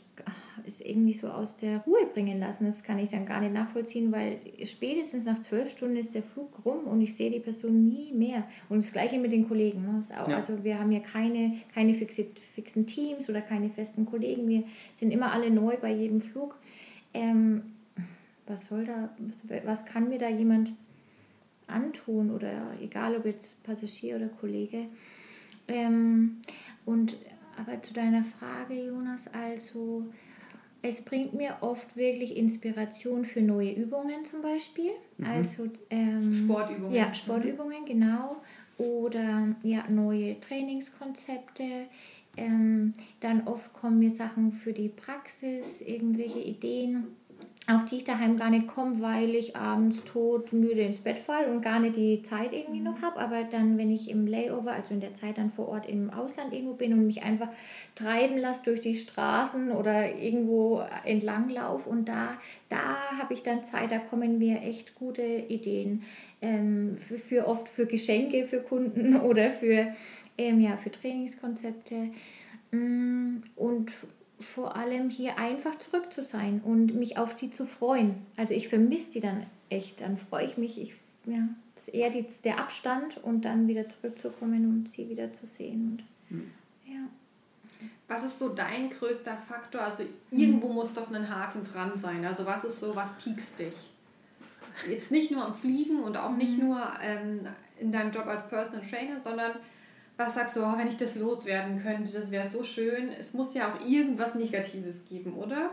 es 0.66 0.82
irgendwie 0.82 1.14
so 1.14 1.28
aus 1.28 1.56
der 1.56 1.80
Ruhe 1.80 2.06
bringen 2.14 2.40
lassen, 2.40 2.66
das 2.66 2.84
kann 2.84 3.00
ich 3.00 3.10
dann 3.10 3.26
gar 3.26 3.40
nicht 3.40 3.54
nachvollziehen, 3.54 4.12
weil 4.12 4.40
spätestens 4.66 5.26
nach 5.26 5.40
zwölf 5.42 5.72
Stunden 5.72 5.96
ist 5.96 6.14
der 6.14 6.24
Flug 6.24 6.66
rum 6.66 6.86
und 6.86 7.02
ich 7.02 7.16
sehe 7.16 7.32
die 7.32 7.40
Person 7.40 7.88
nie 7.88 8.12
mehr. 8.14 8.44
Und 8.70 8.84
das 8.84 8.92
gleiche 8.92 9.20
mit 9.20 9.32
den 9.32 9.48
Kollegen. 9.48 9.82
Ne? 9.82 10.00
Auch, 10.22 10.28
ja. 10.28 10.36
Also 10.36 10.64
wir 10.64 10.80
haben 10.80 10.92
ja 10.92 11.00
keine, 11.00 11.58
keine 11.74 11.94
fixe, 11.94 12.28
fixen 12.54 12.86
Teams 12.86 13.30
oder 13.30 13.42
keine 13.42 13.70
festen 13.70 14.06
Kollegen. 14.06 14.48
Wir 14.48 14.64
sind 14.98 15.12
immer 15.12 15.32
alle 15.32 15.50
neu 15.50 15.78
bei 15.78 15.92
jedem 15.92 16.22
Flug. 16.22 16.56
Ähm, 17.14 17.64
was 18.46 18.66
soll 18.66 18.86
da, 18.86 19.10
was, 19.18 19.66
was 19.66 19.86
kann 19.86 20.10
mir 20.10 20.20
da 20.20 20.30
jemand 20.30 20.74
antun 21.68 22.32
oder 22.32 22.74
egal 22.82 23.16
ob 23.16 23.26
jetzt 23.26 23.64
Passagier 23.64 24.16
oder 24.16 24.28
Kollege. 24.28 24.86
Ähm, 25.68 26.42
und 26.86 27.16
aber 27.60 27.82
zu 27.82 27.94
deiner 27.94 28.24
Frage, 28.24 28.88
Jonas, 28.88 29.28
also 29.28 30.06
es 30.82 31.02
bringt 31.02 31.34
mir 31.34 31.58
oft 31.62 31.96
wirklich 31.98 32.38
Inspiration 32.38 33.26
für 33.26 33.42
neue 33.42 33.74
Übungen 33.74 34.26
zum 34.26 34.42
Beispiel. 34.42 34.92
Mhm. 35.18 35.26
Also 35.26 35.70
ähm, 35.90 36.34
Sportübungen. 36.34 36.96
Ja, 36.96 37.14
Sportübungen, 37.14 37.82
mhm. 37.82 37.86
genau. 37.86 38.38
Oder 38.78 39.56
ja, 39.64 39.84
neue 39.90 40.40
Trainingskonzepte. 40.40 41.88
Ähm, 42.38 42.94
dann 43.20 43.46
oft 43.48 43.74
kommen 43.74 44.00
mir 44.00 44.12
Sachen 44.12 44.54
für 44.54 44.72
die 44.72 44.88
Praxis, 44.88 45.82
irgendwelche 45.82 46.40
Ideen 46.40 47.08
auf 47.70 47.86
die 47.86 47.98
ich 47.98 48.04
daheim 48.04 48.38
gar 48.38 48.50
nicht 48.50 48.68
komme, 48.68 49.00
weil 49.00 49.36
ich 49.36 49.56
abends 49.56 50.04
tot 50.04 50.54
müde 50.54 50.82
ins 50.82 51.00
Bett 51.00 51.20
falle 51.20 51.52
und 51.52 51.62
gar 51.62 51.80
nicht 51.80 51.96
die 51.96 52.24
Zeit 52.24 52.52
irgendwie 52.52 52.80
noch 52.80 53.02
habe. 53.04 53.20
Aber 53.20 53.44
dann, 53.44 53.78
wenn 53.78 53.92
ich 53.92 54.10
im 54.10 54.26
Layover, 54.26 54.72
also 54.72 54.94
in 54.94 55.00
der 55.00 55.14
Zeit 55.14 55.38
dann 55.38 55.52
vor 55.52 55.68
Ort 55.68 55.88
im 55.88 56.10
Ausland 56.10 56.52
irgendwo 56.52 56.74
bin 56.74 56.94
und 56.94 57.06
mich 57.06 57.22
einfach 57.22 57.50
treiben 57.94 58.40
lasse 58.40 58.64
durch 58.64 58.82
die 58.82 58.96
Straßen 58.96 59.72
oder 59.72 60.16
irgendwo 60.16 60.84
entlang 61.06 61.50
laufe 61.50 61.88
und 61.90 62.10
da, 62.10 62.40
da 62.70 62.96
habe 63.20 63.36
ich 63.36 63.44
dann 63.44 63.64
Zeit, 63.64 63.92
da 63.92 64.00
kommen 64.00 64.40
mir 64.40 64.62
echt 64.62 64.96
gute 64.96 65.22
Ideen 65.22 66.02
ähm, 66.42 66.98
für, 66.98 67.20
für, 67.20 67.48
oft 67.48 67.70
für 67.70 67.86
Geschenke 67.86 68.48
für 68.48 68.62
Kunden 68.62 69.16
oder 69.22 69.52
für, 69.52 69.94
ähm, 70.40 70.60
ja, 70.60 70.76
für 70.78 70.90
Trainingskonzepte. 70.90 72.10
Mm, 72.72 73.38
und 73.56 73.92
vor 74.40 74.76
allem 74.76 75.10
hier 75.10 75.38
einfach 75.38 75.76
zurück 75.80 76.14
zu 76.14 76.24
sein 76.24 76.62
und 76.64 76.96
mich 76.96 77.18
auf 77.18 77.38
sie 77.38 77.52
zu 77.52 77.66
freuen. 77.66 78.26
Also 78.38 78.54
ich 78.54 78.70
vermisse 78.70 79.12
die 79.12 79.20
dann 79.20 79.46
echt. 79.70 80.02
Dann 80.02 80.18
freue 80.18 80.46
ich 80.46 80.58
mich. 80.58 80.82
Ich, 80.82 80.94
ja, 81.26 81.48
das 81.76 81.88
ist 81.88 81.94
eher 81.94 82.10
die, 82.10 82.26
der 82.44 82.60
Abstand 82.60 83.18
und 83.24 83.44
dann 83.44 83.68
wieder 83.68 83.88
zurückzukommen 83.90 84.66
und 84.66 84.88
sie 84.88 85.10
wieder 85.10 85.34
zu 85.34 85.46
sehen. 85.46 86.04
Und, 86.30 86.38
mhm. 86.38 86.52
ja. 86.86 87.02
Was 88.08 88.24
ist 88.24 88.40
so 88.40 88.50
dein 88.50 88.90
größter 88.90 89.38
Faktor? 89.48 89.82
Also 89.82 90.04
irgendwo 90.32 90.70
mhm. 90.70 90.76
muss 90.76 90.94
doch 90.94 91.12
ein 91.12 91.30
Haken 91.30 91.64
dran 91.64 91.98
sein. 91.98 92.26
Also 92.26 92.46
was 92.46 92.64
ist 92.64 92.80
so, 92.80 92.96
was 92.96 93.14
piekst 93.18 93.60
dich? 93.60 93.76
Jetzt 94.90 95.12
nicht 95.12 95.32
nur 95.32 95.46
am 95.46 95.54
Fliegen 95.54 96.02
und 96.02 96.16
auch 96.16 96.36
nicht 96.36 96.58
mhm. 96.58 96.68
nur 96.68 96.92
ähm, 97.02 97.42
in 97.78 97.92
deinem 97.92 98.12
Job 98.12 98.28
als 98.28 98.48
Personal 98.48 98.82
Trainer, 98.88 99.20
sondern 99.20 99.52
was 100.20 100.36
sagst 100.36 100.58
du, 100.58 100.60
oh, 100.62 100.78
wenn 100.78 100.90
ich 100.90 100.98
das 100.98 101.16
loswerden 101.16 101.82
könnte, 101.82 102.12
das 102.12 102.30
wäre 102.30 102.48
so 102.48 102.62
schön. 102.62 103.10
Es 103.18 103.34
muss 103.34 103.54
ja 103.54 103.74
auch 103.74 103.88
irgendwas 103.88 104.36
Negatives 104.36 105.00
geben, 105.08 105.34
oder? 105.34 105.72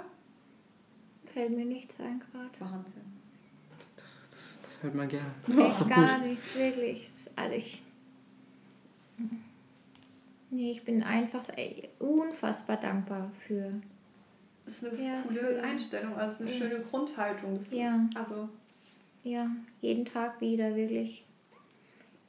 Fällt 1.34 1.50
mir 1.50 1.64
nichts 1.64 1.96
ein 1.98 2.20
gerade. 2.20 2.48
Wahnsinn. 2.60 3.02
Das, 3.96 4.06
das, 4.30 4.58
das 4.62 4.82
hört 4.84 4.94
man 4.94 5.08
gerne. 5.08 5.26
Echt 5.48 5.82
oh, 5.82 5.88
gar 5.88 6.20
gut. 6.20 6.28
nichts, 6.28 6.56
wirklich. 6.56 7.10
Das 7.10 7.20
ist 7.20 7.30
alles. 7.34 7.82
Nee, 10.50 10.70
ich 10.70 10.84
bin 10.84 11.02
einfach 11.02 11.44
ey, 11.56 11.88
unfassbar 11.98 12.76
dankbar 12.76 13.32
für. 13.48 13.72
Das 14.64 14.80
ist 14.80 15.00
eine 15.00 15.08
ja, 15.08 15.22
coole 15.22 15.60
Einstellung, 15.60 16.14
also 16.14 16.44
eine 16.44 16.52
ja. 16.52 16.58
schöne 16.58 16.80
Grundhaltung. 16.82 17.58
Ja. 17.72 18.08
Also. 18.14 18.48
Ja, 19.24 19.50
jeden 19.80 20.04
Tag 20.04 20.40
wieder, 20.40 20.76
wirklich 20.76 21.25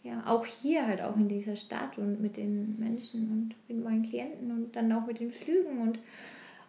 ja, 0.08 0.24
auch 0.26 0.46
hier 0.46 0.88
halt, 0.88 1.02
auch 1.02 1.16
in 1.16 1.28
dieser 1.28 1.56
Stadt 1.56 1.98
und 1.98 2.22
mit 2.22 2.38
den 2.38 2.80
Menschen 2.80 3.30
und 3.32 3.76
mit 3.76 3.84
meinen 3.84 4.04
Klienten 4.04 4.52
und 4.52 4.76
dann 4.76 4.92
auch 4.92 5.06
mit 5.06 5.20
den 5.20 5.32
Flügen 5.32 5.80
und 5.82 6.00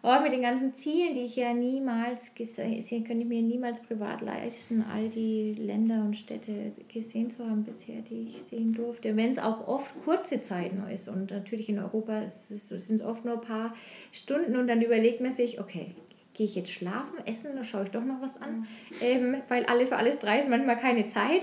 oh, 0.03 0.19
mit 0.21 0.31
den 0.31 0.41
ganzen 0.41 0.73
Zielen, 0.73 1.13
die 1.13 1.21
ich 1.21 1.35
ja 1.35 1.53
niemals 1.53 2.35
gesehen, 2.35 3.03
könnte 3.03 3.23
ich 3.23 3.29
mir 3.29 3.41
niemals 3.41 3.79
privat 3.79 4.21
leisten, 4.21 4.83
all 4.91 5.09
die 5.09 5.53
Länder 5.53 6.01
und 6.01 6.15
Städte 6.15 6.71
gesehen 6.91 7.29
zu 7.29 7.45
haben 7.45 7.63
bisher, 7.63 8.01
die 8.01 8.23
ich 8.23 8.41
sehen 8.43 8.73
durfte. 8.73 9.15
Wenn 9.15 9.31
es 9.31 9.37
auch 9.37 9.67
oft 9.67 9.93
kurze 10.03 10.41
Zeit 10.41 10.73
nur 10.73 10.89
ist 10.89 11.07
und 11.07 11.31
natürlich 11.31 11.69
in 11.69 11.79
Europa 11.79 12.27
sind 12.27 12.95
es 12.95 13.01
oft 13.01 13.25
nur 13.25 13.35
ein 13.35 13.41
paar 13.41 13.73
Stunden 14.11 14.55
und 14.55 14.67
dann 14.67 14.81
überlegt 14.81 15.21
man 15.21 15.31
sich, 15.31 15.59
okay, 15.59 15.95
gehe 16.33 16.45
ich 16.45 16.55
jetzt 16.55 16.71
schlafen, 16.71 17.17
essen 17.25 17.51
oder 17.51 17.65
schaue 17.65 17.83
ich 17.83 17.91
doch 17.91 18.03
noch 18.03 18.21
was 18.21 18.41
an? 18.41 18.59
Mhm. 18.59 18.65
Ähm, 19.01 19.35
weil 19.49 19.65
alle 19.65 19.87
für 19.87 19.97
alles 19.97 20.19
drei 20.19 20.39
ist 20.39 20.49
manchmal 20.49 20.77
keine 20.77 21.07
Zeit. 21.07 21.41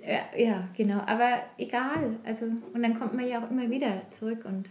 Ja, 0.00 0.20
ja, 0.36 0.68
genau. 0.76 1.00
Aber 1.06 1.40
egal. 1.58 2.18
Also, 2.24 2.46
und 2.46 2.82
dann 2.82 2.98
kommt 2.98 3.14
man 3.14 3.26
ja 3.26 3.42
auch 3.42 3.50
immer 3.50 3.68
wieder 3.68 4.02
zurück 4.10 4.44
und 4.44 4.70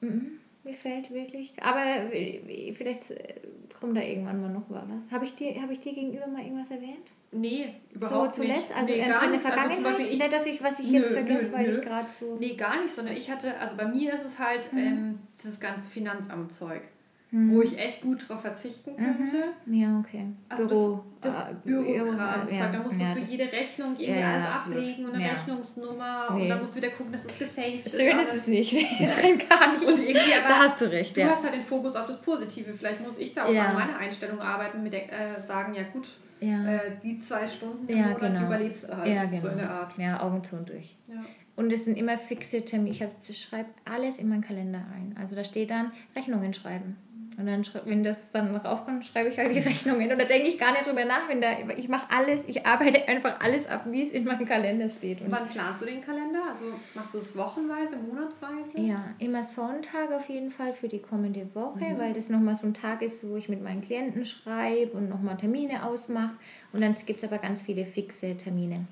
mm, 0.00 0.38
mir 0.64 0.74
fällt 0.74 1.10
wirklich. 1.10 1.52
Aber 1.62 2.10
vielleicht 2.10 3.10
äh, 3.10 3.34
kommt 3.78 3.96
da 3.96 4.00
irgendwann 4.00 4.40
mal 4.40 4.50
noch 4.50 4.64
was. 4.68 5.10
Habe 5.10 5.24
ich, 5.24 5.34
dir, 5.34 5.60
hab 5.60 5.70
ich 5.70 5.80
dir 5.80 5.94
gegenüber 5.94 6.26
mal 6.26 6.42
irgendwas 6.42 6.70
erwähnt? 6.70 7.12
Nee, 7.32 7.74
überhaupt 7.92 8.34
so 8.34 8.42
zuletzt? 8.42 8.68
nicht. 8.68 8.76
Also 8.76 8.92
nee, 8.92 9.00
in, 9.00 9.08
der 9.08 9.40
Vergangenheit? 9.40 9.84
Also 9.84 9.98
ich, 9.98 10.18
nicht, 10.18 10.32
dass 10.32 10.46
ich, 10.46 10.62
was 10.62 10.78
ich 10.78 10.90
nö, 10.90 10.98
jetzt 10.98 11.12
vergesse, 11.12 11.52
weil 11.52 11.66
nö. 11.66 11.76
ich 11.76 11.82
gerade 11.82 12.08
so. 12.10 12.36
Nee, 12.36 12.54
gar 12.54 12.80
nicht, 12.80 12.94
sondern 12.94 13.16
ich 13.16 13.30
hatte, 13.30 13.58
also 13.58 13.76
bei 13.76 13.86
mir 13.86 14.14
ist 14.14 14.24
es 14.24 14.38
halt 14.38 14.72
mhm. 14.72 14.78
ähm, 14.78 15.18
das 15.42 15.60
ganze 15.60 15.88
Finanzamtzeug 15.88 16.82
mhm. 17.30 17.54
wo 17.54 17.62
ich 17.62 17.78
echt 17.78 18.02
gut 18.02 18.28
drauf 18.28 18.40
verzichten 18.40 18.92
mhm. 18.92 19.16
könnte. 19.16 19.44
Ja, 19.66 19.98
okay. 19.98 20.26
Also 20.48 20.66
Büro. 20.66 21.04
das, 21.20 21.34
das 21.34 21.50
äh, 21.50 21.54
Bürokram, 21.64 22.48
ja, 22.50 22.70
da 22.70 22.78
musst 22.78 23.00
ja, 23.00 23.14
du 23.14 23.24
für 23.24 23.30
jede 23.30 23.52
Rechnung 23.52 23.94
irgendwie 23.98 24.20
ja, 24.20 24.34
alles 24.34 24.46
ablegen 24.46 25.04
und 25.06 25.14
eine 25.14 25.24
Rechnungsnummer 25.24 26.28
nee. 26.34 26.42
und 26.42 26.48
dann 26.48 26.60
musst 26.60 26.74
du 26.74 26.76
wieder 26.78 26.90
gucken, 26.90 27.12
dass 27.12 27.24
es 27.24 27.38
gesaved 27.38 27.86
ist. 27.86 27.96
Schön 27.96 28.18
ist 28.18 28.34
es 28.34 28.46
nicht. 28.46 28.72
Nein, 29.00 29.38
gar 29.48 29.78
nicht. 29.78 29.86
Und 29.86 30.00
irgendwie, 30.00 30.34
aber 30.34 30.48
da 30.48 30.58
hast 30.58 30.80
du 30.80 30.90
recht. 30.90 31.16
Du 31.16 31.24
hast 31.24 31.42
halt 31.42 31.54
den 31.54 31.62
Fokus 31.62 31.96
auf 31.96 32.06
das 32.06 32.20
Positive. 32.20 32.72
Vielleicht 32.72 33.00
muss 33.00 33.18
ich 33.18 33.32
da 33.32 33.44
auch 33.44 33.48
an 33.48 33.74
meiner 33.74 33.96
Einstellung 33.98 34.40
arbeiten, 34.40 34.82
mit 34.82 34.92
der, 34.92 35.12
äh, 35.12 35.42
sagen, 35.42 35.74
ja 35.74 35.82
gut, 35.92 36.08
äh, 36.40 36.78
die 37.02 37.18
zwei 37.18 37.46
Stunden 37.46 37.88
im 37.88 37.98
Monat 37.98 38.20
genau. 38.20 38.46
überlebst 38.46 38.84
du 38.84 38.96
halt. 38.96 39.08
Ja, 39.08 39.24
genau. 39.24 39.42
So 39.42 39.48
in 39.48 39.58
der 39.58 39.70
Art. 39.70 39.98
Ja, 39.98 40.22
Augen 40.22 40.44
zu 40.44 40.56
und 40.56 40.68
durch. 40.68 40.96
Ja. 41.08 41.24
Und 41.56 41.72
es 41.72 41.86
sind 41.86 41.96
immer 41.96 42.18
fixe 42.18 42.62
Termine. 42.62 43.10
Ich 43.26 43.40
schreibe 43.40 43.70
alles 43.86 44.18
in 44.18 44.28
meinen 44.28 44.42
Kalender 44.42 44.84
ein. 44.94 45.16
Also 45.18 45.34
da 45.34 45.42
steht 45.42 45.70
dann 45.70 45.90
Rechnungen 46.14 46.52
schreiben. 46.52 46.98
Und 47.38 47.46
dann, 47.46 47.62
wenn 47.84 48.02
das 48.02 48.30
dann 48.30 48.52
noch 48.52 48.64
aufkommt, 48.64 49.04
schreibe 49.04 49.28
ich 49.28 49.38
halt 49.38 49.54
die 49.54 49.58
Rechnungen. 49.68 50.10
Und 50.10 50.18
da 50.18 50.24
denke 50.24 50.48
ich 50.48 50.58
gar 50.58 50.72
nicht 50.72 50.86
drüber 50.86 51.04
nach, 51.04 51.28
wenn 51.28 51.40
da, 51.40 51.48
ich 51.76 51.88
mache 51.88 52.10
alles, 52.10 52.40
ich 52.46 52.64
arbeite 52.64 53.06
einfach 53.08 53.40
alles 53.40 53.66
ab, 53.66 53.86
wie 53.90 54.04
es 54.04 54.10
in 54.10 54.24
meinem 54.24 54.46
Kalender 54.46 54.88
steht. 54.88 55.20
Und 55.20 55.30
Wann 55.30 55.48
planst 55.48 55.82
du 55.82 55.84
den 55.84 56.00
Kalender? 56.00 56.40
Also 56.50 56.64
machst 56.94 57.12
du 57.12 57.18
es 57.18 57.36
wochenweise, 57.36 57.96
monatsweise? 57.96 58.76
Ja, 58.76 59.04
immer 59.18 59.44
Sonntag 59.44 60.12
auf 60.12 60.28
jeden 60.28 60.50
Fall 60.50 60.72
für 60.72 60.88
die 60.88 61.00
kommende 61.00 61.46
Woche, 61.54 61.84
mhm. 61.84 61.98
weil 61.98 62.14
das 62.14 62.30
nochmal 62.30 62.54
so 62.54 62.66
ein 62.66 62.74
Tag 62.74 63.02
ist, 63.02 63.28
wo 63.28 63.36
ich 63.36 63.48
mit 63.48 63.62
meinen 63.62 63.82
Klienten 63.82 64.24
schreibe 64.24 64.96
und 64.96 65.10
nochmal 65.10 65.36
Termine 65.36 65.84
ausmache. 65.84 66.36
Und 66.72 66.80
dann 66.80 66.94
gibt 66.94 67.22
es 67.22 67.24
aber 67.28 67.38
ganz 67.38 67.60
viele 67.60 67.84
fixe 67.84 68.36
Termine 68.36 68.86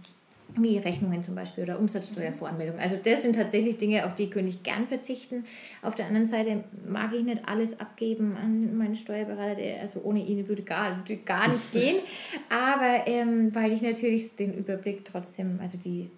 wie 0.57 0.79
Rechnungen 0.79 1.23
zum 1.23 1.35
Beispiel 1.35 1.65
oder 1.65 1.79
Umsatzsteuervoranmeldung. 1.79 2.79
Also 2.79 2.97
das 3.03 3.23
sind 3.23 3.37
tatsächlich 3.37 3.79
Dinge, 3.79 4.07
auf 4.07 4.15
die 4.15 4.31
könnte 4.31 4.51
ich 4.51 4.63
gern 4.63 4.87
verzichten. 4.87 5.45
Auf 5.83 5.95
der 5.95 6.07
anderen 6.07 6.27
Seite 6.27 6.65
mag 6.87 7.13
ich 7.13 7.25
nicht 7.25 7.49
alles 7.49 7.79
abgeben 7.81 8.37
an 8.37 8.77
meinen 8.77 8.97
Steuerberater, 8.97 9.57
der, 9.57 9.81
also 9.81 10.01
ohne 10.03 10.25
ihn 10.25 10.47
würde 10.49 10.63
gar, 10.63 10.99
würde 10.99 11.17
gar 11.19 11.49
nicht 11.49 11.73
gehen. 11.73 11.97
Aber 12.49 13.07
ähm, 13.07 13.55
weil 13.55 13.73
ich 13.73 13.83
natürlich 13.83 14.37
den 14.37 14.55
Überblick 14.55 15.05
trotzdem, 15.05 15.59
also 15.61 15.79
die 15.79 16.11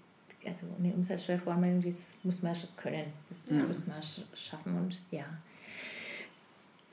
also 0.47 0.67
eine 0.79 0.93
Umsatzsteuervoranmeldung, 0.95 1.83
das 1.83 2.15
muss 2.23 2.41
man 2.41 2.55
können, 2.77 3.07
das 3.29 3.43
ja. 3.51 3.67
muss 3.67 3.85
man 3.87 4.01
schaffen 4.35 4.77
und 4.79 4.97
ja 5.11 5.25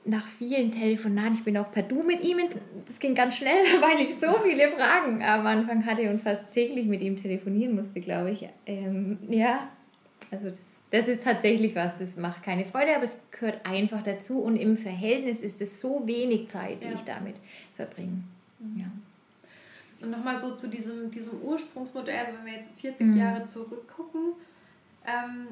nach 0.06 0.26
vielen 0.26 0.70
Telefonaten, 0.70 1.34
ich 1.34 1.44
bin 1.44 1.56
auch 1.56 1.70
per 1.70 1.82
Du 1.82 2.02
mit 2.02 2.20
ihm, 2.20 2.38
das 2.86 2.98
ging 2.98 3.14
ganz 3.14 3.36
schnell, 3.36 3.64
weil 3.80 4.00
ich 4.06 4.14
so 4.16 4.32
viele 4.42 4.68
Fragen 4.70 5.22
am 5.22 5.46
Anfang 5.46 5.84
hatte 5.86 6.10
und 6.10 6.20
fast 6.20 6.50
täglich 6.50 6.86
mit 6.86 7.02
ihm 7.02 7.16
telefonieren 7.16 7.74
musste, 7.74 8.00
glaube 8.00 8.32
ich. 8.32 8.46
Ähm, 8.66 9.18
ja, 9.28 9.68
also 10.30 10.50
das, 10.50 10.62
das, 10.90 11.08
ist 11.08 11.22
tatsächlich 11.22 11.74
was, 11.74 11.98
das 11.98 12.16
macht 12.16 12.42
keine 12.42 12.64
Freude, 12.64 12.94
aber 12.94 13.04
es 13.04 13.18
gehört 13.30 13.64
einfach 13.64 14.02
dazu 14.02 14.40
und 14.40 14.56
im 14.56 14.76
Verhältnis 14.76 15.40
ist 15.40 15.60
es 15.62 15.80
so 15.80 16.06
wenig 16.06 16.48
Zeit, 16.48 16.84
die 16.84 16.88
ja. 16.88 16.94
ich 16.94 17.02
damit 17.02 17.36
verbringe. 17.74 18.22
Mhm. 18.58 18.80
Ja. 18.80 18.86
Und 20.00 20.10
nochmal 20.10 20.38
so 20.38 20.54
zu 20.54 20.68
diesem, 20.68 21.10
diesem 21.10 21.40
Ursprungsmodell, 21.40 22.26
also 22.26 22.38
wenn 22.38 22.46
wir 22.46 22.52
jetzt 22.54 22.68
40 22.78 23.06
mhm. 23.06 23.16
Jahre 23.16 23.42
zurückgucken, 23.44 24.34
ähm, 25.06 25.46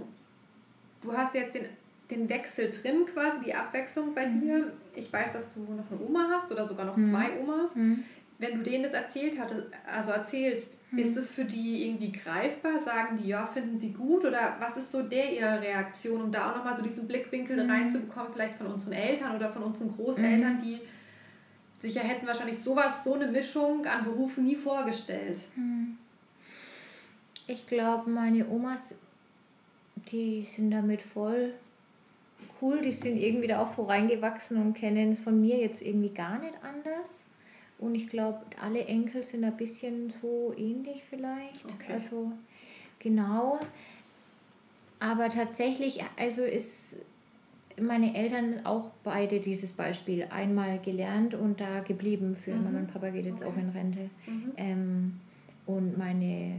du 1.01 1.13
hast 1.13 1.35
jetzt 1.35 1.55
den 1.55 1.67
den 2.13 2.29
Wechsel 2.29 2.71
drin, 2.71 3.07
quasi 3.13 3.41
die 3.45 3.55
Abwechslung 3.55 4.15
bei 4.15 4.27
mhm. 4.27 4.41
dir. 4.41 4.73
Ich 4.95 5.13
weiß, 5.13 5.33
dass 5.33 5.51
du 5.51 5.61
noch 5.61 5.91
eine 5.91 6.01
Oma 6.01 6.29
hast 6.31 6.51
oder 6.51 6.67
sogar 6.67 6.87
noch 6.87 6.97
mhm. 6.97 7.11
zwei 7.11 7.41
Omas. 7.41 7.75
Mhm. 7.75 8.05
Wenn 8.39 8.59
du 8.59 8.63
denen 8.63 8.83
das 8.83 8.93
erzählt 8.93 9.39
hattest, 9.39 9.69
also 9.87 10.11
erzählst, 10.11 10.79
mhm. 10.91 10.99
ist 10.99 11.17
es 11.17 11.31
für 11.31 11.45
die 11.45 11.87
irgendwie 11.87 12.13
greifbar? 12.13 12.81
Sagen 12.85 13.17
die, 13.17 13.29
ja, 13.29 13.47
finden 13.47 13.79
sie 13.79 13.93
gut? 13.93 14.25
Oder 14.25 14.57
was 14.59 14.77
ist 14.77 14.91
so 14.91 15.03
der 15.03 15.33
ihre 15.33 15.61
Reaktion, 15.61 16.23
um 16.23 16.33
da 16.33 16.51
auch 16.51 16.57
nochmal 16.57 16.77
so 16.77 16.83
diesen 16.83 17.07
Blickwinkel 17.07 17.63
mhm. 17.63 17.71
reinzubekommen, 17.71 18.33
vielleicht 18.33 18.57
von 18.57 18.67
unseren 18.67 18.93
Eltern 18.93 19.37
oder 19.37 19.51
von 19.51 19.63
unseren 19.63 19.95
Großeltern, 19.95 20.61
die 20.63 20.81
sich 21.81 21.95
ja 21.95 22.03
hätten 22.03 22.27
wahrscheinlich 22.27 22.59
sowas, 22.59 23.05
so 23.05 23.15
eine 23.15 23.27
Mischung 23.27 23.85
an 23.87 24.05
Berufen 24.05 24.45
nie 24.45 24.55
vorgestellt. 24.55 25.39
Ich 27.49 27.67
glaube, 27.67 28.09
meine 28.09 28.49
Omas, 28.49 28.95
die 30.09 30.45
sind 30.45 30.71
damit 30.71 31.03
voll 31.03 31.55
cool, 32.61 32.81
die 32.81 32.93
sind 32.93 33.17
irgendwie 33.17 33.49
da 33.49 33.61
auch 33.61 33.69
so 33.69 33.83
reingewachsen 33.83 34.57
und 34.59 34.75
kennen 34.75 35.13
es 35.13 35.21
von 35.21 35.41
mir 35.41 35.59
jetzt 35.59 35.83
irgendwie 35.83 36.11
gar 36.11 36.39
nicht 36.39 36.55
anders. 36.63 37.25
Und 37.79 37.95
ich 37.95 38.09
glaube, 38.09 38.41
alle 38.61 38.85
Enkel 38.85 39.23
sind 39.23 39.45
ein 39.45 39.57
bisschen 39.57 40.11
so 40.11 40.55
ähnlich 40.57 41.03
vielleicht. 41.09 41.65
Okay. 41.65 41.93
Also 41.93 42.33
genau. 42.99 43.59
Aber 45.01 45.29
tatsächlich, 45.29 46.05
also 46.17 46.43
ist 46.43 46.95
meine 47.81 48.15
Eltern 48.15 48.65
auch 48.65 48.91
beide 49.03 49.41
dieses 49.41 49.73
Beispiel 49.73 50.27
einmal 50.31 50.79
gelernt 50.79 51.35
und 51.35 51.61
da 51.61 51.81
geblieben 51.81 52.37
für 52.37 52.55
mhm. 52.55 52.65
Mama 52.65 52.79
und 52.79 52.93
Papa 52.93 53.11
geht 53.11 53.27
jetzt 53.27 53.43
okay. 53.43 53.51
auch 53.51 53.57
in 53.57 53.69
Rente. 53.71 54.11
Mhm. 54.27 54.53
Ähm, 54.57 55.21
und 55.67 55.99
meine 55.99 56.55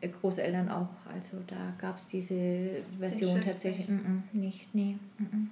Großeltern 0.00 0.68
auch. 0.68 0.88
Also 1.12 1.38
da 1.46 1.72
gab 1.78 1.98
es 1.98 2.06
diese 2.06 2.82
Version 2.98 3.40
tatsächlich 3.40 3.88
mm 3.88 3.94
-mm, 3.94 4.38
nicht. 4.38 4.74
Nee. 4.74 4.96
Mm 5.18 5.48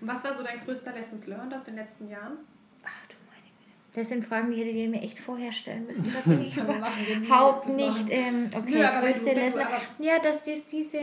Und 0.00 0.08
was 0.08 0.24
war 0.24 0.36
so 0.36 0.42
dein 0.42 0.60
größter 0.64 0.92
Lessons 0.92 1.26
learned 1.26 1.54
aus 1.54 1.64
den 1.64 1.76
letzten 1.76 2.08
Jahren? 2.08 2.38
Ach 2.84 3.06
du 3.06 3.14
meine 3.28 3.46
Güte. 3.58 4.00
Das 4.00 4.08
sind 4.08 4.24
Fragen, 4.24 4.50
die 4.50 4.58
hättet 4.58 4.74
ihr 4.74 4.88
mir 4.88 5.02
echt 5.02 5.18
vorher 5.18 5.52
stellen 5.52 5.86
müssen. 5.86 6.04
Da 6.12 6.30
bin 6.30 6.44
ich 6.44 6.56
überhaupt 6.56 7.68
nicht. 7.68 8.06
Ähm, 8.10 8.50
okay, 8.54 8.78
Nö, 8.78 9.00
größte 9.00 9.32
Lesson. 9.32 9.62
Ja, 10.00 10.18
dass 10.18 10.42
das 10.42 10.66
diese. 10.66 10.98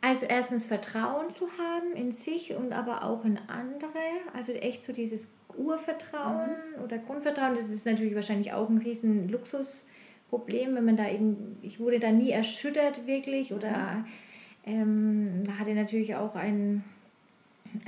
Also 0.00 0.26
erstens 0.26 0.66
Vertrauen 0.66 1.32
zu 1.32 1.46
haben 1.58 1.92
in 1.94 2.10
sich 2.10 2.54
und 2.54 2.72
aber 2.72 3.04
auch 3.04 3.24
in 3.24 3.38
andere. 3.46 4.02
Also 4.34 4.50
echt 4.50 4.82
so 4.82 4.92
dieses 4.92 5.30
Urvertrauen 5.56 6.50
mhm. 6.50 6.82
oder 6.82 6.98
Grundvertrauen. 6.98 7.54
Das 7.54 7.68
ist 7.68 7.86
natürlich 7.86 8.16
wahrscheinlich 8.16 8.52
auch 8.52 8.68
ein 8.68 8.78
riesen 8.78 9.28
Luxus 9.28 9.86
Problem, 10.32 10.74
wenn 10.76 10.86
man 10.86 10.96
da 10.96 11.10
eben, 11.10 11.58
ich 11.60 11.78
wurde 11.78 12.00
da 12.00 12.10
nie 12.10 12.30
erschüttert 12.30 13.06
wirklich 13.06 13.52
oder 13.52 14.02
ähm, 14.64 15.44
hatte 15.58 15.74
natürlich 15.74 16.16
auch 16.16 16.34
ein, 16.36 16.82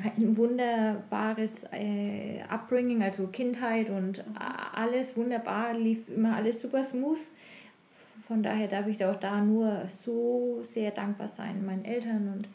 ein 0.05 0.37
wunderbares 0.37 1.65
äh, 1.73 2.43
Upbringing, 2.51 3.03
also 3.03 3.29
Kindheit 3.29 3.89
und 3.89 4.23
alles 4.75 5.17
wunderbar, 5.17 5.73
lief 5.73 6.07
immer 6.15 6.37
alles 6.37 6.61
super 6.61 6.85
smooth. 6.85 7.17
Von 8.29 8.43
daher 8.43 8.69
darf 8.69 8.89
ich 8.89 8.99
da 8.99 9.11
auch 9.11 9.19
da 9.19 9.41
nur 9.41 9.89
so 10.05 10.61
sehr 10.65 10.91
dankbar 10.91 11.29
sein, 11.29 11.65
meinen 11.65 11.87
Eltern 11.87 12.31
und 12.31 12.49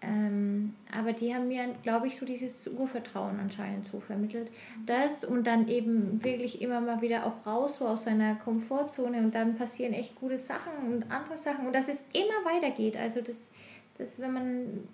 Ähm, 0.00 0.74
aber 0.96 1.12
die 1.12 1.34
haben 1.34 1.48
mir, 1.48 1.74
glaube 1.82 2.06
ich, 2.06 2.16
so 2.16 2.24
dieses 2.24 2.68
Urvertrauen 2.68 3.40
anscheinend 3.40 3.88
so 3.88 3.98
vermittelt. 3.98 4.50
Das 4.86 5.24
und 5.24 5.44
dann 5.44 5.66
eben 5.66 6.22
wirklich 6.22 6.62
immer 6.62 6.80
mal 6.80 7.00
wieder 7.00 7.26
auch 7.26 7.44
raus, 7.44 7.78
so 7.78 7.88
aus 7.88 8.04
seiner 8.04 8.36
Komfortzone 8.36 9.18
und 9.18 9.34
dann 9.34 9.56
passieren 9.56 9.92
echt 9.92 10.14
gute 10.14 10.38
Sachen 10.38 10.72
und 10.86 11.10
andere 11.10 11.36
Sachen 11.36 11.66
und 11.66 11.72
dass 11.72 11.88
es 11.88 11.98
immer 12.12 12.44
weitergeht. 12.44 12.96
Also 12.96 13.20
das, 13.20 13.50
das 13.98 14.20
wenn 14.20 14.32
man, 14.32 14.88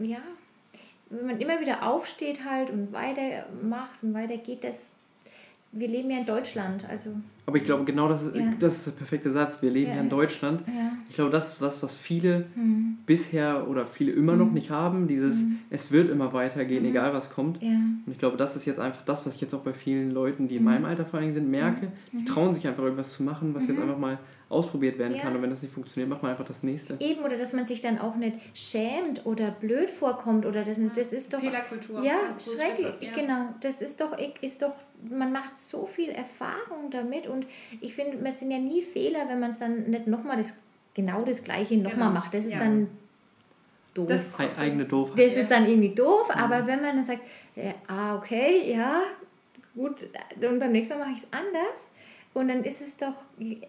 ja, 0.00 0.22
wenn 1.10 1.26
man 1.26 1.40
immer 1.40 1.60
wieder 1.60 1.86
aufsteht 1.86 2.46
halt 2.46 2.70
und 2.70 2.94
weitermacht 2.94 4.02
und 4.02 4.14
weitergeht, 4.14 4.64
das, 4.64 4.90
wir 5.72 5.88
leben 5.88 6.10
ja 6.10 6.18
in 6.18 6.26
Deutschland, 6.26 6.88
also 6.88 7.10
aber 7.46 7.58
ich 7.58 7.64
glaube, 7.64 7.84
genau 7.84 8.08
das 8.08 8.24
ist, 8.24 8.34
ja. 8.34 8.52
das 8.58 8.78
ist 8.78 8.86
der 8.88 8.92
perfekte 8.92 9.30
Satz. 9.30 9.62
Wir 9.62 9.70
leben 9.70 9.90
ja, 9.90 9.96
ja 9.96 10.02
in 10.02 10.08
Deutschland. 10.08 10.62
Ja. 10.66 10.92
Ich 11.08 11.14
glaube, 11.14 11.30
das 11.30 11.52
ist 11.52 11.62
das, 11.62 11.80
was 11.80 11.94
viele 11.94 12.46
mhm. 12.56 12.98
bisher 13.06 13.68
oder 13.68 13.86
viele 13.86 14.10
immer 14.10 14.32
mhm. 14.32 14.38
noch 14.38 14.50
nicht 14.50 14.70
haben. 14.70 15.06
Dieses, 15.06 15.42
mhm. 15.42 15.60
es 15.70 15.92
wird 15.92 16.10
immer 16.10 16.32
weitergehen, 16.32 16.82
mhm. 16.82 16.90
egal 16.90 17.14
was 17.14 17.30
kommt. 17.30 17.62
Und 17.62 18.04
ich 18.10 18.18
glaube, 18.18 18.36
das 18.36 18.56
ist 18.56 18.64
jetzt 18.64 18.80
einfach 18.80 19.02
das, 19.04 19.24
was 19.26 19.36
ich 19.36 19.40
jetzt 19.40 19.54
auch 19.54 19.60
bei 19.60 19.72
vielen 19.72 20.10
Leuten, 20.10 20.48
die 20.48 20.56
in 20.56 20.62
mhm. 20.62 20.70
meinem 20.70 20.84
Alter 20.86 21.04
vor 21.04 21.20
allem 21.20 21.32
sind, 21.32 21.48
merke. 21.48 21.92
Die 22.12 22.18
mhm. 22.18 22.26
trauen 22.26 22.52
sich 22.52 22.66
einfach 22.66 22.82
irgendwas 22.82 23.12
zu 23.12 23.22
machen, 23.22 23.54
was 23.54 23.68
jetzt 23.68 23.80
einfach 23.80 23.98
mal 23.98 24.18
ausprobiert 24.48 24.98
werden 24.98 25.18
kann. 25.18 25.34
Und 25.34 25.42
wenn 25.42 25.50
das 25.50 25.62
nicht 25.62 25.74
funktioniert, 25.74 26.08
macht 26.08 26.22
man 26.22 26.30
einfach 26.30 26.44
das 26.44 26.62
nächste. 26.62 26.96
Eben, 27.00 27.24
oder 27.24 27.36
dass 27.36 27.52
man 27.52 27.66
sich 27.66 27.80
dann 27.80 27.98
auch 27.98 28.14
nicht 28.14 28.38
schämt 28.54 29.26
oder 29.26 29.50
blöd 29.50 29.90
vorkommt. 29.90 30.46
Oder 30.46 30.64
das, 30.64 30.78
das 30.94 31.12
ist 31.12 31.32
doch. 31.32 31.40
Fehlerkultur. 31.40 32.02
Ja, 32.02 32.18
schrecklich. 32.38 33.12
Genau. 33.14 33.48
Das 33.60 33.82
ist 33.82 34.00
doch, 34.00 34.16
ist 34.40 34.62
doch 34.62 34.72
man 35.10 35.32
macht 35.32 35.56
so 35.56 35.86
viel 35.86 36.10
Erfahrung 36.10 36.90
damit 36.90 37.26
und 37.26 37.46
ich 37.80 37.94
finde, 37.94 38.16
man 38.16 38.32
sind 38.32 38.50
ja 38.50 38.58
nie 38.58 38.82
Fehler, 38.82 39.28
wenn 39.28 39.40
man 39.40 39.50
es 39.50 39.58
dann 39.58 39.90
nicht 39.90 40.06
nochmal 40.06 40.36
das, 40.36 40.56
genau 40.94 41.22
das 41.22 41.42
Gleiche 41.42 41.76
nochmal 41.76 42.08
genau. 42.08 42.10
macht. 42.10 42.34
Das 42.34 42.44
ist 42.44 42.54
ja. 42.54 42.60
dann 42.60 42.88
doof. 43.94 44.08
Das 44.08 44.20
ist 44.20 44.58
eigene 44.58 44.84
doof. 44.84 45.10
Das 45.16 45.34
ja. 45.34 45.42
ist 45.42 45.50
dann 45.50 45.66
irgendwie 45.66 45.94
doof, 45.94 46.28
mhm. 46.28 46.40
aber 46.40 46.66
wenn 46.66 46.82
man 46.82 46.96
dann 46.96 47.04
sagt, 47.04 47.22
äh, 47.54 47.72
ah, 47.86 48.16
okay, 48.16 48.72
ja, 48.72 49.02
gut, 49.74 50.08
und 50.40 50.58
beim 50.58 50.72
nächsten 50.72 50.98
Mal 50.98 51.06
mache 51.06 51.16
ich 51.16 51.22
es 51.22 51.32
anders. 51.32 51.90
Und 52.36 52.48
dann 52.48 52.64
ist 52.64 52.82
es 52.82 52.98
doch 52.98 53.14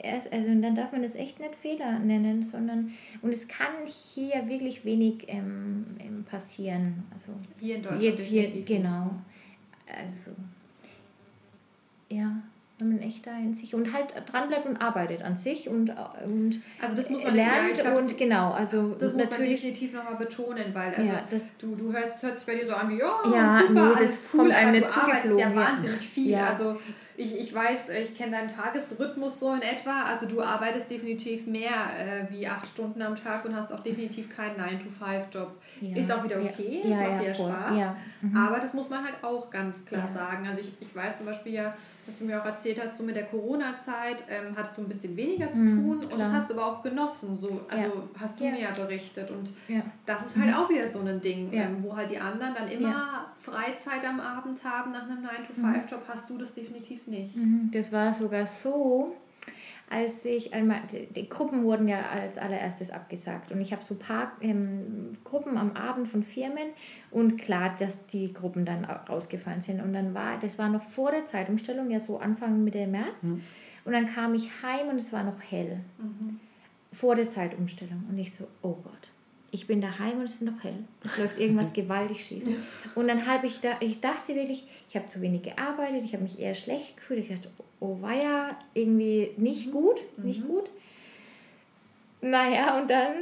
erst, 0.02 0.34
also 0.34 0.46
dann 0.60 0.76
darf 0.76 0.92
man 0.92 1.02
das 1.02 1.16
echt 1.16 1.40
nicht 1.40 1.56
Fehler 1.56 2.00
nennen, 2.00 2.44
sondern 2.44 2.92
und 3.22 3.30
es 3.30 3.48
kann 3.48 3.72
hier 3.86 4.50
wirklich 4.50 4.84
wenig 4.84 5.24
ähm, 5.30 5.86
ähm 6.00 6.26
passieren. 6.30 7.06
Also 7.14 7.32
hier 7.62 7.78
in 7.78 7.82
Deutschland. 7.84 8.04
Jetzt 8.04 8.26
hier, 8.26 8.66
genau. 8.66 9.12
Also 9.88 10.32
ja, 12.10 12.36
wenn 12.80 12.90
man 12.90 13.00
echt 13.00 13.26
da 13.26 13.38
in 13.38 13.56
sich 13.56 13.74
und 13.74 13.94
halt 13.94 14.14
dranbleibt 14.26 14.66
und 14.66 14.82
arbeitet 14.82 15.22
an 15.22 15.38
sich 15.38 15.70
und, 15.70 15.90
und 16.26 16.60
also 16.82 16.94
das 16.94 17.10
muss 17.10 17.24
man 17.24 17.36
lernt 17.36 17.78
ja, 17.78 17.96
und 17.96 18.18
genau, 18.18 18.52
also 18.52 18.96
das 19.00 19.14
muss 19.14 19.30
man 19.30 19.44
definitiv 19.44 19.94
nochmal 19.94 20.16
betonen, 20.16 20.74
weil 20.74 20.94
also 20.94 21.10
ja, 21.10 21.24
das, 21.30 21.48
du, 21.58 21.74
du 21.74 21.94
hörst, 21.94 22.22
hört 22.22 22.38
sich 22.38 22.46
bei 22.46 22.56
dir 22.56 22.68
so 22.68 22.74
an 22.74 22.90
wie, 22.90 23.00
ja, 23.00 23.10
ja 23.34 23.62
super, 23.66 23.96
nee, 23.96 24.06
das 24.06 24.18
cool, 24.34 24.52
einem 24.52 24.74
nicht 24.74 24.92
zugeflogen. 24.92 25.38
Ja 25.38 25.56
wahnsinnig 25.56 26.06
viel, 26.06 26.36
also 26.36 26.78
ich, 27.18 27.40
ich 27.40 27.54
weiß, 27.54 27.90
ich 28.04 28.16
kenne 28.16 28.34
deinen 28.34 28.48
Tagesrhythmus 28.48 29.40
so 29.40 29.52
in 29.52 29.64
etwa. 29.64 30.04
Also 30.04 30.28
du 30.28 30.40
arbeitest 30.40 30.88
definitiv 30.90 31.48
mehr 31.48 31.72
äh, 31.72 32.32
wie 32.32 32.48
acht 32.48 32.68
Stunden 32.68 33.02
am 33.02 33.16
Tag 33.16 33.44
und 33.44 33.56
hast 33.56 33.74
auch 33.74 33.80
definitiv 33.80 34.30
keinen 34.30 34.56
9-to-5-Job. 34.56 35.52
Ja. 35.82 35.98
Ist 35.98 36.12
auch 36.12 36.24
wieder 36.24 36.38
okay, 36.38 36.84
ja. 36.84 36.90
das 36.90 37.10
macht 37.10 37.24
dir 37.24 37.34
Spaß. 37.34 37.96
Mhm. 38.22 38.38
Aber 38.38 38.60
das 38.60 38.74
muss 38.76 38.90
man 38.90 39.04
halt 39.04 39.16
auch 39.24 39.50
ganz 39.50 39.84
klar 39.84 40.08
sagen. 40.14 40.48
Also 40.48 40.60
ich, 40.60 40.72
ich 40.80 40.96
weiß 40.96 41.18
zum 41.18 41.26
Beispiel 41.26 41.54
ja, 41.54 41.74
was 42.06 42.20
du 42.20 42.26
mir 42.26 42.40
auch 42.40 42.46
erzählt 42.46 42.80
hast, 42.82 42.98
so 42.98 43.04
mit 43.04 43.16
der 43.16 43.26
Corona-Zeit 43.26 44.24
ähm, 44.30 44.56
hattest 44.56 44.78
du 44.78 44.84
ein 44.84 44.88
bisschen 44.88 45.18
weniger 45.18 45.52
zu 45.52 45.60
mhm, 45.60 45.88
tun 45.88 46.12
und 46.12 46.20
das 46.20 46.32
hast 46.32 46.50
du 46.52 46.54
aber 46.54 46.68
auch 46.68 46.84
genossen. 46.84 47.36
So, 47.36 47.62
also 47.68 48.10
hast 48.20 48.40
du 48.40 48.44
mir 48.44 48.60
ja 48.60 48.70
berichtet. 48.70 49.32
Und 49.32 49.54
das 50.06 50.18
ist 50.22 50.36
halt 50.38 50.48
mhm. 50.50 50.54
auch 50.54 50.70
wieder 50.70 50.88
so 50.88 51.00
ein 51.00 51.20
Ding, 51.20 51.50
ähm, 51.52 51.78
wo 51.82 51.96
halt 51.96 52.12
die 52.12 52.20
anderen 52.20 52.54
dann 52.54 52.68
immer 52.68 53.26
Freizeit 53.48 54.04
am 54.06 54.20
Abend 54.20 54.62
haben 54.64 54.92
nach 54.92 55.04
einem 55.04 55.26
9-to-5-Job, 55.26 56.02
mhm. 56.02 56.14
hast 56.14 56.30
du 56.30 56.38
das 56.38 56.54
definitiv 56.54 57.08
nicht. 57.08 57.36
Mhm. 57.36 57.70
Das 57.72 57.94
war 57.94 58.14
sogar 58.14 58.46
so, 58.46 59.16
als 59.90 60.26
ich 60.26 60.54
einmal, 60.54 60.82
die 61.16 61.30
Gruppen 61.30 61.64
wurden 61.64 61.88
ja 61.88 62.10
als 62.10 62.38
allererstes 62.38 62.92
abgesagt 62.92 63.54
und 63.54 63.62
ich 63.62 63.72
habe 63.72 63.82
so 63.84 63.94
ein 63.94 64.00
paar 64.00 64.34
ähm, 64.42 65.14
Gruppen 65.24 65.58
am 65.58 65.78
Abend 65.78 66.10
von 66.10 66.24
Firmen 66.24 66.68
und 67.10 67.38
klar, 67.38 67.74
dass 67.80 68.06
die 68.08 68.34
Gruppen 68.34 68.66
dann 68.66 68.84
rausgefallen 68.84 69.62
sind 69.62 69.82
und 69.82 69.94
dann 69.94 70.14
war, 70.14 70.38
das 70.40 70.60
war 70.60 70.68
noch 70.68 70.84
vor 70.84 71.12
der 71.12 71.26
Zeitumstellung, 71.26 71.90
ja 71.90 72.00
so 72.00 72.20
Anfang 72.20 72.66
Mitte 72.66 72.86
März 72.86 73.24
mhm. 73.24 73.42
und 73.86 73.94
dann 73.94 74.08
kam 74.08 74.34
ich 74.34 74.50
heim 74.62 74.90
und 74.90 74.98
es 74.98 75.14
war 75.14 75.24
noch 75.24 75.42
hell 75.42 75.80
mhm. 76.00 76.42
vor 76.92 77.16
der 77.16 77.32
Zeitumstellung 77.32 78.04
und 78.10 78.18
ich 78.18 78.36
so, 78.36 78.46
oh 78.62 78.76
Gott 78.84 79.10
ich 79.52 79.68
bin 79.68 79.82
daheim 79.82 80.20
und 80.20 80.26
es 80.26 80.36
ist 80.36 80.42
noch 80.42 80.64
hell. 80.64 80.84
Es 81.04 81.18
läuft 81.18 81.40
irgendwas 81.40 81.74
gewaltig 81.74 82.26
schief. 82.26 82.44
Und 82.96 83.08
dann 83.08 83.26
habe 83.26 83.48
ich 83.48 83.60
da, 83.60 83.78
ich 83.80 84.02
dachte 84.02 84.36
wirklich, 84.36 84.64
ich 84.90 84.96
habe 84.96 85.08
zu 85.08 85.22
wenig 85.22 85.44
gearbeitet, 85.44 86.04
ich 86.04 86.14
habe 86.14 86.24
mich 86.24 86.40
eher 86.40 86.56
schlecht 86.56 86.98
gefühlt. 86.98 87.22
Ich 87.22 87.30
dachte, 87.30 87.50
oh 87.80 88.02
war 88.02 88.16
ja 88.16 88.58
irgendwie 88.74 89.32
nicht 89.38 89.68
mhm. 89.68 89.72
gut, 89.72 90.04
nicht 90.18 90.44
mhm. 90.44 90.48
gut. 90.48 90.70
Naja, 92.22 92.80
und 92.80 92.90
dann 92.90 93.14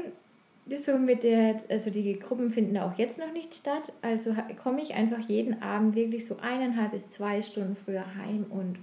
so 0.84 0.98
mit 0.98 1.24
der, 1.24 1.62
also 1.70 1.92
die 1.92 2.18
Gruppen 2.18 2.50
finden 2.50 2.78
auch 2.78 2.98
jetzt 2.98 3.20
noch 3.20 3.32
nicht 3.32 3.54
statt. 3.54 3.94
Also 4.02 4.36
komme 4.64 4.82
ich 4.82 4.96
einfach 4.96 5.30
jeden 5.30 5.62
Abend 5.62 5.96
wirklich 5.96 6.26
so 6.26 6.38
eineinhalb 6.42 6.92
bis 6.92 7.08
zwei 7.10 7.42
Stunden 7.42 7.76
früher 7.76 8.04
heim 8.16 8.46
und 8.50 8.80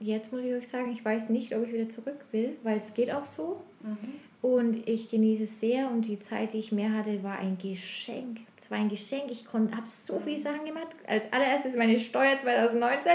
jetzt 0.00 0.32
muss 0.32 0.42
ich 0.42 0.54
euch 0.54 0.68
sagen, 0.68 0.90
ich 0.90 1.04
weiß 1.04 1.28
nicht, 1.28 1.54
ob 1.54 1.64
ich 1.66 1.72
wieder 1.72 1.88
zurück 1.88 2.24
will, 2.32 2.56
weil 2.62 2.76
es 2.76 2.94
geht 2.94 3.12
auch 3.12 3.26
so. 3.26 3.60
Mhm. 3.82 3.98
Und 4.42 4.88
ich 4.88 5.08
genieße 5.08 5.44
es 5.44 5.60
sehr 5.60 5.86
und 5.86 6.02
die 6.02 6.18
Zeit, 6.18 6.52
die 6.52 6.58
ich 6.58 6.72
mehr 6.72 6.92
hatte, 6.92 7.22
war 7.22 7.38
ein 7.38 7.58
Geschenk. 7.58 8.40
Es 8.58 8.68
war 8.72 8.78
ein 8.78 8.88
Geschenk. 8.88 9.30
Ich 9.30 9.44
habe 9.52 9.86
so 9.86 10.18
viele 10.18 10.36
Sachen 10.38 10.64
gemacht. 10.64 10.88
Als 11.06 11.22
allererstes 11.32 11.76
meine 11.76 11.98
Steuer 12.00 12.36
2019. 12.42 13.12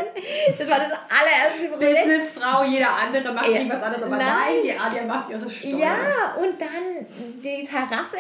Das 0.58 0.70
war 0.70 0.80
das 0.80 0.94
allererste 0.94 1.68
Projekt. 1.76 2.06
Businessfrau, 2.06 2.64
jeder 2.64 2.96
andere 2.96 3.34
macht 3.34 3.50
ja. 3.50 3.60
nicht 3.60 3.70
was 3.70 3.84
anderes, 3.84 4.04
aber 4.04 4.16
nein, 4.16 4.26
nein 4.26 4.54
die 4.64 4.72
Adia 4.72 5.04
macht 5.04 5.30
ihre 5.30 5.50
Steuer. 5.50 5.78
Ja, 5.78 6.36
und 6.40 6.62
dann 6.62 7.06
die 7.44 7.66
Terrasse 7.66 8.18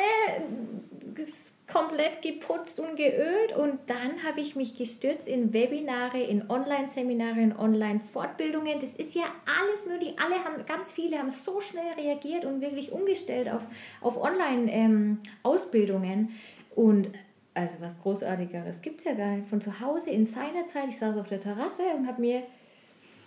komplett 1.71 2.21
geputzt 2.21 2.79
und 2.79 2.95
geölt 2.95 3.55
und 3.55 3.79
dann 3.87 4.23
habe 4.23 4.39
ich 4.39 4.55
mich 4.55 4.77
gestürzt 4.77 5.27
in 5.27 5.51
Webinare, 5.51 6.21
in 6.21 6.49
Online-Seminare, 6.49 7.41
in 7.41 7.53
Online-Fortbildungen. 7.55 8.79
Das 8.79 8.93
ist 8.93 9.13
ja 9.13 9.25
alles 9.45 9.85
möglich. 9.85 10.15
Alle 10.17 10.45
haben, 10.45 10.65
ganz 10.65 10.93
viele 10.93 11.19
haben 11.19 11.29
so 11.29 11.59
schnell 11.59 11.91
reagiert 11.97 12.45
und 12.45 12.61
wirklich 12.61 12.93
umgestellt 12.93 13.49
auf, 13.49 13.63
auf 13.99 14.15
Online-Ausbildungen. 14.15 16.19
Ähm, 16.19 16.29
und 16.73 17.09
also 17.53 17.81
was 17.81 18.01
Großartigeres 18.01 18.81
gibt 18.81 18.99
es 18.99 19.05
ja 19.05 19.13
gar 19.13 19.35
nicht. 19.35 19.49
Von 19.49 19.59
zu 19.59 19.81
Hause 19.81 20.09
in 20.09 20.25
seiner 20.25 20.67
Zeit, 20.67 20.87
ich 20.89 20.97
saß 20.97 21.17
auf 21.17 21.27
der 21.27 21.41
Terrasse 21.41 21.83
und 21.97 22.07
habe 22.07 22.21
mir 22.21 22.43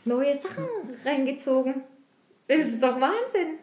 neue 0.07 0.35
Sachen 0.35 0.65
reingezogen. 1.05 1.83
Das 2.47 2.61
ist 2.61 2.83
doch 2.83 2.99
Wahnsinn. 3.01 3.59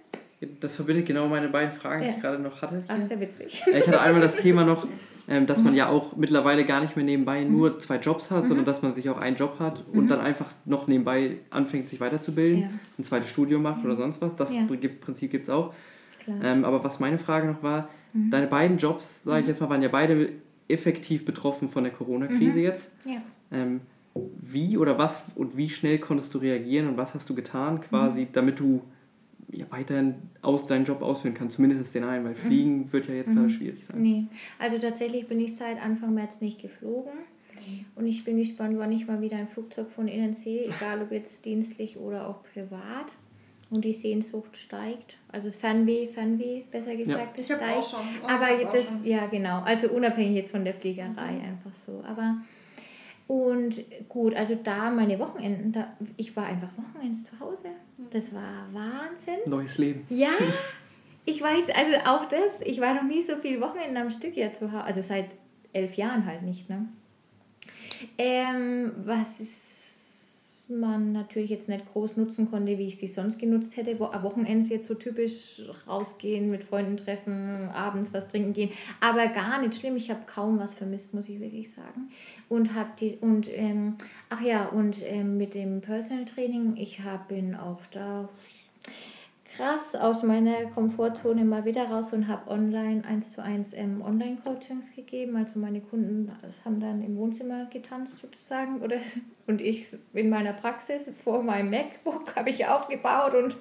Das 0.60 0.76
verbindet 0.76 1.08
genau 1.08 1.28
meine 1.28 1.50
beiden 1.50 1.72
Fragen, 1.72 2.04
die 2.04 2.10
ich 2.10 2.22
gerade 2.22 2.40
noch 2.40 2.62
hatte. 2.62 2.84
Ach, 2.88 3.02
sehr 3.02 3.20
witzig. 3.20 3.64
Ich 3.66 3.88
hatte 3.88 4.00
einmal 4.00 4.22
das 4.22 4.36
Thema 4.38 4.66
noch, 4.66 4.88
ähm, 5.28 5.48
dass 5.48 5.64
man 5.64 5.74
ja 5.74 5.90
auch 5.90 6.16
mittlerweile 6.16 6.64
gar 6.64 6.80
nicht 6.80 6.96
mehr 6.96 7.06
nebenbei 7.06 7.44
mhm. 7.44 7.52
nur 7.52 7.80
zwei 7.80 7.98
Jobs 7.98 8.30
hat, 8.30 8.44
mhm. 8.44 8.48
sondern 8.48 8.66
dass 8.66 8.84
man 8.84 8.94
sich 8.94 9.10
auch 9.10 9.18
einen 9.18 9.36
Job 9.36 9.60
hat 9.60 9.84
und 9.92 10.06
mhm. 10.06 10.08
dann 10.10 10.20
einfach 10.20 10.52
noch 10.66 10.88
nebenbei 10.88 11.40
anfängt, 11.50 11.90
sich 11.90 12.00
weiterzubilden, 12.00 12.62
ja. 12.62 12.70
ein 13.00 13.04
zweites 13.04 13.30
Studium 13.30 13.64
macht 13.64 13.84
oder 13.84 13.96
sonst 13.96 14.22
was. 14.22 14.36
Das 14.36 14.54
ja. 14.54 14.66
Prinzip 14.66 15.32
gibt 15.32 15.44
es 15.44 15.50
auch. 15.50 15.74
Ähm, 16.44 16.66
aber 16.66 16.84
was 16.84 17.00
meine 17.00 17.18
Frage 17.18 17.48
noch 17.48 17.64
war, 17.64 17.90
mhm. 18.14 18.30
deine 18.32 18.48
beiden 18.48 18.78
Jobs, 18.78 19.24
sage 19.24 19.40
ich 19.40 19.46
mhm. 19.46 19.50
jetzt 19.50 19.62
mal, 19.62 19.70
waren 19.70 19.82
ja 19.82 19.90
beide 19.90 20.34
effektiv 20.68 21.26
betroffen 21.26 21.68
von 21.68 21.84
der 21.84 21.94
Corona-Krise 21.94 22.60
mhm. 22.60 22.64
jetzt. 22.64 22.92
Ja. 23.06 23.22
Ähm, 23.52 23.82
wie 24.14 24.78
oder 24.78 24.98
was 24.98 25.24
und 25.36 25.58
wie 25.58 25.70
schnell 25.70 26.00
konntest 26.00 26.34
du 26.34 26.40
reagieren 26.40 26.88
und 26.88 26.98
was 26.98 27.14
hast 27.14 27.30
du 27.30 27.36
getan 27.36 27.82
quasi, 27.82 28.28
damit 28.32 28.60
du 28.60 28.82
ja, 29.50 29.66
weiterhin 29.70 30.16
aus, 30.42 30.68
deinen 30.68 30.86
Job 30.86 31.02
ausführen 31.02 31.34
kann, 31.34 31.50
zumindest 31.50 31.94
den 31.96 32.04
einen, 32.04 32.26
weil 32.26 32.32
mhm. 32.32 32.38
Fliegen 32.38 32.78
mhm. 32.80 32.94
wird 32.94 33.08
ja 33.08 33.16
jetzt 33.16 33.30
mhm. 33.30 33.36
gerade 33.36 33.50
schwierig 33.50 33.86
sein. 33.86 34.02
Nee, 34.02 34.26
also 34.60 34.78
tatsächlich 34.78 35.28
bin 35.28 35.40
ich 35.40 35.56
seit 35.56 35.82
Anfang 35.82 36.14
März 36.14 36.42
nicht 36.42 36.62
geflogen 36.62 37.14
und 37.96 38.06
ich 38.06 38.24
bin 38.24 38.38
gespannt, 38.38 38.78
wann 38.78 38.92
ich 38.92 39.08
mal 39.08 39.22
wieder 39.22 39.38
ein 39.38 39.48
Flugzeug 39.48 39.90
von 39.90 40.08
Ihnen 40.08 40.34
sehe, 40.34 40.66
egal 40.66 41.02
ob 41.02 41.12
jetzt 41.12 41.46
dienstlich 41.46 41.98
oder 41.98 42.28
auch 42.28 42.44
privat. 42.44 43.12
Und 43.70 43.84
die 43.84 43.92
Sehnsucht 43.92 44.56
steigt. 44.56 45.18
Also 45.28 45.48
das 45.48 45.58
Fernweh, 45.58 46.08
Fernweh, 46.08 46.62
besser 46.72 46.96
gesagt, 46.96 47.38
ja. 47.38 47.44
das 47.44 47.46
steigt. 47.48 47.78
Auch 47.78 47.90
schon. 47.90 48.00
Oh, 48.24 48.28
Aber 48.28 48.48
das, 48.72 48.86
ja 49.04 49.26
genau, 49.26 49.60
also 49.60 49.90
unabhängig 49.90 50.38
jetzt 50.38 50.52
von 50.52 50.64
der 50.64 50.74
Fliegerei 50.74 51.34
mhm. 51.34 51.42
einfach 51.42 51.74
so. 51.74 52.02
Aber 52.08 52.38
und 53.28 53.84
gut, 54.08 54.34
also 54.36 54.56
da 54.56 54.90
meine 54.90 55.20
Wochenenden, 55.20 55.74
da, 55.74 55.96
ich 56.16 56.36
war 56.36 56.46
einfach 56.46 56.70
Wochenends 56.78 57.24
zu 57.26 57.40
Hause. 57.40 57.70
Das 58.12 58.34
war 58.34 58.68
Wahnsinn. 58.72 59.40
Neues 59.46 59.78
Leben. 59.78 60.06
Ja, 60.10 60.30
ich 61.26 61.42
weiß, 61.42 61.66
also 61.76 61.96
auch 62.06 62.30
das, 62.30 62.62
ich 62.66 62.80
war 62.80 62.94
noch 62.94 63.04
nie 63.04 63.22
so 63.22 63.36
viele 63.36 63.60
Wochenenden 63.60 63.98
am 63.98 64.10
Stück 64.10 64.38
ja 64.38 64.54
zu 64.54 64.72
Hause, 64.72 64.84
also 64.84 65.02
seit 65.02 65.36
elf 65.74 65.96
Jahren 65.96 66.26
halt 66.26 66.44
nicht, 66.44 66.70
ne? 66.70 66.88
Ähm, 68.18 68.94
was 69.06 69.40
ist, 69.40 69.67
man 70.70 71.12
natürlich 71.12 71.50
jetzt 71.50 71.70
nicht 71.70 71.92
groß 71.92 72.18
nutzen 72.18 72.50
konnte, 72.50 72.78
wie 72.78 72.88
ich 72.88 72.98
sie 72.98 73.08
sonst 73.08 73.40
genutzt 73.40 73.78
hätte. 73.78 74.00
Wo, 74.00 74.06
Wochenends 74.06 74.70
jetzt 74.70 74.88
so 74.88 74.94
typisch 74.94 75.62
rausgehen, 75.88 76.50
mit 76.50 76.64
Freunden 76.64 76.98
treffen, 76.98 77.70
abends 77.70 78.14
was 78.14 78.28
trinken 78.28 78.54
gehen. 78.54 78.72
Aber 79.00 79.28
gar 79.28 79.62
nicht 79.62 79.76
schlimm. 79.76 79.96
Ich 79.96 80.10
habe 80.10 80.22
kaum 80.26 80.60
was 80.60 80.74
vermisst, 80.74 81.14
muss 81.14 81.30
ich 81.30 81.40
wirklich 81.40 81.72
sagen. 81.72 82.10
Und 82.50 82.74
habe 82.74 82.90
die 83.00 83.18
und 83.22 83.50
ähm, 83.54 83.96
ach 84.30 84.42
ja 84.42 84.66
und 84.68 85.02
ähm, 85.04 85.38
mit 85.38 85.54
dem 85.54 85.82
Personal 85.82 86.26
Training, 86.26 86.76
ich 86.78 87.02
habe 87.02 87.24
bin 87.28 87.56
auch 87.56 87.82
da 87.92 88.30
krass 89.58 89.96
aus 89.96 90.22
meiner 90.22 90.66
Komfortzone 90.68 91.44
mal 91.44 91.66
wieder 91.66 91.86
raus 91.86 92.14
und 92.14 92.28
habe 92.28 92.50
online 92.52 93.04
eins 93.06 93.32
zu 93.32 93.42
eins 93.42 93.74
ähm, 93.74 94.04
Online-Coachings 94.04 94.96
gegeben. 94.96 95.36
Also 95.36 95.58
meine 95.58 95.82
Kunden 95.82 96.32
haben 96.64 96.80
dann 96.80 97.02
im 97.02 97.18
Wohnzimmer 97.18 97.66
getanzt 97.66 98.20
sozusagen 98.20 98.82
oder 98.82 98.98
und 99.48 99.62
ich 99.62 99.88
in 100.14 100.30
meiner 100.30 100.54
Praxis 100.54 101.10
vor 101.24 101.42
meinem 101.42 101.72
MacBook 101.72 102.36
habe 102.36 102.52
ich 102.52 102.68
aufgebaut 102.68 103.34
und 103.34 103.58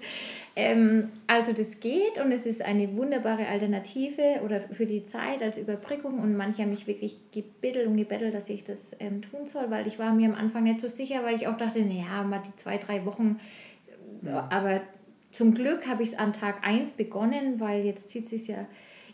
ähm, 0.54 1.08
also 1.28 1.52
das 1.52 1.80
geht 1.80 2.18
und 2.22 2.30
es 2.30 2.44
ist 2.44 2.60
eine 2.60 2.94
wunderbare 2.94 3.46
Alternative 3.46 4.40
oder 4.44 4.60
für 4.60 4.84
die 4.84 5.04
Zeit 5.04 5.42
als 5.42 5.56
Überbrückung 5.56 6.18
und 6.18 6.36
manche 6.36 6.62
haben 6.62 6.70
mich 6.70 6.86
wirklich 6.86 7.16
gebittelt 7.30 7.86
und 7.86 7.96
gebettelt, 7.96 8.34
dass 8.34 8.50
ich 8.50 8.64
das 8.64 8.94
ähm, 9.00 9.22
tun 9.22 9.46
soll, 9.46 9.70
weil 9.70 9.86
ich 9.86 9.98
war 9.98 10.12
mir 10.12 10.28
am 10.28 10.34
Anfang 10.34 10.64
nicht 10.64 10.80
so 10.80 10.88
sicher, 10.88 11.24
weil 11.24 11.36
ich 11.36 11.48
auch 11.48 11.56
dachte, 11.56 11.80
naja, 11.82 12.22
mal 12.22 12.42
die 12.46 12.54
zwei, 12.56 12.76
drei 12.76 13.06
Wochen, 13.06 13.38
aber 14.50 14.80
zum 15.36 15.54
Glück 15.54 15.86
habe 15.86 16.02
ich 16.02 16.10
es 16.10 16.18
an 16.18 16.32
Tag 16.32 16.66
1 16.66 16.92
begonnen, 16.92 17.60
weil 17.60 17.84
jetzt 17.84 18.08
zieht 18.08 18.32
es 18.32 18.46
ja 18.46 18.66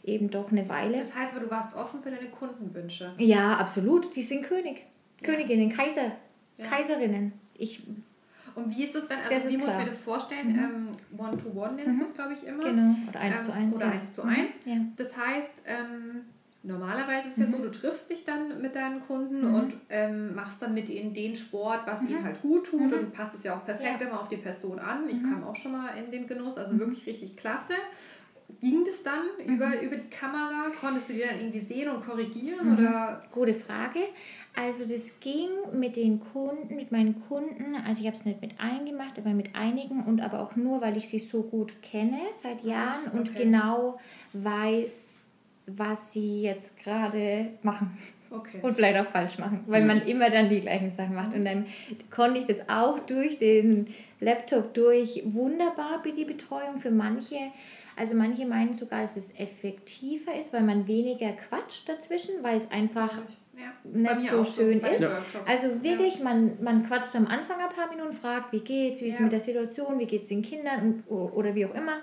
eben 0.05 0.31
doch 0.31 0.53
eine 0.53 0.68
Weile. 0.68 0.99
Das 0.99 1.14
heißt 1.14 1.33
aber, 1.35 1.45
du 1.45 1.51
warst 1.51 1.75
offen 1.75 2.01
für 2.01 2.11
deine 2.11 2.29
Kundenwünsche. 2.29 3.12
Ja, 3.18 3.57
absolut. 3.57 4.14
Die 4.14 4.23
sind 4.23 4.43
König. 4.45 4.85
Ja. 5.20 5.27
Königinnen, 5.27 5.70
Kaiser, 5.70 6.12
ja. 6.59 6.66
Kaiserinnen. 6.66 7.33
Ich, 7.55 7.83
und 8.55 8.77
wie 8.77 8.85
ist 8.85 8.95
das 8.95 9.09
dann? 9.09 9.18
Also, 9.29 9.49
wie 9.49 9.57
muss 9.57 9.68
ich 9.68 9.79
mir 9.79 9.87
das 9.87 9.99
vorstellen? 9.99 10.53
Mhm. 10.53 10.59
Ähm, 10.59 11.18
One-to-One 11.18 11.73
nennst 11.73 11.95
mhm. 11.95 11.99
du 11.99 12.05
es, 12.05 12.14
glaube 12.14 12.35
ich, 12.35 12.47
immer. 12.47 12.64
Genau, 12.64 12.95
oder 13.09 13.20
1 13.20 13.39
ähm, 13.39 13.45
zu 13.45 13.53
1. 13.53 13.77
Oder 13.77 13.87
1 13.87 14.12
zu 14.12 14.23
1. 14.23 14.39
Ja. 14.64 14.77
Das 14.97 15.16
heißt, 15.16 15.62
ähm, 15.66 16.23
Normalerweise 16.65 17.29
ist 17.29 17.39
es 17.39 17.39
mhm. 17.39 17.45
ja 17.45 17.59
so, 17.59 17.65
du 17.65 17.71
triffst 17.71 18.09
dich 18.09 18.25
dann 18.25 18.63
mit 18.63 18.77
deinen 18.77 19.01
Kunden 19.01 19.49
mhm. 19.49 19.55
und 19.55 19.75
ähm, 19.89 20.35
machst 20.35 20.63
dann 20.63 20.75
mit 20.75 20.89
ihnen 20.89 21.13
den 21.13 21.35
Sport, 21.35 21.81
was 21.87 22.01
mhm. 22.03 22.09
ihnen 22.09 22.25
halt 22.25 22.41
gut 22.41 22.67
tut 22.67 22.81
mhm. 22.81 22.93
und 22.93 23.13
passt 23.13 23.35
es 23.35 23.43
ja 23.43 23.57
auch 23.57 23.65
perfekt 23.65 24.01
ja. 24.01 24.07
immer 24.07 24.21
auf 24.21 24.29
die 24.29 24.37
Person 24.37 24.79
an. 24.79 25.09
Ich 25.09 25.21
mhm. 25.21 25.31
kam 25.31 25.45
auch 25.45 25.57
schon 25.57 25.73
mal 25.73 25.89
in 25.97 26.13
den 26.13 26.29
Genuss, 26.29 26.57
also 26.57 26.73
mhm. 26.73 26.79
wirklich 26.79 27.07
richtig 27.07 27.37
klasse. 27.37 27.75
Ging 28.61 28.85
das 28.85 29.03
dann 29.03 29.25
über, 29.45 29.81
über 29.81 29.97
die 29.97 30.09
Kamera? 30.11 30.69
Konntest 30.79 31.09
du 31.09 31.15
die 31.15 31.21
dann 31.21 31.39
irgendwie 31.39 31.61
sehen 31.61 31.89
und 31.89 32.05
korrigieren? 32.05 32.75
Oder? 32.75 33.23
Gute 33.33 33.55
Frage. 33.55 34.01
Also 34.55 34.85
das 34.85 35.19
ging 35.21 35.49
mit 35.73 35.97
den 35.97 36.21
Kunden, 36.21 36.77
mit 36.77 36.93
meinen 36.93 37.23
Kunden, 37.29 37.75
also 37.87 38.01
ich 38.01 38.07
habe 38.07 38.17
es 38.17 38.25
nicht 38.25 38.43
mit 38.43 38.61
allen 38.61 38.85
gemacht, 38.85 39.19
aber 39.19 39.31
mit 39.31 39.57
einigen 39.57 40.05
und 40.05 40.21
aber 40.21 40.41
auch 40.41 40.55
nur, 40.55 40.83
weil 40.83 40.97
ich 40.99 41.09
sie 41.09 41.19
so 41.19 41.43
gut 41.43 41.81
kenne 41.81 42.19
seit 42.35 42.63
Jahren 42.63 43.07
okay. 43.09 43.17
und 43.17 43.35
genau 43.35 43.99
weiß, 44.35 45.12
was 45.67 46.13
sie 46.13 46.43
jetzt 46.43 46.77
gerade 46.77 47.51
machen. 47.63 47.99
Okay. 48.31 48.61
Und 48.63 48.75
vielleicht 48.75 48.99
auch 48.99 49.11
falsch 49.11 49.39
machen, 49.39 49.65
weil 49.67 49.85
man 49.85 50.01
immer 50.03 50.31
dann 50.31 50.49
die 50.49 50.61
gleichen 50.61 50.91
Sachen 50.93 51.15
macht. 51.15 51.35
Und 51.35 51.45
dann 51.45 51.67
konnte 52.11 52.41
ich 52.41 52.47
das 52.47 52.67
auch 52.67 52.99
durch 53.01 53.39
den 53.39 53.89
Laptop 54.21 54.73
durch 54.73 55.23
wunderbar 55.27 56.03
die 56.03 56.25
Betreuung 56.25 56.79
für 56.79 56.91
manche. 56.91 57.37
Also 57.95 58.15
manche 58.15 58.47
meinen 58.47 58.73
sogar, 58.73 59.03
dass 59.03 59.19
es 59.19 59.39
effektiver 59.39 60.35
ist, 60.35 60.53
weil 60.55 60.63
man 60.63 60.89
weniger 60.89 61.33
quatscht 61.33 61.87
dazwischen, 61.87 62.43
weil 62.43 62.59
es 62.59 62.71
einfach 62.71 63.19
ja, 63.55 63.73
nicht 63.85 64.31
so 64.31 64.45
schön 64.45 64.81
so 64.81 64.87
ist. 64.87 65.07
Also 65.45 65.83
wirklich, 65.83 66.17
ja. 66.17 66.25
man, 66.25 66.63
man 66.63 66.85
quatscht 66.85 67.15
am 67.15 67.27
Anfang 67.27 67.61
ein 67.61 67.75
paar 67.75 67.91
Minuten, 67.91 68.15
fragt, 68.15 68.53
wie 68.53 68.61
geht's, 68.61 69.03
wie 69.03 69.09
ist 69.09 69.17
ja. 69.17 69.23
mit 69.23 69.33
der 69.33 69.41
Situation, 69.41 69.99
wie 69.99 70.07
geht 70.07 70.23
es 70.23 70.29
den 70.29 70.41
Kindern 70.41 71.03
und, 71.07 71.11
oder 71.11 71.55
wie 71.55 71.67
auch 71.67 71.75
immer. 71.75 71.99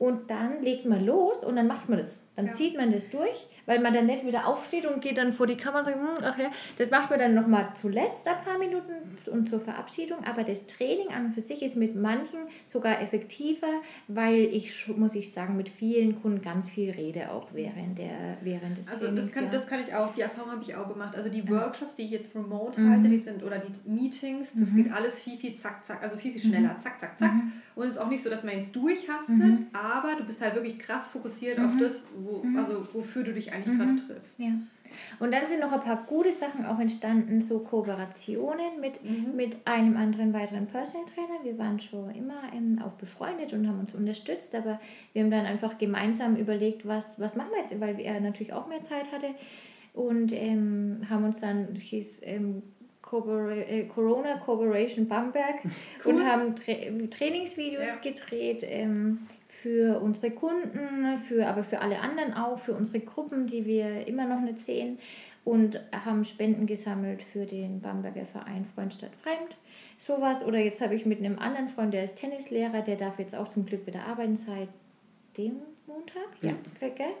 Und 0.00 0.28
dann 0.28 0.60
legt 0.62 0.86
man 0.86 1.06
los 1.06 1.44
und 1.44 1.54
dann 1.54 1.68
macht 1.68 1.88
man 1.88 1.98
das. 1.98 2.17
Dann 2.38 2.46
ja. 2.46 2.52
zieht 2.52 2.76
man 2.76 2.92
das 2.92 3.10
durch, 3.10 3.48
weil 3.68 3.80
man 3.80 3.92
dann 3.92 4.06
nicht 4.06 4.26
wieder 4.26 4.46
aufsteht 4.46 4.86
und 4.86 5.02
geht 5.02 5.18
dann 5.18 5.34
vor 5.34 5.46
die 5.46 5.58
Kamera 5.58 5.80
und 5.80 5.84
sagt, 5.84 5.96
hm, 5.98 6.24
ach 6.24 6.38
ja, 6.38 6.50
das 6.78 6.90
macht 6.90 7.10
man 7.10 7.18
dann 7.18 7.34
nochmal 7.34 7.68
zuletzt 7.78 8.26
ein 8.26 8.42
paar 8.42 8.58
Minuten 8.58 8.92
und 9.26 9.46
zur 9.46 9.60
Verabschiedung. 9.60 10.24
Aber 10.24 10.42
das 10.42 10.66
Training 10.66 11.08
an 11.08 11.26
und 11.26 11.34
für 11.34 11.42
sich 11.42 11.62
ist 11.62 11.76
mit 11.76 11.94
manchen 11.94 12.40
sogar 12.66 13.02
effektiver, 13.02 13.66
weil 14.08 14.38
ich, 14.38 14.88
muss 14.96 15.14
ich 15.14 15.32
sagen, 15.32 15.58
mit 15.58 15.68
vielen 15.68 16.20
Kunden 16.22 16.40
ganz 16.40 16.70
viel 16.70 16.92
rede 16.92 17.30
auch 17.30 17.48
während, 17.52 17.98
der, 17.98 18.38
während 18.40 18.78
des 18.78 18.88
also 18.88 19.04
Trainings. 19.04 19.24
Also 19.24 19.26
das 19.26 19.34
kann, 19.34 19.44
ja. 19.44 19.50
das 19.50 19.66
kann 19.66 19.80
ich 19.80 19.94
auch, 19.94 20.14
die 20.14 20.22
Erfahrung 20.22 20.50
habe 20.52 20.62
ich 20.62 20.74
auch 20.74 20.88
gemacht. 20.88 21.14
Also 21.14 21.28
die 21.28 21.46
Workshops, 21.50 21.96
die 21.96 22.04
ich 22.04 22.10
jetzt 22.10 22.34
remote 22.34 22.80
mhm. 22.80 22.90
halte, 22.90 23.08
die 23.08 23.18
sind, 23.18 23.42
oder 23.42 23.58
die 23.58 23.72
Meetings, 23.88 24.54
das 24.54 24.70
mhm. 24.70 24.76
geht 24.76 24.92
alles 24.92 25.20
viel, 25.20 25.36
viel 25.36 25.54
zack, 25.56 25.84
zack, 25.84 26.02
also 26.02 26.16
viel, 26.16 26.32
viel 26.32 26.40
schneller, 26.40 26.72
mhm. 26.72 26.80
zack, 26.80 26.98
zack, 26.98 27.18
zack. 27.18 27.34
Mhm. 27.34 27.52
Und 27.74 27.86
es 27.86 27.92
ist 27.92 27.98
auch 27.98 28.08
nicht 28.08 28.24
so, 28.24 28.30
dass 28.30 28.42
man 28.42 28.54
jetzt 28.54 28.74
durchhastet, 28.74 29.36
mhm. 29.36 29.66
aber 29.72 30.16
du 30.16 30.24
bist 30.24 30.40
halt 30.40 30.54
wirklich 30.54 30.78
krass 30.78 31.06
fokussiert 31.06 31.60
auf 31.60 31.76
das, 31.78 32.02
wo, 32.16 32.42
mhm. 32.42 32.56
also 32.56 32.86
wofür 32.92 33.22
du 33.22 33.32
dich 33.32 33.52
eigentlich 33.58 33.74
mhm. 33.74 33.78
gerade 33.78 34.06
triffst. 34.06 34.38
Ja. 34.38 34.52
Und 35.20 35.32
dann 35.32 35.46
sind 35.46 35.60
noch 35.60 35.72
ein 35.72 35.80
paar 35.80 36.04
gute 36.06 36.32
Sachen 36.32 36.64
auch 36.64 36.78
entstanden, 36.78 37.40
so 37.40 37.58
Kooperationen 37.60 38.80
mit, 38.80 39.04
mhm. 39.04 39.36
mit 39.36 39.56
einem 39.66 39.96
anderen 39.96 40.32
weiteren 40.32 40.66
Personal 40.66 41.06
Trainer. 41.06 41.44
Wir 41.44 41.58
waren 41.58 41.78
schon 41.80 42.10
immer 42.14 42.40
ähm, 42.54 42.80
auch 42.84 42.92
befreundet 42.92 43.52
und 43.52 43.68
haben 43.68 43.80
uns 43.80 43.94
unterstützt, 43.94 44.54
aber 44.54 44.80
wir 45.12 45.22
haben 45.22 45.30
dann 45.30 45.46
einfach 45.46 45.78
gemeinsam 45.78 46.36
überlegt, 46.36 46.86
was, 46.86 47.18
was 47.20 47.36
machen 47.36 47.50
wir 47.52 47.60
jetzt, 47.60 47.78
weil 47.80 48.00
er 48.00 48.20
natürlich 48.20 48.52
auch 48.52 48.66
mehr 48.68 48.82
Zeit 48.82 49.12
hatte 49.12 49.28
und 49.94 50.32
ähm, 50.32 51.06
haben 51.08 51.24
uns 51.24 51.40
dann, 51.40 51.74
hieß 51.74 52.20
ähm, 52.24 52.62
äh, 53.66 53.84
Corona 53.84 54.36
Cooperation 54.36 55.08
Bamberg 55.08 55.56
cool. 56.04 56.14
und 56.14 56.26
haben 56.26 56.54
Tra 56.54 56.72
Trainingsvideos 57.10 57.86
ja. 57.86 57.96
gedreht. 57.96 58.64
Ähm, 58.66 59.20
für 59.62 60.00
unsere 60.00 60.30
Kunden, 60.30 61.18
für, 61.26 61.46
aber 61.46 61.64
für 61.64 61.80
alle 61.80 62.00
anderen 62.00 62.34
auch, 62.34 62.58
für 62.58 62.74
unsere 62.74 63.00
Gruppen, 63.00 63.46
die 63.46 63.64
wir 63.66 64.06
immer 64.06 64.26
noch 64.26 64.40
nicht 64.40 64.60
sehen 64.60 64.98
und 65.44 65.80
haben 65.92 66.24
Spenden 66.24 66.66
gesammelt 66.66 67.22
für 67.22 67.46
den 67.46 67.80
Bamberger 67.80 68.26
Verein 68.26 68.66
Freund 68.74 68.92
statt 68.92 69.12
Fremd. 69.22 69.56
Sowas. 70.06 70.44
Oder 70.44 70.58
jetzt 70.58 70.80
habe 70.80 70.94
ich 70.94 71.06
mit 71.06 71.18
einem 71.18 71.38
anderen 71.38 71.68
Freund, 71.68 71.94
der 71.94 72.04
ist 72.04 72.16
Tennislehrer, 72.16 72.82
der 72.82 72.96
darf 72.96 73.18
jetzt 73.18 73.34
auch 73.34 73.48
zum 73.48 73.64
Glück 73.64 73.86
wieder 73.86 74.04
arbeiten 74.04 74.36
seit 74.36 74.68
dem 75.36 75.56
Montag. 75.86 76.28
Ja, 76.42 76.50
ja. 76.80 76.88
Gell? 76.88 77.14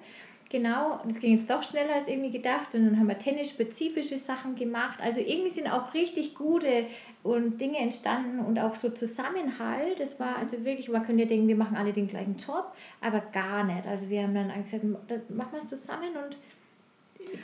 Genau, 0.50 0.98
das 1.04 1.20
ging 1.20 1.34
jetzt 1.34 1.50
doch 1.50 1.62
schneller 1.62 1.94
als 1.94 2.08
irgendwie 2.08 2.30
gedacht 2.30 2.74
und 2.74 2.86
dann 2.86 2.98
haben 2.98 3.08
wir 3.08 3.18
tennisspezifische 3.18 4.16
Sachen 4.16 4.56
gemacht. 4.56 4.98
Also 5.02 5.20
irgendwie 5.20 5.50
sind 5.50 5.70
auch 5.70 5.92
richtig 5.92 6.34
gute 6.34 6.86
und 7.22 7.60
Dinge 7.60 7.76
entstanden 7.78 8.38
und 8.38 8.58
auch 8.58 8.74
so 8.74 8.88
Zusammenhalt. 8.88 10.00
Das 10.00 10.18
war 10.18 10.36
also 10.36 10.64
wirklich, 10.64 10.88
man 10.88 11.04
könnte 11.04 11.24
ja 11.24 11.28
denken, 11.28 11.48
wir 11.48 11.56
machen 11.56 11.76
alle 11.76 11.92
den 11.92 12.08
gleichen 12.08 12.36
Job, 12.36 12.72
aber 13.02 13.20
gar 13.20 13.62
nicht. 13.64 13.86
Also 13.86 14.08
wir 14.08 14.22
haben 14.22 14.34
dann 14.34 14.62
gesagt, 14.62 14.84
machen 15.28 15.52
wir 15.52 15.58
es 15.58 15.68
zusammen 15.68 16.16
und 16.16 16.38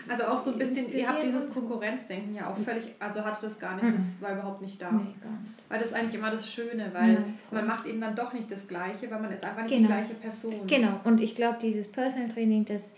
also 0.09 0.25
auch 0.25 0.45
so 0.45 0.53
ein 0.53 0.59
bisschen, 0.59 0.93
ihr 0.93 1.09
habt 1.09 1.22
dieses 1.22 1.53
Konkurrenzdenken 1.53 2.35
ja 2.35 2.51
auch 2.51 2.57
völlig, 2.57 2.95
also 2.99 3.25
hatte 3.25 3.47
das 3.47 3.59
gar 3.59 3.75
nicht, 3.75 3.87
das 3.87 4.03
mhm. 4.03 4.16
war 4.20 4.33
überhaupt 4.33 4.62
nicht 4.62 4.81
da. 4.81 4.91
Nee, 4.91 5.14
gar 5.20 5.33
nicht. 5.33 5.55
Weil 5.68 5.79
das 5.81 5.89
ist 5.89 5.95
eigentlich 5.95 6.14
immer 6.14 6.31
das 6.31 6.51
Schöne, 6.51 6.91
weil 6.93 7.14
ja, 7.14 7.25
man 7.51 7.66
macht 7.66 7.87
eben 7.87 8.01
dann 8.01 8.14
doch 8.14 8.33
nicht 8.33 8.51
das 8.51 8.66
Gleiche, 8.66 9.11
weil 9.11 9.20
man 9.20 9.31
jetzt 9.31 9.45
einfach 9.45 9.62
nicht 9.62 9.75
genau. 9.75 9.89
die 9.89 9.95
gleiche 9.95 10.14
Person. 10.14 10.66
Genau, 10.66 11.01
und 11.05 11.20
ich 11.20 11.35
glaube, 11.35 11.59
dieses 11.61 11.89
Personal 11.89 12.29
Training, 12.29 12.64
das, 12.64 12.93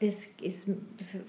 das 0.00 0.24
ist, 0.40 0.68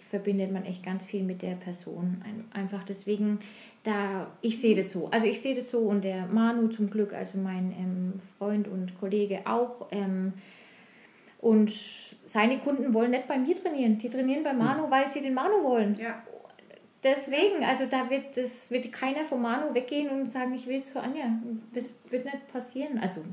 verbindet 0.09 0.51
man 0.51 0.65
echt 0.65 0.84
ganz 0.84 1.03
viel 1.05 1.23
mit 1.23 1.41
der 1.41 1.55
Person. 1.55 2.21
Einfach 2.53 2.84
deswegen, 2.84 3.39
da, 3.84 4.28
ich 4.41 4.59
sehe 4.59 4.76
das 4.76 4.91
so. 4.91 5.09
Also 5.11 5.28
ich 5.28 5.41
sehe 5.41 5.55
das 5.55 5.69
so 5.69 5.80
und 5.80 6.03
der 6.03 6.26
Manu 6.28 6.67
zum 6.67 6.89
Glück, 6.89 7.13
also 7.13 7.38
mein 7.38 7.71
ähm, 7.71 8.13
Freund 8.38 8.67
und 8.67 8.99
Kollege 8.99 9.41
auch, 9.45 9.88
ähm, 9.91 10.34
und 11.46 11.72
seine 12.26 12.58
Kunden 12.58 12.91
wollen 12.91 13.12
nicht 13.12 13.28
bei 13.28 13.38
mir 13.38 13.56
trainieren. 13.56 14.00
Die 14.00 14.10
trainieren 14.10 14.43
bei 14.43 14.52
Manu, 14.52 14.86
hm. 14.86 14.91
weil 14.91 15.08
sie 15.08 15.22
den 15.22 15.36
Manu 15.36 15.64
wollen. 15.64 15.96
Ja. 15.96 16.24
Deswegen, 17.04 17.64
also 17.64 17.86
da 17.86 18.10
wird, 18.10 18.36
das 18.36 18.72
wird 18.72 18.91
keiner 18.91 19.24
von 19.24 19.43
Manu 19.43 19.76
weggehen 19.76 20.10
und 20.10 20.26
sagen, 20.26 20.56
ich 20.56 20.66
will 20.66 20.78
es 20.78 20.89
für 20.89 21.02
Anja. 21.02 21.26
Das 21.72 21.93
wird 22.10 22.26
nicht 22.26 22.52
passieren. 22.52 22.98
Also, 22.98 23.24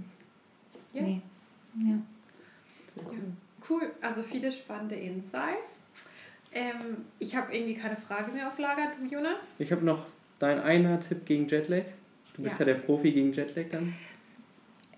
ja. 0.92 1.00
nee. 1.00 1.22
Ja. 1.78 1.94
Cool, 3.66 3.90
also 4.02 4.22
viele 4.22 4.52
spannende 4.52 4.96
Insights. 4.96 5.80
Ähm, 6.52 7.06
ich 7.18 7.34
habe 7.34 7.56
irgendwie 7.56 7.76
keine 7.76 7.96
Frage 7.96 8.30
mehr 8.30 8.48
auf 8.48 8.58
Lager, 8.58 8.92
du 9.00 9.06
Jonas? 9.06 9.54
Ich 9.58 9.72
habe 9.72 9.86
noch 9.86 10.04
dein 10.38 10.60
einer 10.60 11.00
Tipp 11.00 11.24
gegen 11.24 11.48
Jetlag. 11.48 11.84
Du 12.36 12.42
bist 12.42 12.60
ja, 12.60 12.66
ja 12.66 12.74
der 12.74 12.80
Profi 12.82 13.10
gegen 13.10 13.32
Jetlag 13.32 13.70
dann. 13.70 13.94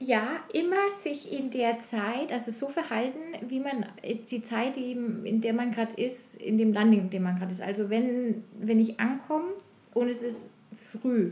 Ja, 0.07 0.41
immer 0.53 0.91
sich 0.99 1.33
in 1.33 1.51
der 1.51 1.79
Zeit, 1.79 2.31
also 2.31 2.51
so 2.51 2.69
verhalten, 2.69 3.21
wie 3.49 3.59
man 3.59 3.87
die 4.29 4.43
Zeit, 4.43 4.77
in 4.77 5.41
der 5.41 5.55
man 5.55 5.71
gerade 5.71 5.95
ist, 5.95 6.35
in 6.35 6.59
dem 6.59 6.75
Land, 6.75 6.93
in 6.93 7.09
dem 7.09 7.23
man 7.23 7.39
gerade 7.39 7.51
ist. 7.51 7.63
Also 7.63 7.89
wenn, 7.89 8.45
wenn 8.59 8.81
ich 8.81 9.01
ankomme 9.01 9.53
und 9.95 10.09
es 10.09 10.21
ist 10.21 10.51
früh 10.93 11.31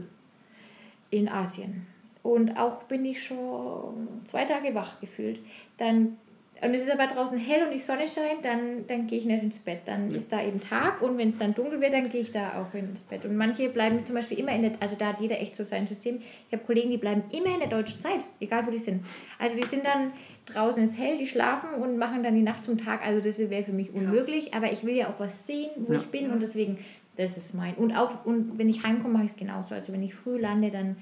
in 1.10 1.28
Asien 1.28 1.86
und 2.22 2.56
auch 2.56 2.84
bin 2.84 3.04
ich 3.04 3.22
schon 3.22 4.08
zwei 4.24 4.46
Tage 4.46 4.74
wach 4.74 5.00
gefühlt, 5.00 5.40
dann 5.76 6.16
und 6.62 6.74
es 6.74 6.82
ist 6.82 6.90
aber 6.92 7.08
draußen 7.08 7.36
hell 7.38 7.64
und 7.64 7.72
die 7.72 7.78
Sonne 7.78 8.06
scheint, 8.06 8.44
dann, 8.44 8.86
dann 8.86 9.08
gehe 9.08 9.18
ich 9.18 9.24
nicht 9.24 9.42
ins 9.42 9.58
Bett. 9.58 9.80
Dann 9.84 10.10
ja. 10.10 10.16
ist 10.16 10.32
da 10.32 10.40
eben 10.40 10.60
Tag 10.60 11.02
und 11.02 11.18
wenn 11.18 11.28
es 11.28 11.38
dann 11.38 11.54
dunkel 11.54 11.80
wird, 11.80 11.92
dann 11.92 12.08
gehe 12.08 12.20
ich 12.20 12.30
da 12.30 12.62
auch 12.62 12.72
ins 12.72 13.02
Bett. 13.02 13.24
Und 13.24 13.36
manche 13.36 13.68
bleiben 13.68 14.06
zum 14.06 14.14
Beispiel 14.14 14.38
immer 14.38 14.52
in 14.52 14.62
der, 14.62 14.72
also 14.78 14.94
da 14.96 15.08
hat 15.08 15.20
jeder 15.20 15.40
echt 15.40 15.56
so 15.56 15.64
sein 15.64 15.88
System. 15.88 16.20
Ich 16.20 16.52
habe 16.52 16.64
Kollegen, 16.64 16.90
die 16.90 16.98
bleiben 16.98 17.24
immer 17.32 17.52
in 17.52 17.58
der 17.58 17.68
deutschen 17.68 18.00
Zeit, 18.00 18.24
egal 18.38 18.64
wo 18.64 18.70
die 18.70 18.78
sind. 18.78 19.04
Also 19.40 19.56
die 19.56 19.64
sind 19.64 19.84
dann 19.84 20.12
draußen 20.46 20.82
ist 20.84 20.96
hell, 20.96 21.16
die 21.16 21.26
schlafen 21.26 21.74
und 21.82 21.98
machen 21.98 22.22
dann 22.22 22.36
die 22.36 22.42
Nacht 22.42 22.62
zum 22.62 22.78
Tag. 22.78 23.04
Also 23.04 23.20
das 23.20 23.38
wäre 23.38 23.64
für 23.64 23.72
mich 23.72 23.92
unmöglich, 23.92 24.54
aber 24.54 24.70
ich 24.70 24.84
will 24.84 24.94
ja 24.94 25.08
auch 25.08 25.18
was 25.18 25.44
sehen, 25.46 25.70
wo 25.78 25.94
ja. 25.94 25.98
ich 25.98 26.06
bin 26.06 26.30
und 26.30 26.40
deswegen, 26.42 26.78
das 27.16 27.36
ist 27.36 27.54
mein. 27.54 27.74
Und 27.74 27.92
auch, 27.92 28.24
und 28.24 28.56
wenn 28.56 28.68
ich 28.68 28.84
heimkomme, 28.84 29.14
mache 29.14 29.24
ich 29.24 29.32
es 29.32 29.36
genauso. 29.36 29.74
Also 29.74 29.92
wenn 29.92 30.02
ich 30.04 30.14
früh 30.14 30.38
lande, 30.38 30.70
dann 30.70 30.96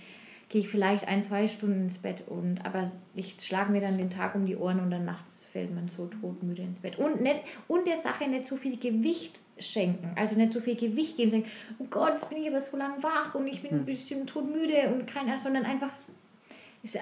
gehe 0.50 0.60
ich 0.60 0.68
vielleicht 0.68 1.06
ein, 1.06 1.22
zwei 1.22 1.46
Stunden 1.46 1.82
ins 1.82 1.98
Bett 1.98 2.24
und 2.26 2.66
aber 2.66 2.90
ich 3.14 3.36
schlage 3.40 3.70
mir 3.70 3.80
dann 3.80 3.96
den 3.96 4.10
Tag 4.10 4.34
um 4.34 4.44
die 4.44 4.56
Ohren 4.56 4.80
und 4.80 4.90
dann 4.90 5.04
nachts 5.04 5.44
fällt 5.44 5.72
man 5.72 5.88
so 5.88 6.06
todmüde 6.06 6.62
ins 6.62 6.78
Bett. 6.78 6.98
Und, 6.98 7.22
nicht, 7.22 7.40
und 7.68 7.86
der 7.86 7.96
Sache 7.96 8.28
nicht 8.28 8.46
so 8.46 8.56
viel 8.56 8.76
Gewicht 8.76 9.40
schenken, 9.60 10.10
also 10.16 10.34
nicht 10.34 10.52
so 10.52 10.60
viel 10.60 10.74
Gewicht 10.74 11.16
geben, 11.16 11.30
sagen, 11.30 11.44
oh 11.78 11.86
Gott, 11.88 12.14
jetzt 12.14 12.28
bin 12.28 12.38
ich 12.38 12.48
aber 12.48 12.60
so 12.60 12.76
lange 12.76 13.00
wach 13.00 13.36
und 13.36 13.46
ich 13.46 13.62
bin 13.62 13.70
ein 13.70 13.78
hm. 13.78 13.84
bisschen 13.86 14.26
todmüde 14.26 14.92
und 14.92 15.06
keiner, 15.06 15.36
sondern 15.36 15.64
einfach 15.64 15.92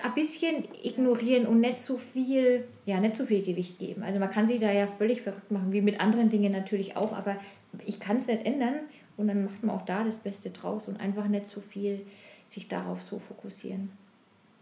ein 0.02 0.14
bisschen 0.14 0.64
ignorieren 0.82 1.46
und 1.46 1.60
nicht 1.60 1.78
so 1.78 1.96
viel, 1.96 2.64
ja, 2.84 3.00
nicht 3.00 3.16
so 3.16 3.24
viel 3.24 3.42
Gewicht 3.42 3.78
geben. 3.78 4.02
Also 4.02 4.18
man 4.18 4.30
kann 4.30 4.46
sich 4.46 4.60
da 4.60 4.70
ja 4.70 4.86
völlig 4.86 5.22
verrückt 5.22 5.50
machen, 5.50 5.72
wie 5.72 5.80
mit 5.80 6.00
anderen 6.00 6.28
Dingen 6.28 6.52
natürlich 6.52 6.98
auch, 6.98 7.12
aber 7.14 7.36
ich 7.86 7.98
kann 7.98 8.18
es 8.18 8.26
nicht 8.26 8.44
ändern 8.44 8.74
und 9.16 9.28
dann 9.28 9.44
macht 9.44 9.62
man 9.62 9.74
auch 9.74 9.86
da 9.86 10.04
das 10.04 10.16
Beste 10.16 10.50
draus 10.50 10.86
und 10.86 11.00
einfach 11.00 11.28
nicht 11.28 11.46
so 11.46 11.60
viel 11.60 12.04
sich 12.48 12.66
darauf 12.66 13.00
so 13.02 13.18
fokussieren. 13.18 13.90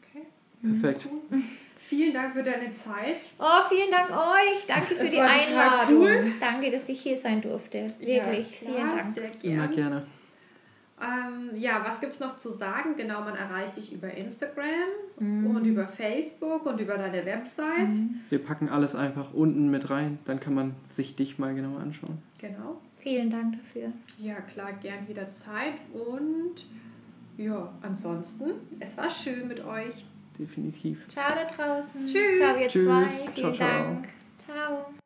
Okay. 0.02 0.26
Perfekt. 0.60 1.08
Mhm. 1.30 1.44
Vielen 1.78 2.12
Dank 2.12 2.34
für 2.34 2.42
deine 2.42 2.72
Zeit. 2.72 3.16
Oh, 3.38 3.68
vielen 3.68 3.90
Dank 3.90 4.10
euch. 4.10 4.66
Danke 4.66 4.94
für 4.94 5.04
es 5.04 5.10
die 5.10 5.20
Einladung. 5.20 5.98
Cool. 5.98 6.32
Danke, 6.40 6.70
dass 6.70 6.88
ich 6.88 7.00
hier 7.00 7.16
sein 7.16 7.40
durfte. 7.40 7.92
Wirklich. 8.00 8.62
Ja, 8.62 8.68
klar, 8.68 8.74
vielen 8.74 8.88
Dank. 8.88 9.14
Sehr 9.14 9.28
gerne. 9.28 9.54
Immer 9.54 9.68
gerne. 9.68 10.06
Ähm, 10.98 11.50
ja, 11.54 11.84
was 11.86 12.00
gibt 12.00 12.14
es 12.14 12.20
noch 12.20 12.38
zu 12.38 12.50
sagen? 12.50 12.96
Genau, 12.96 13.20
man 13.20 13.36
erreicht 13.36 13.76
dich 13.76 13.92
über 13.92 14.10
Instagram 14.10 14.88
mm. 15.18 15.46
und 15.46 15.66
über 15.66 15.86
Facebook 15.86 16.64
und 16.64 16.80
über 16.80 16.96
deine 16.96 17.26
Website. 17.26 17.90
Mm. 17.90 18.20
Wir 18.30 18.42
packen 18.42 18.70
alles 18.70 18.94
einfach 18.94 19.34
unten 19.34 19.70
mit 19.70 19.90
rein, 19.90 20.18
dann 20.24 20.40
kann 20.40 20.54
man 20.54 20.74
sich 20.88 21.14
dich 21.14 21.38
mal 21.38 21.54
genauer 21.54 21.80
anschauen. 21.80 22.22
Genau. 22.38 22.80
Vielen 22.98 23.28
Dank 23.28 23.58
dafür. 23.58 23.92
Ja, 24.18 24.40
klar, 24.40 24.72
gern 24.82 25.06
jederzeit. 25.06 25.74
Und 25.92 26.66
ja, 27.36 27.72
ansonsten, 27.82 28.52
es 28.80 28.96
war 28.96 29.10
schön 29.10 29.48
mit 29.48 29.64
euch. 29.64 30.06
Definitiv. 30.38 31.06
Ciao 31.08 31.30
da 31.34 31.44
draußen. 31.44 32.04
Tschüss. 32.06 32.38
Ciao, 32.38 32.56
ihr 32.58 32.68
Tschüss. 32.68 32.84
zwei. 32.84 33.06
Vielen 33.34 33.54
ciao. 33.54 33.68
Dank. 33.68 34.08
Ciao. 34.38 35.05